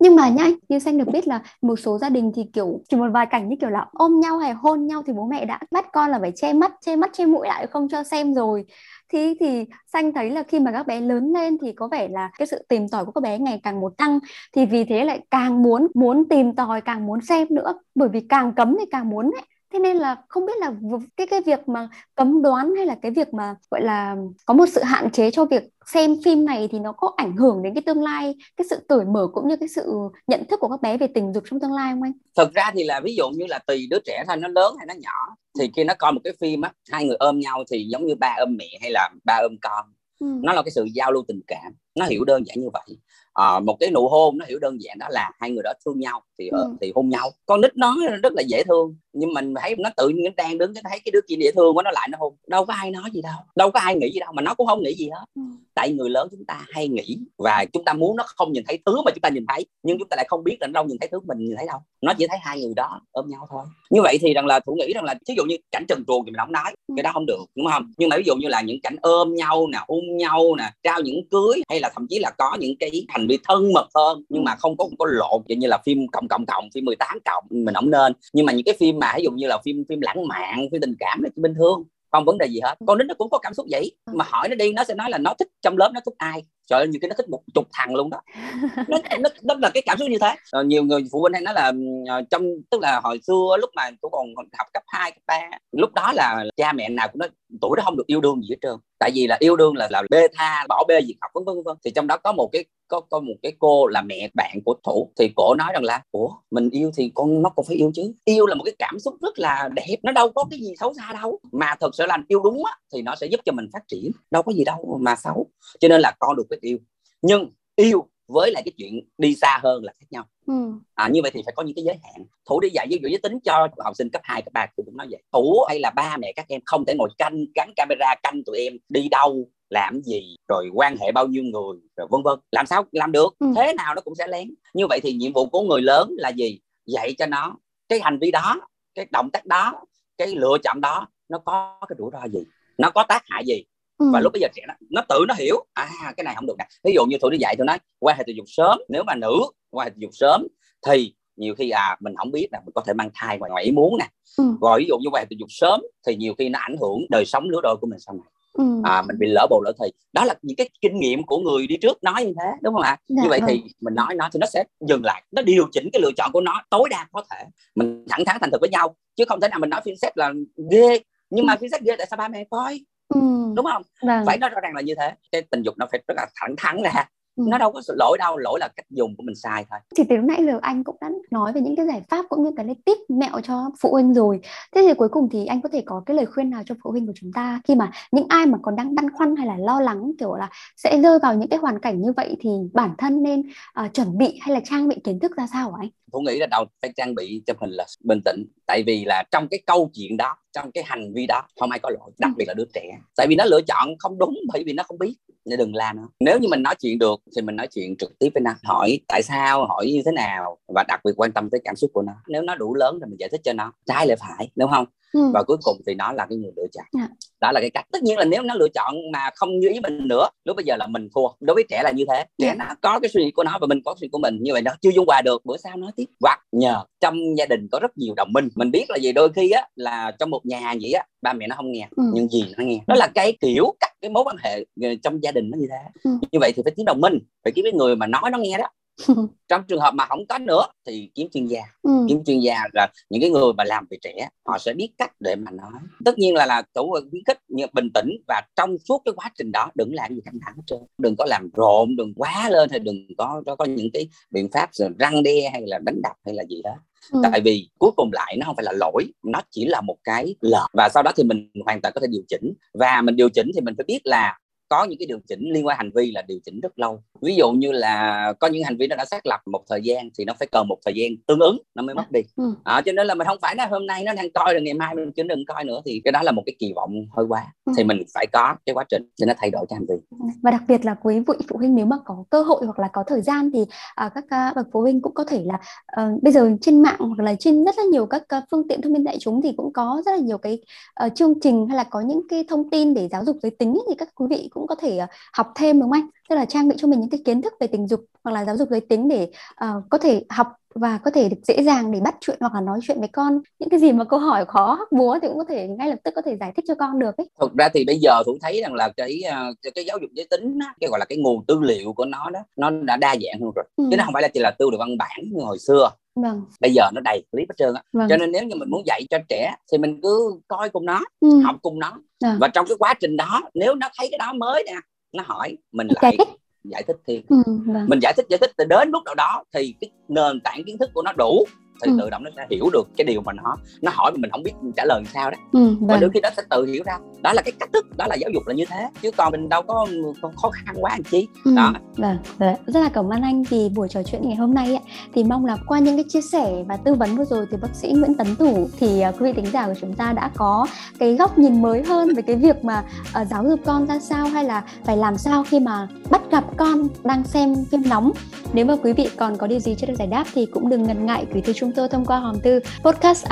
Nhưng 0.00 0.16
mà 0.16 0.28
nhá, 0.28 0.50
như 0.68 0.78
xanh 0.78 0.98
được 0.98 1.08
biết 1.12 1.28
là 1.28 1.42
một 1.62 1.76
số 1.76 1.98
gia 1.98 2.08
đình 2.08 2.32
thì 2.34 2.42
kiểu 2.52 2.80
chỉ 2.88 2.96
một 2.96 3.06
vài 3.12 3.26
cảnh 3.30 3.48
như 3.48 3.56
kiểu 3.60 3.70
là 3.70 3.86
ôm 3.92 4.20
nhau 4.20 4.38
hay 4.38 4.52
hôn 4.52 4.86
nhau 4.86 5.02
thì 5.06 5.12
bố 5.12 5.26
mẹ 5.26 5.44
đã 5.44 5.60
bắt 5.70 5.86
con 5.92 6.10
là 6.10 6.18
phải 6.20 6.32
che 6.36 6.52
mắt, 6.52 6.72
che 6.86 6.96
mắt, 6.96 7.10
che 7.12 7.26
mũi 7.26 7.46
lại 7.46 7.66
không 7.66 7.88
cho 7.88 8.02
xem 8.02 8.34
rồi. 8.34 8.64
Thì 9.08 9.34
thì 9.40 9.64
xanh 9.86 10.12
thấy 10.12 10.30
là 10.30 10.42
khi 10.42 10.60
mà 10.60 10.72
các 10.72 10.86
bé 10.86 11.00
lớn 11.00 11.32
lên 11.34 11.58
thì 11.62 11.72
có 11.72 11.88
vẻ 11.88 12.08
là 12.08 12.30
cái 12.38 12.46
sự 12.46 12.64
tìm 12.68 12.88
tòi 12.88 13.04
của 13.04 13.12
các 13.12 13.20
bé 13.20 13.38
ngày 13.38 13.60
càng 13.62 13.80
một 13.80 13.92
tăng 13.98 14.18
thì 14.52 14.66
vì 14.66 14.84
thế 14.84 15.04
lại 15.04 15.20
càng 15.30 15.62
muốn 15.62 15.86
muốn 15.94 16.28
tìm 16.28 16.54
tòi, 16.56 16.80
càng 16.80 17.06
muốn 17.06 17.20
xem 17.20 17.48
nữa 17.50 17.74
bởi 17.94 18.08
vì 18.08 18.20
càng 18.28 18.52
cấm 18.54 18.76
thì 18.80 18.84
càng 18.90 19.10
muốn 19.10 19.30
ấy. 19.30 19.42
Thế 19.72 19.78
nên 19.78 19.96
là 19.96 20.16
không 20.28 20.46
biết 20.46 20.52
là 20.60 20.72
cái 21.16 21.26
cái 21.26 21.40
việc 21.40 21.68
mà 21.68 21.88
cấm 22.14 22.42
đoán 22.42 22.74
hay 22.76 22.86
là 22.86 22.96
cái 23.02 23.10
việc 23.10 23.34
mà 23.34 23.54
gọi 23.70 23.82
là 23.82 24.16
có 24.46 24.54
một 24.54 24.66
sự 24.68 24.82
hạn 24.82 25.10
chế 25.10 25.30
cho 25.30 25.44
việc 25.44 25.62
xem 25.86 26.14
phim 26.24 26.44
này 26.44 26.68
thì 26.72 26.78
nó 26.78 26.92
có 26.92 27.12
ảnh 27.16 27.36
hưởng 27.36 27.62
đến 27.62 27.74
cái 27.74 27.82
tương 27.82 28.02
lai, 28.02 28.34
cái 28.56 28.66
sự 28.70 28.84
cởi 28.88 29.04
mở 29.04 29.28
cũng 29.32 29.48
như 29.48 29.56
cái 29.56 29.68
sự 29.68 29.92
nhận 30.26 30.44
thức 30.44 30.60
của 30.60 30.68
các 30.68 30.82
bé 30.82 30.96
về 30.96 31.06
tình 31.14 31.32
dục 31.34 31.44
trong 31.50 31.60
tương 31.60 31.72
lai 31.72 31.92
không 31.92 32.02
anh? 32.02 32.12
thực 32.36 32.54
ra 32.54 32.70
thì 32.74 32.84
là 32.84 33.00
ví 33.04 33.14
dụ 33.16 33.30
như 33.30 33.46
là 33.48 33.58
tùy 33.58 33.86
đứa 33.90 33.98
trẻ 34.04 34.24
thôi 34.26 34.36
nó 34.36 34.48
lớn 34.48 34.74
hay 34.78 34.86
nó 34.86 34.94
nhỏ 34.94 35.36
thì 35.58 35.70
khi 35.76 35.84
nó 35.84 35.94
coi 35.98 36.12
một 36.12 36.20
cái 36.24 36.32
phim 36.40 36.60
á 36.60 36.72
hai 36.90 37.04
người 37.04 37.16
ôm 37.18 37.38
nhau 37.38 37.64
thì 37.70 37.84
giống 37.92 38.06
như 38.06 38.14
ba 38.14 38.34
ôm 38.38 38.56
mẹ 38.58 38.68
hay 38.80 38.90
là 38.90 39.10
ba 39.24 39.38
ôm 39.42 39.56
con 39.62 39.86
Ừ. 40.20 40.26
nó 40.42 40.52
là 40.52 40.62
cái 40.62 40.70
sự 40.70 40.84
giao 40.94 41.12
lưu 41.12 41.24
tình 41.28 41.40
cảm 41.46 41.72
nó 41.94 42.06
hiểu 42.06 42.24
đơn 42.24 42.46
giản 42.46 42.60
như 42.60 42.68
vậy 42.72 42.98
à, 43.32 43.60
một 43.60 43.76
cái 43.80 43.90
nụ 43.90 44.08
hôn 44.08 44.38
nó 44.38 44.44
hiểu 44.48 44.58
đơn 44.58 44.76
giản 44.80 44.98
đó 44.98 45.06
là 45.10 45.30
hai 45.40 45.50
người 45.50 45.62
đó 45.62 45.72
thương 45.84 45.98
nhau 46.00 46.22
thì 46.38 46.48
Ừ. 46.48 46.76
thì 46.80 46.92
hôn 46.94 47.08
nhau. 47.08 47.30
Con 47.46 47.60
nít 47.60 47.76
nó 47.76 47.96
rất 48.22 48.32
là 48.32 48.42
dễ 48.42 48.62
thương 48.64 48.96
nhưng 49.12 49.32
mình 49.34 49.54
thấy 49.62 49.74
nó 49.78 49.90
tự 49.96 50.08
nhiên 50.08 50.24
nó 50.24 50.30
đang 50.36 50.58
đứng 50.58 50.74
cái 50.74 50.82
thấy 50.90 51.00
cái 51.04 51.12
đứa 51.12 51.20
kia 51.28 51.34
dễ 51.38 51.50
thương 51.56 51.76
quá 51.76 51.82
nó 51.82 51.90
lại 51.90 52.08
nó 52.12 52.18
hôn. 52.20 52.34
Đâu 52.46 52.64
có 52.64 52.72
ai 52.74 52.90
nói 52.90 53.10
gì 53.12 53.22
đâu 53.22 53.36
đâu 53.56 53.70
có 53.70 53.80
ai 53.80 53.94
nghĩ 53.96 54.10
gì 54.12 54.20
đâu 54.20 54.32
mà 54.32 54.42
nó 54.42 54.54
cũng 54.54 54.66
không 54.66 54.82
nghĩ 54.82 54.94
gì 54.94 55.08
hết. 55.08 55.24
Ừ. 55.34 55.42
tại 55.74 55.92
người 55.92 56.10
lớn 56.10 56.28
chúng 56.30 56.44
ta 56.44 56.66
hay 56.68 56.88
nghĩ 56.88 57.18
và 57.38 57.64
chúng 57.72 57.84
ta 57.84 57.92
muốn 57.92 58.16
nó 58.16 58.24
không 58.26 58.52
nhìn 58.52 58.64
thấy 58.68 58.78
thứ 58.86 59.02
mà 59.04 59.10
chúng 59.10 59.20
ta 59.20 59.28
nhìn 59.28 59.44
thấy 59.48 59.66
nhưng 59.82 59.98
chúng 59.98 60.08
ta 60.08 60.14
lại 60.16 60.26
không 60.28 60.44
biết 60.44 60.56
là 60.60 60.66
nó 60.66 60.72
đâu 60.72 60.84
nhìn 60.84 60.98
thấy 61.00 61.08
thứ 61.12 61.20
mình 61.20 61.38
nhìn 61.38 61.56
thấy 61.56 61.66
đâu. 61.66 61.78
Nó 62.02 62.12
chỉ 62.18 62.26
thấy 62.26 62.38
hai 62.42 62.60
người 62.60 62.72
đó 62.76 63.00
ôm 63.12 63.28
nhau 63.28 63.46
thôi. 63.50 63.62
Như 63.90 64.02
vậy 64.02 64.18
thì 64.20 64.34
rằng 64.34 64.46
là 64.46 64.60
thủ 64.60 64.74
nghĩ 64.74 64.92
rằng 64.94 65.04
là 65.04 65.14
ví 65.28 65.34
dụ 65.36 65.44
như 65.44 65.56
cảnh 65.70 65.84
trần 65.88 66.04
truồng 66.06 66.24
thì 66.24 66.30
mình 66.30 66.38
không 66.40 66.52
nói 66.52 66.74
cái 66.96 67.02
đó 67.02 67.10
không 67.14 67.26
được 67.26 67.44
đúng 67.56 67.66
không? 67.72 67.92
Nhưng 67.98 68.08
mà 68.08 68.16
ví 68.16 68.22
dụ 68.26 68.34
như 68.36 68.48
là 68.48 68.60
những 68.60 68.80
cảnh 68.82 68.96
ôm 69.02 69.34
nhau 69.34 69.66
nè 69.72 69.78
hôn 69.88 70.16
nhau 70.16 70.54
nè 70.58 70.64
trao 70.82 71.00
những 71.00 71.28
cưới 71.30 71.62
hay 71.68 71.80
là 71.80 71.90
thậm 71.94 72.06
chí 72.10 72.18
là 72.18 72.30
có 72.38 72.56
những 72.60 72.76
cái 72.80 73.04
hành 73.08 73.26
vi 73.28 73.38
thân 73.48 73.72
mật 73.72 73.88
hơn 73.94 74.22
nhưng 74.28 74.44
mà 74.44 74.54
không 74.58 74.76
có 74.76 74.84
không 74.84 74.96
có 74.98 75.06
lộ 75.06 75.42
như 75.48 75.66
là 75.66 75.78
phim 75.86 75.98
cộng 76.12 76.27
cộng 76.28 76.46
cộng 76.46 76.68
phim 76.74 76.84
18 76.84 77.18
cộng 77.24 77.44
mình 77.50 77.74
không 77.74 77.90
nên. 77.90 78.12
Nhưng 78.32 78.46
mà 78.46 78.52
những 78.52 78.64
cái 78.64 78.74
phim 78.80 78.98
mà 78.98 79.14
ví 79.16 79.22
dụ 79.24 79.30
như 79.30 79.46
là 79.46 79.58
phim 79.64 79.84
phim 79.88 80.00
lãng 80.00 80.28
mạn 80.28 80.68
phim 80.72 80.80
tình 80.80 80.94
cảm 80.98 81.22
là 81.22 81.30
bình 81.36 81.54
thường 81.54 81.84
không 82.12 82.24
vấn 82.24 82.38
đề 82.38 82.46
gì 82.46 82.60
hết. 82.60 82.74
Con 82.86 82.98
nít 82.98 83.06
nó 83.06 83.14
cũng 83.14 83.30
có 83.30 83.38
cảm 83.38 83.54
xúc 83.54 83.66
vậy 83.70 83.96
mà 84.12 84.24
hỏi 84.28 84.48
nó 84.48 84.54
đi 84.54 84.72
nó 84.72 84.84
sẽ 84.84 84.94
nói 84.94 85.10
là 85.10 85.18
nó 85.18 85.34
thích 85.38 85.48
trong 85.62 85.78
lớp 85.78 85.90
nó 85.94 86.00
thích 86.06 86.14
ai? 86.18 86.42
Trời 86.66 86.78
ơi 86.78 86.88
nhiều 86.88 86.98
khi 87.02 87.08
nó 87.08 87.14
thích 87.18 87.28
một 87.28 87.42
chục 87.54 87.68
thằng 87.72 87.94
luôn 87.94 88.10
đó. 88.10 88.20
Nó, 88.88 88.98
nó, 89.20 89.28
nó 89.42 89.54
là 89.54 89.70
cái 89.70 89.82
cảm 89.86 89.98
xúc 89.98 90.08
như 90.10 90.18
thế. 90.20 90.34
Rồi 90.52 90.64
nhiều 90.64 90.82
người 90.82 91.04
phụ 91.12 91.20
huynh 91.20 91.32
hay 91.32 91.42
nói 91.42 91.54
là 91.54 91.72
uh, 92.18 92.30
trong 92.30 92.42
tức 92.70 92.80
là 92.80 93.00
hồi 93.04 93.20
xưa 93.26 93.56
lúc 93.60 93.70
mà 93.76 93.90
tôi 94.02 94.10
còn 94.12 94.26
học 94.58 94.66
cấp 94.72 94.82
2, 94.86 95.12
cấp 95.12 95.22
3 95.26 95.40
lúc 95.72 95.94
đó 95.94 96.12
là 96.12 96.44
cha 96.56 96.72
mẹ 96.72 96.88
nào 96.88 97.08
cũng 97.08 97.18
nói 97.18 97.28
tuổi 97.60 97.76
đó 97.76 97.82
không 97.84 97.96
được 97.96 98.06
yêu 98.06 98.20
đương 98.20 98.42
gì 98.42 98.48
hết 98.50 98.56
trơn. 98.62 98.76
Tại 98.98 99.10
vì 99.14 99.26
là 99.26 99.36
yêu 99.40 99.56
đương 99.56 99.76
là 99.76 99.88
là 99.90 100.02
bê 100.10 100.26
tha 100.34 100.66
bỏ 100.68 100.84
bê 100.88 101.00
việc 101.00 101.16
học 101.20 101.30
vân 101.34 101.44
vân 101.44 101.64
vân. 101.64 101.76
Thì 101.84 101.90
trong 101.90 102.06
đó 102.06 102.16
có 102.16 102.32
một 102.32 102.48
cái 102.52 102.64
có 102.88 103.00
có 103.00 103.20
một 103.20 103.34
cái 103.42 103.52
cô 103.58 103.86
là 103.86 104.02
mẹ 104.02 104.30
bạn 104.34 104.58
của 104.64 104.74
thủ 104.84 105.12
thì 105.18 105.32
cổ 105.36 105.54
nói 105.58 105.70
rằng 105.72 105.84
là 105.84 106.02
ủa 106.10 106.30
mình 106.50 106.70
yêu 106.70 106.90
thì 106.96 107.10
con 107.14 107.42
nó 107.42 107.50
cũng 107.50 107.64
phải 107.64 107.76
yêu 107.76 107.90
chứ. 107.94 108.12
Yêu 108.24 108.46
là 108.46 108.54
một 108.54 108.64
cái 108.64 108.74
cảm 108.78 108.98
xúc 108.98 109.14
rất 109.22 109.38
là 109.38 109.68
đẹp 109.74 109.96
nó 110.02 110.12
đâu 110.12 110.30
có 110.32 110.44
cái 110.50 110.60
gì 110.60 110.74
xấu 110.80 110.94
xa 110.94 111.12
đâu. 111.12 111.38
Mà 111.52 111.74
thật 111.80 111.94
sự 111.94 112.06
là 112.06 112.18
yêu 112.28 112.40
đúng 112.42 112.64
á 112.64 112.76
thì 112.92 113.02
nó 113.02 113.14
sẽ 113.14 113.26
giúp 113.26 113.40
cho 113.44 113.52
mình 113.52 113.66
phát 113.72 113.88
triển 113.88 114.10
đâu 114.30 114.42
có 114.42 114.52
gì 114.52 114.64
đâu 114.64 114.98
mà 115.00 115.16
xấu. 115.16 115.46
Cho 115.80 115.88
nên 115.88 116.00
là 116.00 116.12
con 116.18 116.36
được 116.36 116.46
biết 116.50 116.60
yêu. 116.60 116.78
Nhưng 117.22 117.50
yêu 117.76 118.08
với 118.28 118.52
lại 118.52 118.62
cái 118.64 118.72
chuyện 118.76 119.08
đi 119.18 119.34
xa 119.34 119.60
hơn 119.62 119.84
là 119.84 119.92
khác 120.00 120.06
nhau. 120.10 120.24
Ừ. 120.46 120.54
à, 120.94 121.08
như 121.08 121.22
vậy 121.22 121.30
thì 121.34 121.42
phải 121.44 121.54
có 121.56 121.62
những 121.62 121.74
cái 121.74 121.84
giới 121.84 121.98
hạn. 122.02 122.26
Thủ 122.48 122.60
đi 122.60 122.68
dạy 122.72 122.86
ví 122.90 122.98
dụ 123.02 123.08
giới 123.08 123.18
tính 123.18 123.38
cho 123.44 123.68
học 123.78 123.96
sinh 123.96 124.10
cấp 124.10 124.22
2, 124.24 124.42
cấp 124.42 124.52
3 124.52 124.66
cũng 124.76 124.96
nói 124.96 125.06
vậy. 125.10 125.22
Thủ 125.32 125.64
hay 125.68 125.78
là 125.80 125.90
ba 125.96 126.16
mẹ 126.16 126.32
các 126.36 126.46
em 126.48 126.60
không 126.64 126.84
thể 126.84 126.94
ngồi 126.94 127.08
canh 127.18 127.44
gắn 127.54 127.72
camera 127.76 128.14
canh 128.22 128.44
tụi 128.44 128.58
em 128.58 128.76
đi 128.88 129.08
đâu 129.08 129.48
làm 129.70 130.00
gì 130.02 130.36
rồi 130.48 130.70
quan 130.74 130.96
hệ 130.96 131.12
bao 131.12 131.26
nhiêu 131.26 131.42
người 131.42 131.80
rồi 131.96 132.06
vân 132.10 132.22
vân. 132.22 132.38
Làm 132.52 132.66
sao 132.66 132.84
làm 132.92 133.12
được? 133.12 133.34
Ừ. 133.38 133.46
thế 133.56 133.74
nào 133.74 133.94
nó 133.94 134.00
cũng 134.00 134.14
sẽ 134.14 134.26
lén. 134.26 134.54
Như 134.74 134.86
vậy 134.86 135.00
thì 135.02 135.12
nhiệm 135.12 135.32
vụ 135.32 135.46
của 135.46 135.62
người 135.62 135.82
lớn 135.82 136.14
là 136.18 136.28
gì? 136.28 136.60
Dạy 136.86 137.14
cho 137.18 137.26
nó 137.26 137.56
cái 137.88 138.00
hành 138.00 138.18
vi 138.18 138.30
đó 138.30 138.60
cái 138.94 139.06
động 139.10 139.30
tác 139.30 139.46
đó 139.46 139.74
cái 140.18 140.28
lựa 140.28 140.56
chọn 140.64 140.80
đó 140.80 141.08
nó 141.28 141.38
có 141.38 141.78
cái 141.88 141.96
rủi 141.98 142.10
ro 142.12 142.28
gì? 142.32 142.40
Nó 142.78 142.90
có 142.90 143.04
tác 143.08 143.22
hại 143.26 143.44
gì? 143.46 143.64
Ừ. 143.98 144.06
và 144.12 144.20
lúc 144.20 144.32
bây 144.32 144.40
giờ 144.40 144.48
trẻ 144.54 144.62
nó, 144.68 144.74
nó 144.90 145.02
tự 145.08 145.24
nó 145.28 145.34
hiểu 145.34 145.66
à 145.74 145.88
cái 146.16 146.24
này 146.24 146.34
không 146.34 146.46
được 146.46 146.54
nè. 146.58 146.64
Ví 146.84 146.92
dụ 146.94 147.04
như 147.04 147.16
tôi 147.20 147.30
đi 147.30 147.38
dạy 147.40 147.54
tôi 147.58 147.66
nói 147.66 147.78
quan 147.98 148.16
hệ 148.16 148.22
tình 148.26 148.36
dục 148.36 148.46
sớm 148.48 148.78
nếu 148.88 149.02
mà 149.06 149.14
nữ 149.14 149.40
quan 149.70 149.86
hệ 149.86 149.90
tình 149.90 150.00
dục 150.00 150.10
sớm 150.12 150.46
thì 150.86 151.14
nhiều 151.36 151.54
khi 151.54 151.70
à 151.70 151.96
mình 152.00 152.14
không 152.16 152.30
biết 152.30 152.48
là 152.52 152.60
mình 152.66 152.72
có 152.74 152.82
thể 152.86 152.92
mang 152.92 153.10
thai 153.14 153.38
ngoài 153.38 153.50
ngoài 153.50 153.64
ý 153.64 153.70
muốn 153.70 153.98
nè. 153.98 154.08
Ừ. 154.38 154.44
rồi 154.60 154.80
ví 154.80 154.86
dụ 154.88 154.98
như 154.98 155.08
quan 155.12 155.22
hệ 155.22 155.26
tình 155.30 155.40
dục 155.40 155.48
sớm 155.50 155.80
thì 156.06 156.16
nhiều 156.16 156.34
khi 156.38 156.48
nó 156.48 156.58
ảnh 156.58 156.76
hưởng 156.80 157.06
đời 157.10 157.24
sống 157.24 157.48
lứa 157.50 157.60
đôi 157.62 157.76
của 157.80 157.86
mình 157.86 157.98
sau 157.98 158.14
này 158.14 158.32
Ừ. 158.58 158.64
à 158.84 159.02
mình 159.02 159.18
bị 159.18 159.26
lỡ 159.28 159.46
bầu 159.50 159.62
lỡ 159.62 159.72
thì 159.80 159.90
đó 160.12 160.24
là 160.24 160.34
những 160.42 160.56
cái 160.56 160.68
kinh 160.80 161.00
nghiệm 161.00 161.26
của 161.26 161.38
người 161.38 161.66
đi 161.66 161.76
trước 161.76 162.02
nói 162.02 162.24
như 162.24 162.32
thế 162.40 162.50
đúng 162.62 162.74
không 162.74 162.82
ạ? 162.82 162.96
Dạ, 163.08 163.22
như 163.22 163.28
vậy 163.28 163.40
vâng. 163.40 163.50
thì 163.50 163.62
mình 163.80 163.94
nói 163.94 164.14
nó 164.14 164.28
thì 164.32 164.38
nó 164.40 164.46
sẽ 164.46 164.64
dừng 164.80 165.04
lại. 165.04 165.22
Nó 165.30 165.42
điều 165.42 165.66
chỉnh 165.72 165.88
cái 165.92 166.02
lựa 166.02 166.10
chọn 166.16 166.32
của 166.32 166.40
nó 166.40 166.62
tối 166.70 166.88
đa 166.90 167.06
có 167.12 167.22
thể. 167.30 167.44
Mình 167.74 168.04
thẳng 168.08 168.24
thắn 168.24 168.36
thành 168.40 168.50
thực 168.50 168.60
với 168.60 168.70
nhau. 168.70 168.96
Chứ 169.16 169.24
không 169.28 169.40
thể 169.40 169.48
nào 169.48 169.58
mình 169.58 169.70
nói 169.70 169.80
phim 169.84 169.96
xét 169.96 170.18
là 170.18 170.32
ghê. 170.70 171.00
Nhưng 171.30 171.46
mà 171.46 171.56
phim 171.56 171.70
xét 171.70 171.82
ghê 171.82 171.96
tại 171.98 172.06
sao 172.10 172.16
ba 172.16 172.28
mẹ 172.28 172.44
coi? 172.50 172.80
Ừ. 173.08 173.20
đúng 173.54 173.66
không? 173.72 173.82
Vâng. 174.02 174.26
phải 174.26 174.38
nói 174.38 174.50
rõ 174.50 174.60
ràng 174.62 174.74
là 174.74 174.80
như 174.80 174.94
thế. 174.94 175.12
Cái 175.32 175.42
tình 175.42 175.62
dục 175.62 175.74
nó 175.78 175.86
phải 175.90 176.00
rất 176.08 176.14
là 176.16 176.26
thẳng 176.40 176.54
thắn 176.58 176.82
ra 176.82 177.08
Ừ. 177.38 177.44
nó 177.48 177.58
đâu 177.58 177.72
có 177.72 177.80
lỗi 177.96 178.18
đâu 178.18 178.36
lỗi 178.38 178.58
là 178.60 178.68
cách 178.76 178.86
dùng 178.90 179.16
của 179.16 179.22
mình 179.22 179.34
sai 179.34 179.64
thôi 179.70 179.78
Thì 179.96 180.04
từ 180.08 180.16
lúc 180.16 180.24
nãy 180.24 180.44
giờ 180.46 180.58
anh 180.62 180.84
cũng 180.84 180.96
đã 181.00 181.10
nói 181.30 181.52
về 181.52 181.60
những 181.60 181.76
cái 181.76 181.86
giải 181.86 182.02
pháp 182.10 182.24
cũng 182.28 182.44
như 182.44 182.50
cái 182.56 182.66
tip 182.84 182.98
mẹo 183.08 183.40
cho 183.42 183.70
phụ 183.80 183.90
huynh 183.92 184.14
rồi. 184.14 184.40
Thế 184.74 184.82
thì 184.88 184.94
cuối 184.94 185.08
cùng 185.08 185.28
thì 185.32 185.46
anh 185.46 185.60
có 185.62 185.68
thể 185.72 185.82
có 185.86 186.02
cái 186.06 186.16
lời 186.16 186.26
khuyên 186.26 186.50
nào 186.50 186.62
cho 186.66 186.74
phụ 186.84 186.90
huynh 186.90 187.06
của 187.06 187.12
chúng 187.16 187.32
ta 187.32 187.60
khi 187.64 187.74
mà 187.74 187.90
những 188.12 188.26
ai 188.28 188.46
mà 188.46 188.58
còn 188.62 188.76
đang 188.76 188.94
băn 188.94 189.10
khoăn 189.10 189.36
hay 189.36 189.46
là 189.46 189.56
lo 189.56 189.80
lắng 189.80 190.12
kiểu 190.18 190.34
là 190.34 190.50
sẽ 190.76 191.00
rơi 191.02 191.18
vào 191.18 191.34
những 191.34 191.48
cái 191.48 191.58
hoàn 191.58 191.78
cảnh 191.80 192.00
như 192.00 192.12
vậy 192.16 192.36
thì 192.40 192.50
bản 192.74 192.90
thân 192.98 193.22
nên 193.22 193.42
à, 193.72 193.88
chuẩn 193.94 194.18
bị 194.18 194.38
hay 194.40 194.54
là 194.54 194.60
trang 194.64 194.88
bị 194.88 194.96
kiến 195.04 195.18
thức 195.20 195.36
ra 195.36 195.46
sao 195.52 195.72
hả 195.72 195.78
anh? 195.80 195.88
Thủ 196.12 196.20
nghĩ 196.20 196.38
là 196.38 196.46
đầu 196.50 196.64
phải 196.82 196.92
trang 196.96 197.14
bị 197.14 197.42
cho 197.46 197.54
mình 197.60 197.70
là 197.70 197.86
bình 198.04 198.20
tĩnh. 198.24 198.44
Tại 198.66 198.82
vì 198.86 199.04
là 199.04 199.24
trong 199.30 199.48
cái 199.48 199.60
câu 199.66 199.90
chuyện 199.94 200.16
đó, 200.16 200.36
trong 200.52 200.72
cái 200.72 200.84
hành 200.86 201.12
vi 201.14 201.26
đó, 201.26 201.42
không 201.60 201.70
ai 201.70 201.78
có 201.82 201.90
lỗi, 201.90 202.10
đặc 202.18 202.30
biệt 202.36 202.44
là 202.48 202.54
đứa 202.54 202.64
trẻ. 202.74 202.98
Tại 203.16 203.26
vì 203.26 203.36
nó 203.36 203.44
lựa 203.44 203.60
chọn 203.60 203.98
không 203.98 204.18
đúng, 204.18 204.38
bởi 204.52 204.62
vì 204.66 204.72
nó 204.72 204.82
không 204.82 204.98
biết, 204.98 205.14
nên 205.44 205.58
đừng 205.58 205.74
la 205.74 205.92
nó 205.92 206.02
nếu 206.20 206.38
như 206.38 206.48
mình 206.48 206.62
nói 206.62 206.74
chuyện 206.78 206.98
được, 206.98 207.20
thì 207.36 207.42
mình 207.42 207.56
nói 207.56 207.66
chuyện 207.66 207.96
trực 207.96 208.18
tiếp 208.18 208.28
với 208.34 208.40
nó. 208.40 208.50
Hỏi 208.64 209.00
tại 209.08 209.22
sao, 209.22 209.66
hỏi 209.66 209.86
như 209.86 210.02
thế 210.06 210.12
nào, 210.12 210.58
và 210.74 210.84
đặc 210.88 211.00
biệt 211.04 211.12
quan 211.16 211.32
tâm 211.32 211.50
tới 211.50 211.60
cảm 211.64 211.76
xúc 211.76 211.90
của 211.94 212.02
nó. 212.02 212.12
Nếu 212.28 212.42
nó 212.42 212.54
đủ 212.54 212.74
lớn 212.74 212.98
thì 213.00 213.10
mình 213.10 213.20
giải 213.20 213.28
thích 213.32 213.40
cho 213.44 213.52
nó. 213.52 213.72
Trái 213.86 214.06
lại 214.06 214.16
phải, 214.20 214.50
đúng 214.56 214.70
không? 214.70 214.86
Ừ. 215.12 215.20
và 215.34 215.42
cuối 215.42 215.56
cùng 215.62 215.76
thì 215.86 215.94
nó 215.94 216.12
là 216.12 216.26
cái 216.30 216.38
người 216.38 216.50
lựa 216.56 216.66
chọn. 216.72 216.84
Dạ. 216.92 217.08
đó 217.40 217.52
là 217.52 217.60
cái 217.60 217.70
cách. 217.70 217.84
Tất 217.92 218.02
nhiên 218.02 218.18
là 218.18 218.24
nếu 218.24 218.42
nó 218.42 218.54
lựa 218.54 218.68
chọn 218.74 218.94
mà 219.12 219.30
không 219.34 219.58
như 219.58 219.68
ý 219.68 219.80
mình 219.80 220.08
nữa 220.08 220.28
lúc 220.44 220.56
bây 220.56 220.64
giờ 220.64 220.76
là 220.76 220.86
mình 220.86 221.08
thua. 221.14 221.28
Đối 221.40 221.54
với 221.54 221.64
trẻ 221.68 221.80
là 221.84 221.90
như 221.90 222.04
thế. 222.08 222.24
Trẻ 222.38 222.46
Dạ. 222.46 222.54
nó 222.54 222.64
có 222.82 223.00
cái 223.00 223.08
suy 223.14 223.24
nghĩ 223.24 223.30
của 223.30 223.44
nó 223.44 223.58
và 223.60 223.66
mình 223.66 223.80
có 223.84 223.94
suy 224.00 224.04
nghĩ 224.04 224.08
của 224.12 224.18
mình. 224.18 224.38
Như 224.40 224.52
vậy 224.52 224.62
nó 224.62 224.70
chưa 224.80 224.90
dung 224.90 225.06
hòa 225.06 225.22
được. 225.24 225.42
Bữa 225.44 225.56
sau 225.56 225.76
nói 225.76 225.90
tiếp. 225.96 226.04
Hoặc 226.20 226.40
nhờ 226.52 226.84
trong 227.00 227.38
gia 227.38 227.46
đình 227.46 227.68
có 227.72 227.78
rất 227.82 227.90
nhiều 227.98 228.14
đồng 228.16 228.32
minh. 228.32 228.48
Mình 228.54 228.70
biết 228.70 228.84
là 228.88 228.96
gì 228.96 229.12
đôi 229.12 229.28
khi 229.32 229.50
á 229.50 229.68
là 229.76 230.12
trong 230.18 230.30
một 230.30 230.40
nhà 230.46 230.74
vậy 230.82 230.92
á 230.92 231.04
ba 231.22 231.32
mẹ 231.32 231.46
nó 231.46 231.56
không 231.56 231.72
nghe 231.72 231.88
Ừ. 231.96 232.02
nhưng 232.14 232.28
gì 232.28 232.44
nó 232.58 232.64
nghe. 232.64 232.78
Đó 232.86 232.94
là 232.94 233.06
cái 233.14 233.36
kiểu 233.40 233.74
cách 233.80 233.90
cái 234.00 234.10
mối 234.10 234.24
quan 234.26 234.36
hệ 234.44 234.64
ờ, 234.82 234.88
trong 235.02 235.22
gia 235.22 235.32
đình 235.32 235.50
nó 235.50 235.58
như 235.58 235.66
thế. 235.70 236.00
Ừ. 236.04 236.10
như 236.32 236.38
vậy 236.40 236.52
thì 236.56 236.62
phải 236.64 236.72
kiếm 236.76 236.84
đồng 236.86 237.00
minh 237.00 237.18
phải 237.44 237.52
kiếm 237.52 237.62
cái 237.62 237.72
người 237.72 237.96
mà 237.96 238.06
nói 238.06 238.22
nó 238.32 238.38
nghe 238.38 238.58
đó 238.58 238.64
trong 239.48 239.62
trường 239.68 239.80
hợp 239.80 239.94
mà 239.94 240.06
không 240.06 240.26
có 240.28 240.38
nữa 240.38 240.62
thì 240.86 241.10
kiếm 241.14 241.28
chuyên 241.32 241.46
gia. 241.46 241.60
Ừ. 241.82 241.90
kiếm 242.08 242.24
chuyên 242.24 242.40
gia 242.40 242.62
là 242.72 242.88
những 243.10 243.20
cái 243.20 243.30
người 243.30 243.52
mà 243.56 243.64
làm 243.64 243.86
về 243.90 243.98
trẻ 244.02 244.28
họ 244.46 244.58
sẽ 244.58 244.74
biết 244.74 244.90
cách 244.98 245.12
để 245.20 245.36
mà 245.36 245.50
nói. 245.50 245.72
Tất 246.04 246.18
nhiên 246.18 246.34
là 246.34 246.46
là 246.46 246.62
chủ 246.74 246.96
khuyến 247.10 247.22
khích 247.26 247.38
bình 247.72 247.88
tĩnh 247.94 248.16
và 248.28 248.42
trong 248.56 248.76
suốt 248.88 249.02
cái 249.04 249.14
quá 249.16 249.30
trình 249.38 249.52
đó 249.52 249.70
đừng 249.74 249.94
làm 249.94 250.14
gì 250.14 250.20
căng 250.24 250.38
thẳng 250.46 250.54
hết 250.56 250.62
trơn. 250.66 250.78
Đừng 250.98 251.16
có 251.18 251.24
làm 251.28 251.50
rộn 251.54 251.96
đừng 251.96 252.14
quá 252.16 252.50
lên 252.50 252.70
hay 252.70 252.78
đừng 252.78 253.06
có 253.18 253.42
có, 253.46 253.56
có 253.56 253.64
những 253.64 253.88
cái 253.92 254.08
biện 254.30 254.48
pháp 254.52 254.70
răng 254.98 255.22
đe 255.22 255.50
hay 255.52 255.62
là 255.66 255.78
đánh 255.78 256.02
đập 256.02 256.16
hay 256.24 256.34
là 256.34 256.44
gì 256.48 256.62
đó. 256.62 256.74
Ừ. 257.12 257.20
tại 257.32 257.40
vì 257.40 257.68
cuối 257.78 257.90
cùng 257.96 258.10
lại 258.12 258.36
nó 258.38 258.46
không 258.46 258.56
phải 258.56 258.64
là 258.64 258.72
lỗi 258.72 259.04
nó 259.22 259.42
chỉ 259.50 259.64
là 259.64 259.80
một 259.80 259.96
cái 260.04 260.34
lợn 260.40 260.70
và 260.72 260.88
sau 260.94 261.02
đó 261.02 261.12
thì 261.16 261.24
mình 261.24 261.50
hoàn 261.64 261.80
toàn 261.80 261.94
có 261.94 262.00
thể 262.00 262.06
điều 262.10 262.22
chỉnh. 262.28 262.52
Và 262.74 263.02
mình 263.02 263.16
điều 263.16 263.28
chỉnh 263.28 263.50
thì 263.54 263.60
mình 263.60 263.74
phải 263.76 263.84
biết 263.84 264.00
là 264.04 264.38
có 264.68 264.84
những 264.84 264.98
cái 264.98 265.06
điều 265.06 265.18
chỉnh 265.28 265.40
liên 265.52 265.66
quan 265.66 265.76
hành 265.76 265.90
vi 265.94 266.12
là 266.12 266.22
điều 266.22 266.38
chỉnh 266.44 266.60
rất 266.60 266.78
lâu 266.78 267.02
ví 267.20 267.34
dụ 267.34 267.50
như 267.50 267.72
là 267.72 268.32
có 268.40 268.46
những 268.46 268.64
hành 268.64 268.76
vi 268.76 268.86
nó 268.86 268.96
đã 268.96 269.04
xác 269.04 269.26
lập 269.26 269.40
một 269.46 269.62
thời 269.68 269.80
gian 269.82 270.10
thì 270.18 270.24
nó 270.24 270.34
phải 270.38 270.48
cần 270.52 270.68
một 270.68 270.78
thời 270.84 270.94
gian 270.94 271.10
tương 271.26 271.40
ứng 271.40 271.58
nó 271.74 271.82
mới 271.82 271.94
mất 271.94 272.12
đi 272.12 272.20
ừ. 272.36 272.54
à, 272.64 272.82
cho 272.84 272.92
nên 272.92 273.06
là 273.06 273.14
mình 273.14 273.26
không 273.26 273.38
phải 273.42 273.56
là 273.56 273.66
hôm 273.66 273.86
nay 273.86 274.04
nó 274.04 274.12
đang 274.14 274.30
coi 274.30 274.52
rồi 274.54 274.62
ngày 274.62 274.74
mai 274.74 274.94
mình 274.94 275.12
chứ 275.12 275.22
đừng 275.22 275.44
coi 275.46 275.64
nữa 275.64 275.80
thì 275.84 276.00
cái 276.04 276.12
đó 276.12 276.22
là 276.22 276.32
một 276.32 276.42
cái 276.46 276.54
kỳ 276.58 276.72
vọng 276.76 277.06
hơi 277.16 277.26
quá 277.28 277.46
ừ. 277.64 277.72
thì 277.76 277.84
mình 277.84 278.02
phải 278.14 278.26
có 278.32 278.56
cái 278.66 278.74
quá 278.74 278.84
trình 278.88 279.02
để 279.20 279.26
nó 279.26 279.34
thay 279.38 279.50
đổi 279.50 279.66
cái 279.68 279.76
hành 279.76 279.86
vi 279.88 279.94
ừ. 280.10 280.26
và 280.42 280.50
đặc 280.50 280.62
biệt 280.68 280.84
là 280.84 280.94
quý 281.02 281.18
vị 281.18 281.34
phụ 281.48 281.56
huynh 281.56 281.74
nếu 281.74 281.86
mà 281.86 281.96
có 282.04 282.24
cơ 282.30 282.42
hội 282.42 282.64
hoặc 282.64 282.78
là 282.78 282.88
có 282.92 283.04
thời 283.06 283.20
gian 283.20 283.50
thì 283.50 283.64
à, 283.94 284.10
các 284.14 284.24
uh, 284.24 284.56
bậc 284.56 284.66
phụ 284.72 284.80
huynh 284.80 285.00
cũng 285.00 285.14
có 285.14 285.24
thể 285.24 285.44
là 285.44 285.58
uh, 286.02 286.22
bây 286.22 286.32
giờ 286.32 286.50
trên 286.60 286.82
mạng 286.82 286.98
hoặc 286.98 287.24
là 287.24 287.34
trên 287.34 287.64
rất 287.64 287.78
là 287.78 287.84
nhiều 287.84 288.06
các 288.06 288.22
uh, 288.38 288.44
phương 288.50 288.68
tiện 288.68 288.82
thông 288.82 288.94
tin 288.94 289.04
đại 289.04 289.16
chúng 289.20 289.42
thì 289.42 289.52
cũng 289.56 289.72
có 289.72 290.02
rất 290.06 290.12
là 290.12 290.18
nhiều 290.18 290.38
cái 290.38 290.58
uh, 291.06 291.14
chương 291.14 291.40
trình 291.40 291.66
hay 291.68 291.76
là 291.76 291.84
có 291.84 292.00
những 292.00 292.22
cái 292.28 292.44
thông 292.48 292.70
tin 292.70 292.94
để 292.94 293.08
giáo 293.08 293.24
dục 293.24 293.36
giới 293.42 293.50
tính 293.50 293.78
thì 293.88 293.94
các 293.98 294.08
quý 294.14 294.26
vị 294.30 294.48
cũng 294.50 294.57
có 294.66 294.74
thể 294.74 295.00
uh, 295.04 295.10
học 295.32 295.52
thêm 295.54 295.80
đúng 295.80 295.90
không 295.90 296.00
anh 296.00 296.08
tức 296.28 296.36
là 296.36 296.44
trang 296.44 296.68
bị 296.68 296.76
cho 296.78 296.88
mình 296.88 297.00
những 297.00 297.10
cái 297.10 297.20
kiến 297.24 297.42
thức 297.42 297.52
về 297.60 297.66
tình 297.66 297.88
dục 297.88 298.00
hoặc 298.24 298.32
là 298.32 298.44
giáo 298.44 298.56
dục 298.56 298.68
giới 298.70 298.80
tính 298.80 299.08
để 299.08 299.30
uh, 299.64 299.84
có 299.90 299.98
thể 299.98 300.24
học 300.28 300.48
và 300.74 300.98
có 301.04 301.10
thể 301.10 301.28
được 301.28 301.36
dễ 301.42 301.62
dàng 301.62 301.92
để 301.92 302.00
bắt 302.00 302.16
chuyện 302.20 302.36
hoặc 302.40 302.54
là 302.54 302.60
nói 302.60 302.78
chuyện 302.82 302.98
với 302.98 303.08
con 303.08 303.40
những 303.58 303.68
cái 303.68 303.80
gì 303.80 303.92
mà 303.92 304.04
câu 304.04 304.18
hỏi 304.18 304.44
khó 304.44 304.74
hóc 304.74 304.92
búa 304.92 305.18
thì 305.22 305.28
cũng 305.28 305.38
có 305.38 305.44
thể 305.48 305.68
ngay 305.68 305.88
lập 305.88 305.98
tức 306.04 306.14
có 306.16 306.22
thể 306.22 306.36
giải 306.40 306.52
thích 306.56 306.64
cho 306.68 306.74
con 306.74 306.98
được 306.98 307.16
ấy. 307.16 307.28
Thực 307.40 307.54
ra 307.54 307.68
thì 307.74 307.84
bây 307.84 307.98
giờ 307.98 308.22
thủ 308.26 308.38
thấy 308.40 308.60
rằng 308.60 308.74
là 308.74 308.88
cái 308.96 309.22
uh, 309.50 309.56
cái 309.74 309.84
giáo 309.84 309.98
dục 310.00 310.10
giới 310.14 310.26
tính 310.30 310.58
á, 310.60 310.74
cái 310.80 310.90
gọi 310.90 310.98
là 310.98 311.04
cái 311.04 311.18
nguồn 311.18 311.44
tư 311.44 311.60
liệu 311.62 311.92
của 311.92 312.04
nó 312.04 312.30
đó 312.30 312.40
nó 312.56 312.70
đã 312.70 312.96
đa 312.96 313.16
dạng 313.22 313.40
hơn 313.40 313.50
rồi. 313.54 313.64
Ừ. 313.76 313.84
Chứ 313.90 313.96
nó 313.96 314.04
không 314.04 314.14
phải 314.14 314.22
là 314.22 314.28
chỉ 314.28 314.40
là 314.40 314.50
tư 314.58 314.70
liệu 314.70 314.78
văn 314.78 314.98
bản 314.98 315.20
như 315.32 315.44
hồi 315.44 315.58
xưa. 315.58 315.90
Vâng. 316.22 316.44
Bây 316.60 316.72
giờ 316.72 316.82
nó 316.94 317.00
đầy 317.00 317.24
clip 317.32 317.48
hết 317.48 317.54
trơn 317.56 317.74
á. 317.74 317.82
Vâng. 317.92 318.08
Cho 318.08 318.16
nên 318.16 318.32
nếu 318.32 318.44
như 318.44 318.54
mình 318.56 318.70
muốn 318.70 318.82
dạy 318.86 319.02
cho 319.10 319.18
trẻ 319.28 319.54
thì 319.72 319.78
mình 319.78 320.00
cứ 320.02 320.40
coi 320.48 320.68
cùng 320.68 320.84
nó, 320.84 321.00
ừ. 321.20 321.40
học 321.44 321.56
cùng 321.62 321.78
nó. 321.78 321.92
À. 322.24 322.36
Và 322.40 322.48
trong 322.48 322.66
cái 322.68 322.76
quá 322.78 322.94
trình 323.00 323.16
đó 323.16 323.42
nếu 323.54 323.74
nó 323.74 323.88
thấy 323.98 324.08
cái 324.10 324.18
đó 324.18 324.32
mới 324.32 324.64
nè 324.66 324.74
nó 325.12 325.22
hỏi 325.26 325.56
mình 325.72 325.88
lại 326.02 326.16
giải 326.64 326.82
thích 326.82 326.96
thêm 327.06 327.22
ừ, 327.28 327.36
vâng. 327.46 327.86
mình 327.88 327.98
giải 328.02 328.12
thích 328.16 328.26
giải 328.28 328.38
thích 328.38 328.50
đến 328.68 328.90
lúc 328.92 329.02
nào 329.04 329.14
đó 329.14 329.44
thì 329.54 329.74
cái 329.80 329.90
nền 330.08 330.40
tảng 330.40 330.64
kiến 330.64 330.78
thức 330.78 330.90
của 330.94 331.02
nó 331.02 331.12
đủ 331.18 331.44
thì 331.84 331.92
ừ. 331.92 331.96
tự 332.00 332.10
động 332.10 332.24
nó 332.24 332.30
sẽ 332.36 332.46
hiểu 332.50 332.70
được 332.72 332.88
cái 332.96 333.04
điều 333.04 333.20
mà 333.20 333.32
nó 333.32 333.56
nó 333.82 333.92
hỏi 333.94 334.12
mà 334.12 334.18
mình 334.20 334.30
không 334.30 334.42
biết 334.42 334.52
trả 334.76 334.84
lời 334.84 335.02
sao 335.14 335.30
đấy 335.30 335.40
ừ, 335.52 335.64
vâng. 335.64 335.86
và 335.86 335.96
đôi 335.96 336.10
khi 336.14 336.20
nó 336.20 336.28
sẽ 336.36 336.42
tự 336.50 336.64
hiểu 336.64 336.82
ra. 336.86 336.98
Đó 337.22 337.32
là 337.32 337.42
cái 337.42 337.52
cách 337.60 337.68
thức 337.72 337.96
đó 337.96 338.06
là 338.08 338.14
giáo 338.14 338.30
dục 338.34 338.42
là 338.46 338.54
như 338.54 338.64
thế. 338.68 338.88
Chứ 339.02 339.10
còn 339.16 339.32
mình 339.32 339.48
đâu 339.48 339.62
có, 339.62 339.86
có 340.22 340.30
khó 340.36 340.50
khăn 340.50 340.76
quá 340.80 340.90
anh 340.90 341.02
chí 341.02 341.28
ừ, 341.44 341.54
đó. 341.56 341.72
vâng, 341.96 342.18
vâng 342.38 342.54
rất 342.66 342.80
là 342.80 342.88
cảm 342.88 343.12
ơn 343.12 343.22
anh 343.22 343.42
vì 343.42 343.68
buổi 343.68 343.88
trò 343.88 344.02
chuyện 344.02 344.22
ngày 344.24 344.36
hôm 344.36 344.54
nay 344.54 344.66
ấy, 344.66 344.82
thì 345.14 345.24
mong 345.24 345.46
là 345.46 345.56
qua 345.66 345.78
những 345.78 345.96
cái 345.96 346.04
chia 346.08 346.20
sẻ 346.20 346.64
và 346.68 346.76
tư 346.76 346.94
vấn 346.94 347.16
vừa 347.16 347.24
rồi 347.24 347.46
từ 347.50 347.56
bác 347.56 347.74
sĩ 347.74 347.92
Nguyễn 347.92 348.14
Tấn 348.14 348.36
Thủ 348.36 348.68
thì 348.78 349.02
uh, 349.08 349.14
quý 349.20 349.32
vị 349.32 349.42
thính 349.42 349.52
giả 349.52 349.66
của 349.66 349.74
chúng 349.80 349.94
ta 349.94 350.12
đã 350.12 350.30
có 350.36 350.66
cái 350.98 351.14
góc 351.14 351.38
nhìn 351.38 351.62
mới 351.62 351.82
hơn 351.82 352.14
về 352.14 352.22
cái 352.22 352.36
việc 352.36 352.64
mà 352.64 352.84
uh, 353.22 353.28
giáo 353.28 353.44
dục 353.48 353.60
con 353.64 353.86
ra 353.86 353.98
sao 353.98 354.28
hay 354.28 354.44
là 354.44 354.64
phải 354.84 354.96
làm 354.96 355.18
sao 355.18 355.44
khi 355.44 355.60
mà 355.60 355.88
bắt 356.10 356.22
gặp 356.30 356.44
con 356.56 356.88
đang 357.04 357.24
xem 357.24 357.54
phim 357.70 357.82
nóng. 357.88 358.12
Nếu 358.52 358.64
mà 358.64 358.76
quý 358.82 358.92
vị 358.92 359.08
còn 359.16 359.36
có 359.36 359.46
điều 359.46 359.58
gì 359.58 359.74
chưa 359.74 359.86
được 359.86 359.94
giải 359.98 360.08
đáp 360.08 360.24
thì 360.34 360.46
cũng 360.46 360.68
đừng 360.68 360.82
ngần 360.82 361.06
ngại 361.06 361.26
gửi 361.32 361.42
thư 361.42 361.52
chúng 361.68 361.74
tôi 361.74 361.88
thông 361.88 362.04
qua 362.04 362.18
hòm 362.18 362.40
thư 362.40 362.60
podcast 362.82 363.26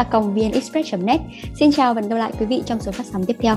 net 0.99 1.21
Xin 1.59 1.73
chào 1.73 1.95
và 1.95 2.01
hẹn 2.01 2.11
gặp 2.11 2.17
lại 2.17 2.33
quý 2.41 2.47
vị 2.47 2.63
trong 2.67 2.81
số 2.81 2.93
phát 2.93 3.07
sóng 3.13 3.25
tiếp 3.25 3.37
theo. 3.41 3.57